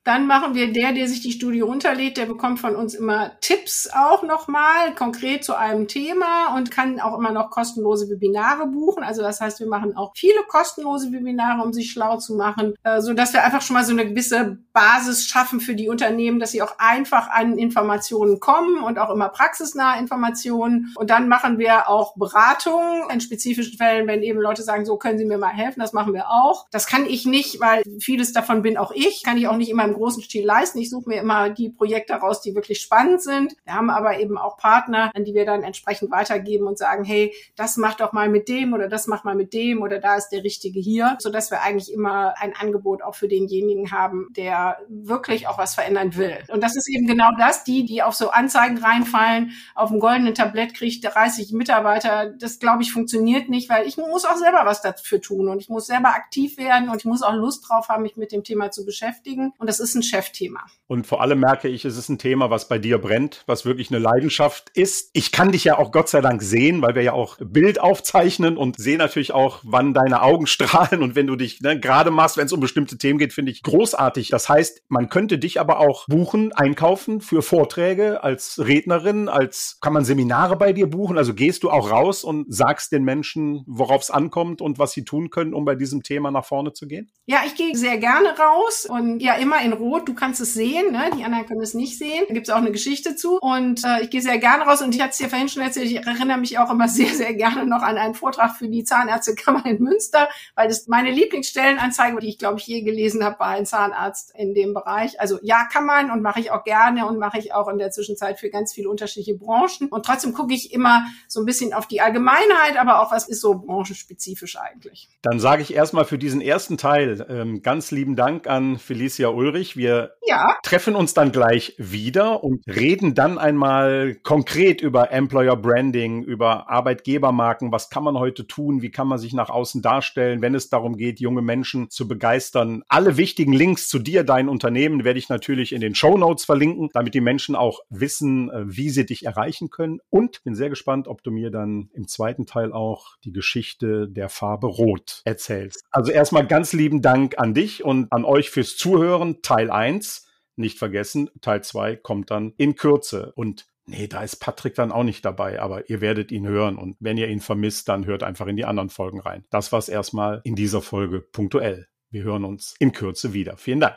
Dann 0.09 0.27
machen 0.27 0.55
wir 0.55 0.73
der, 0.73 0.95
der 0.95 1.07
sich 1.07 1.21
die 1.21 1.33
Studie 1.33 1.61
runterlädt, 1.61 2.17
der 2.17 2.25
bekommt 2.25 2.61
von 2.61 2.75
uns 2.75 2.95
immer 2.95 3.33
Tipps 3.43 3.91
auch 3.93 4.23
nochmal, 4.23 4.95
konkret 4.95 5.45
zu 5.45 5.55
einem 5.55 5.87
Thema 5.87 6.57
und 6.57 6.71
kann 6.71 6.99
auch 6.99 7.19
immer 7.19 7.31
noch 7.31 7.51
kostenlose 7.51 8.09
Webinare 8.09 8.69
buchen. 8.69 9.03
Also 9.03 9.21
das 9.21 9.43
heißt, 9.43 9.61
wir 9.61 9.67
machen 9.67 9.95
auch 9.99 10.13
viele 10.17 10.41
kostenlose 10.49 11.13
Webinare, 11.13 11.63
um 11.63 11.75
sich 11.75 11.91
schlau 11.91 12.17
zu 12.17 12.37
machen, 12.37 12.75
äh, 12.85 13.03
so 13.03 13.13
dass 13.13 13.35
wir 13.35 13.45
einfach 13.45 13.61
schon 13.61 13.75
mal 13.75 13.85
so 13.85 13.93
eine 13.93 14.09
gewisse 14.09 14.57
Basis 14.73 15.27
schaffen 15.27 15.61
für 15.61 15.75
die 15.75 15.91
Unternehmen, 15.91 16.41
dass 16.41 16.53
sie 16.53 16.63
auch 16.63 16.79
einfach 16.79 17.29
an 17.29 17.59
Informationen 17.59 18.41
kommen 18.41 18.83
und 18.83 18.99
auch 18.99 19.11
immer 19.11 19.29
praxisnahe 19.29 20.01
Informationen. 20.01 20.91
Und 20.97 21.11
dann 21.11 21.29
machen 21.29 21.59
wir 21.59 21.87
auch 21.87 22.17
Beratungen 22.17 23.11
in 23.11 23.21
spezifischen 23.21 23.77
Fällen, 23.77 24.07
wenn 24.07 24.23
eben 24.23 24.41
Leute 24.41 24.63
sagen, 24.63 24.87
so 24.87 24.97
können 24.97 25.19
Sie 25.19 25.27
mir 25.27 25.37
mal 25.37 25.49
helfen, 25.49 25.81
das 25.81 25.93
machen 25.93 26.15
wir 26.15 26.31
auch. 26.31 26.67
Das 26.71 26.87
kann 26.87 27.05
ich 27.05 27.27
nicht, 27.27 27.61
weil 27.61 27.83
vieles 28.01 28.33
davon 28.33 28.63
bin 28.63 28.79
auch 28.79 28.93
ich, 28.93 29.23
kann 29.23 29.37
ich 29.37 29.49
auch 29.49 29.57
nicht 29.59 29.69
immer 29.69 29.85
im 29.85 29.98
großen 29.99 30.23
Stil 30.23 30.45
leisten. 30.45 30.79
Ich 30.79 30.91
suche 30.91 31.09
mir 31.09 31.21
immer 31.21 31.51
die 31.51 31.69
Projekte 31.69 32.15
raus, 32.15 32.41
die 32.41 32.55
wirklich 32.55 32.81
spannend 32.81 33.23
sind. 33.23 33.55
Wir 33.65 33.75
haben 33.75 33.91
aber 33.91 34.19
eben 34.19 34.39
auch 34.39 34.57
Partner, 34.57 35.11
an 35.15 35.25
die 35.25 35.35
wir 35.35 35.45
dann 35.45 35.63
entsprechend 35.63 36.11
weitergeben 36.11 36.67
und 36.67 36.79
sagen, 36.79 37.05
hey, 37.05 37.35
das 37.57 37.77
macht 37.77 38.01
doch 38.01 38.13
mal 38.13 38.29
mit 38.29 38.49
dem 38.49 38.73
oder 38.73 38.89
das 38.89 39.07
macht 39.07 39.25
mal 39.25 39.35
mit 39.35 39.53
dem 39.53 39.83
oder 39.83 39.99
da 39.99 40.17
ist 40.17 40.31
der 40.31 40.45
Richtige 40.45 40.81
hier, 40.81 41.17
sodass 41.21 41.51
wir 41.51 41.63
eigentlich 41.63 41.93
immer 41.93 42.35
ein 42.39 42.55
Angebot 42.57 43.03
auch 43.03 43.15
für 43.15 43.29
denjenigen 43.29 43.93
haben, 43.93 44.29
der 44.31 44.79
wirklich 44.89 45.47
auch 45.49 45.59
was 45.59 45.75
verändern 45.75 46.17
will. 46.17 46.39
Und 46.49 46.63
das 46.63 46.77
ist 46.77 46.89
eben 46.89 47.07
genau 47.07 47.31
das, 47.39 47.65
die, 47.65 47.85
die 47.85 48.03
auf 48.03 48.15
so 48.15 48.31
Anzeigen 48.31 48.79
reinfallen, 48.79 49.53
auf 49.75 49.91
dem 49.91 50.01
goldenen 50.01 50.35
Tablett 50.35 50.75
kriegt 50.75 51.05
30 51.05 51.53
Mitarbeiter, 51.53 52.31
das 52.31 52.59
glaube 52.59 52.83
ich 52.83 52.93
funktioniert 52.93 53.49
nicht, 53.49 53.69
weil 53.69 53.87
ich 53.87 53.97
muss 53.97 54.25
auch 54.25 54.37
selber 54.37 54.63
was 54.65 54.83
dafür 54.83 55.21
tun 55.21 55.49
und 55.49 55.61
ich 55.61 55.69
muss 55.69 55.87
selber 55.87 56.09
aktiv 56.09 56.57
werden 56.57 56.89
und 56.89 56.99
ich 56.99 57.05
muss 57.05 57.23
auch 57.23 57.35
Lust 57.35 57.69
drauf 57.69 57.89
haben, 57.89 58.03
mich 58.03 58.17
mit 58.17 58.33
dem 58.33 58.45
Thema 58.45 58.71
zu 58.71 58.85
beschäftigen. 58.85 59.53
Und 59.59 59.69
das 59.69 59.78
ist 59.81 59.89
ist 59.89 59.95
ein 59.95 60.03
Chefthema. 60.03 60.61
Und 60.87 61.07
vor 61.07 61.21
allem 61.21 61.41
merke 61.41 61.69
ich, 61.69 61.85
es 61.85 61.99
ist 61.99 62.09
ein 62.09 62.19
Thema, 62.19 62.49
was 62.49 62.67
bei 62.67 62.79
dir 62.79 62.97
brennt, 62.99 63.43
was 63.47 63.67
wirklich 63.67 63.91
eine 63.91 63.99
Leidenschaft 63.99 64.71
ist. 64.73 65.11
Ich 65.13 65.33
kann 65.33 65.53
dich 65.53 65.65
ja 65.65 65.77
auch 65.77 65.93
Gott 65.93 66.09
sei 66.09 66.23
Dank 66.23 66.43
sehen, 66.43 66.81
weil 66.81 66.95
wir 66.95 67.03
ja 67.03 67.13
auch 67.13 67.37
Bild 67.41 67.79
aufzeichnen 67.79 68.57
und 68.57 68.79
sehe 68.79 68.97
natürlich 68.97 69.33
auch, 69.33 69.61
wann 69.65 69.93
deine 69.93 70.23
Augen 70.23 70.47
strahlen 70.59 71.03
und 71.03 71.15
wenn 71.15 71.27
du 71.27 71.37
dich 71.37 71.61
ne, 71.61 71.79
gerade 71.79 72.11
machst, 72.11 72.39
wenn 72.39 72.47
es 72.47 72.53
um 72.53 72.61
bestimmte 72.61 72.97
Themen 72.97 73.19
geht, 73.19 73.35
finde 73.35 73.53
ich 73.53 73.63
großartig. 73.63 74.29
Das 74.29 74.49
heißt, 74.49 74.83
man 74.89 75.11
könnte 75.11 75.39
dich 75.39 75.61
aber 75.61 75.79
auch 75.81 76.07
buchen, 76.07 76.53
einkaufen 76.53 77.21
für 77.21 77.43
Vorträge 77.43 78.25
als 78.25 78.59
Rednerin, 78.59 79.29
als 79.29 79.79
kann 79.83 79.93
man 79.93 80.07
Seminare 80.07 80.57
bei 80.57 80.73
dir 80.73 80.87
buchen. 80.87 81.19
Also 81.19 81.35
gehst 81.35 81.65
du 81.65 81.71
auch 81.71 81.91
raus 81.91 82.25
und 82.25 82.47
sagst 82.49 82.93
den 82.93 83.05
Menschen, 83.05 83.63
worauf 83.67 84.03
es 84.03 84.11
ankommt 84.11 84.63
und 84.63 84.79
was 84.79 84.93
sie 84.93 85.05
tun 85.05 85.29
können, 85.29 85.53
um 85.53 85.67
bei 85.67 85.75
diesem 85.75 86.03
Thema 86.03 86.31
nach 86.31 86.47
vorne 86.47 86.73
zu 86.73 86.87
gehen? 86.87 87.11
Ja, 87.27 87.43
ich 87.47 87.55
gehe 87.57 87.77
sehr 87.77 87.99
gerne 87.99 88.31
raus 88.39 88.87
und 88.89 89.21
ja 89.21 89.35
immer 89.35 89.61
in 89.63 89.68
rot. 89.73 90.09
Du 90.09 90.15
kannst 90.15 90.41
es 90.41 90.55
sehen, 90.55 90.93
ne? 90.93 91.11
die 91.17 91.25
anderen 91.25 91.47
können 91.47 91.63
es 91.63 91.75
nicht 91.75 91.99
sehen. 91.99 92.25
Da 92.29 92.35
gibt 92.35 92.49
es 92.49 92.53
auch 92.53 92.59
eine 92.59 92.73
Geschichte 92.73 93.17
zu. 93.17 93.39
Und 93.39 93.85
äh, 93.85 94.03
ich 94.03 94.11
gehe 94.11 94.21
sehr 94.21 94.39
gerne 94.39 94.65
raus 94.65 94.83
und 94.83 94.95
ich 94.95 95.01
hatte 95.01 95.11
es 95.11 95.19
dir 95.19 95.29
vorhin 95.29 95.49
schon 95.49 95.63
erzählt, 95.63 95.87
ich 95.87 95.97
erinnere 95.97 96.39
mich 96.39 96.59
auch 96.59 96.71
immer 96.71 96.89
sehr, 96.89 97.15
sehr 97.15 97.35
gerne 97.35 97.67
noch 97.67 97.83
an 97.83 97.97
einen 97.97 98.15
Vortrag 98.15 98.57
für 98.57 98.69
die 98.69 98.85
Zahnärztekammer 98.85 99.67
in 99.67 99.83
Münster, 99.83 100.29
weil 100.55 100.69
das 100.69 100.87
meine 100.89 101.11
Lieblingsstellenanzeige, 101.11 102.19
die 102.21 102.29
ich 102.29 102.39
glaube 102.39 102.59
ich 102.59 102.67
je 102.67 102.83
gelesen 102.83 103.25
habe, 103.25 103.39
war 103.39 103.49
ein 103.49 103.67
Zahnarzt 103.67 104.33
in 104.35 104.55
dem 104.55 104.75
Bereich. 104.75 105.21
Also 105.21 105.39
ja, 105.43 105.65
kann 105.65 105.87
man 105.87 106.11
und 106.11 106.23
mache 106.23 106.41
ich 106.41 106.51
auch 106.51 106.65
gerne 106.65 107.07
und 107.07 107.19
mache 107.19 107.39
ich 107.39 107.53
auch 107.55 107.69
in 107.69 107.79
der 107.79 107.91
Zwischenzeit 107.91 108.39
für 108.39 108.51
ganz 108.51 108.73
viele 108.73 108.89
unterschiedliche 108.89 109.37
Branchen. 109.39 109.89
Und 109.89 110.05
trotzdem 110.05 110.33
gucke 110.33 110.55
ich 110.55 110.73
immer 110.73 111.07
so 111.27 111.41
ein 111.41 111.47
bisschen 111.47 111.73
auf 111.73 111.87
die 111.87 112.01
Allgemeinheit, 112.01 112.77
aber 112.79 113.01
auch 113.01 113.13
was 113.13 113.29
ist 113.29 113.41
so 113.41 113.55
branchenspezifisch 113.55 114.59
eigentlich. 114.59 115.09
Dann 115.23 115.41
sage 115.41 115.63
ich 115.63 115.75
erstmal 115.75 116.05
für 116.05 116.19
diesen 116.19 116.41
ersten 116.41 116.77
Teil 116.79 117.27
ähm, 117.29 117.63
ganz 117.63 117.91
lieben 117.91 118.17
Dank 118.17 118.47
an 118.47 118.79
Felicia 118.79 119.29
Ulrich 119.29 119.58
Ulrich. 119.59 119.77
Wir 119.77 120.13
ja. 120.27 120.57
treffen 120.63 120.95
uns 120.95 121.15
dann 121.15 121.33
gleich 121.33 121.75
wieder 121.79 122.45
und 122.45 122.63
reden 122.67 123.15
dann 123.15 123.39
einmal 123.39 124.15
konkret 124.23 124.81
über 124.81 125.11
Employer 125.11 125.57
Branding, 125.57 126.23
über 126.23 126.71
Arbeitgebermarken. 126.71 127.73
Was 127.73 127.91
kann 127.91 128.05
man 128.05 128.19
heute 128.19 128.47
tun? 128.47 128.83
Wie 128.83 128.91
kann 128.91 129.09
man 129.09 129.19
sich 129.19 129.33
nach 129.33 129.51
außen 129.51 129.83
darstellen, 129.83 130.43
wenn 130.43 130.55
es 130.55 130.69
darum 130.69 130.97
geht, 130.97 131.21
junge 131.21 131.43
Menschen 131.43 131.91
zu 131.91 132.07
begeistern? 132.07 132.83
Alle 132.89 133.17
wichtigen 133.17 133.53
Links 133.53 133.89
zu 133.89 133.99
dir, 133.99 134.25
dein 134.25 134.49
Unternehmen, 134.49 135.05
werde 135.05 135.19
ich 135.19 135.29
natürlich 135.29 135.73
in 135.73 135.81
den 135.81 135.95
Show 135.95 136.17
Notes 136.17 136.45
verlinken, 136.45 136.91
damit 136.93 137.15
die 137.15 137.21
Menschen 137.21 137.57
auch 137.57 137.81
wissen, 137.91 138.51
äh, 138.51 138.63
wie 138.67 138.91
sie 138.91 139.07
dich 139.07 139.25
erreichen 139.27 139.71
können. 139.71 139.99
Und 140.11 140.45
bin 140.45 140.55
sehr 140.55 140.71
gespannt, 140.71 141.09
ob 141.09 141.23
du 141.23 141.31
mir 141.31 141.51
dann 141.51 141.91
im 141.95 142.07
zweiten 142.07 142.47
Teil 142.47 142.73
auch 142.73 143.17
die 143.25 143.33
Geschichte 143.33 144.09
der 144.09 144.29
Farbe 144.29 144.69
Rot 144.69 145.23
erzählst. 145.25 145.85
Also 145.91 146.13
erstmal 146.13 146.47
ganz 146.47 146.73
lieben 146.73 147.03
Dank 147.03 147.39
an 147.39 147.55
dich 147.55 147.85
und 147.85 148.13
an 148.13 148.25
euch 148.25 148.51
fürs 148.51 148.77
Zuhören. 148.77 149.43
Teil 149.49 149.71
1. 149.71 150.27
nicht 150.57 150.79
vergessen, 150.79 151.31
Teil 151.41 151.65
2 151.65 151.97
kommt 151.97 152.31
dann 152.31 152.53
in 152.59 152.77
Kürze. 152.77 153.33
Und 153.35 153.67
Nee, 153.91 154.07
da 154.07 154.21
ist 154.23 154.37
Patrick 154.37 154.75
dann 154.75 154.93
auch 154.93 155.03
nicht 155.03 155.25
dabei, 155.25 155.63
aber 155.63 155.89
ihr 155.89 156.03
werdet 156.03 156.31
ihn 156.31 156.47
hören 156.47 156.77
und 156.77 156.99
wenn 157.01 157.17
ihr 157.17 157.29
ihn 157.29 157.41
vermisst, 157.41 157.89
dann 157.89 158.05
hört 158.05 158.23
einfach 158.23 158.47
in 158.47 158.57
die 158.57 158.67
anderen 158.67 158.91
Folgen 158.91 159.19
rein. 159.19 159.47
Das 159.49 159.73
war's 159.73 159.89
erstmal 159.89 160.43
in 160.45 160.57
dieser 160.57 160.83
Folge 160.83 161.23
punktuell. 161.23 161.89
Wir 162.11 162.23
hören 162.23 162.45
uns 162.45 162.75
in 162.81 162.93
Kürze 162.93 163.33
wieder. 163.33 163.57
Vielen 163.57 163.81
Dank. 163.81 163.97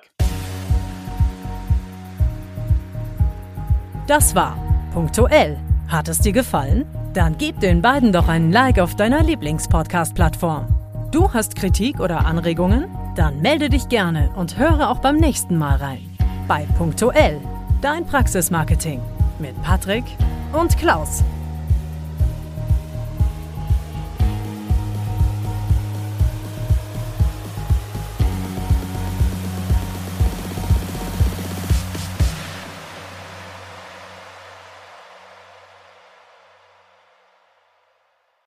Das 4.07 4.33
war 4.33 4.55
punktuell. 4.93 5.59
Hat 5.89 6.07
es 6.07 6.19
dir 6.19 6.31
gefallen? 6.31 6.85
Dann 7.13 7.37
gib 7.37 7.59
den 7.59 7.81
beiden 7.81 8.13
doch 8.13 8.29
einen 8.29 8.53
Like 8.53 8.79
auf 8.79 8.95
deiner 8.95 9.21
Lieblingspodcast-Plattform. 9.21 10.80
Du 11.11 11.33
hast 11.33 11.57
Kritik 11.57 11.99
oder 11.99 12.25
Anregungen? 12.25 12.85
Dann 13.15 13.41
melde 13.41 13.69
dich 13.69 13.89
gerne 13.89 14.31
und 14.37 14.57
höre 14.57 14.89
auch 14.89 14.99
beim 14.99 15.17
nächsten 15.17 15.57
Mal 15.57 15.75
rein. 15.75 16.17
Bei 16.47 16.65
punktuell, 16.77 17.41
dein 17.81 18.05
Praxismarketing 18.05 19.01
mit 19.37 19.61
Patrick 19.61 20.05
und 20.53 20.77
Klaus. 20.77 21.21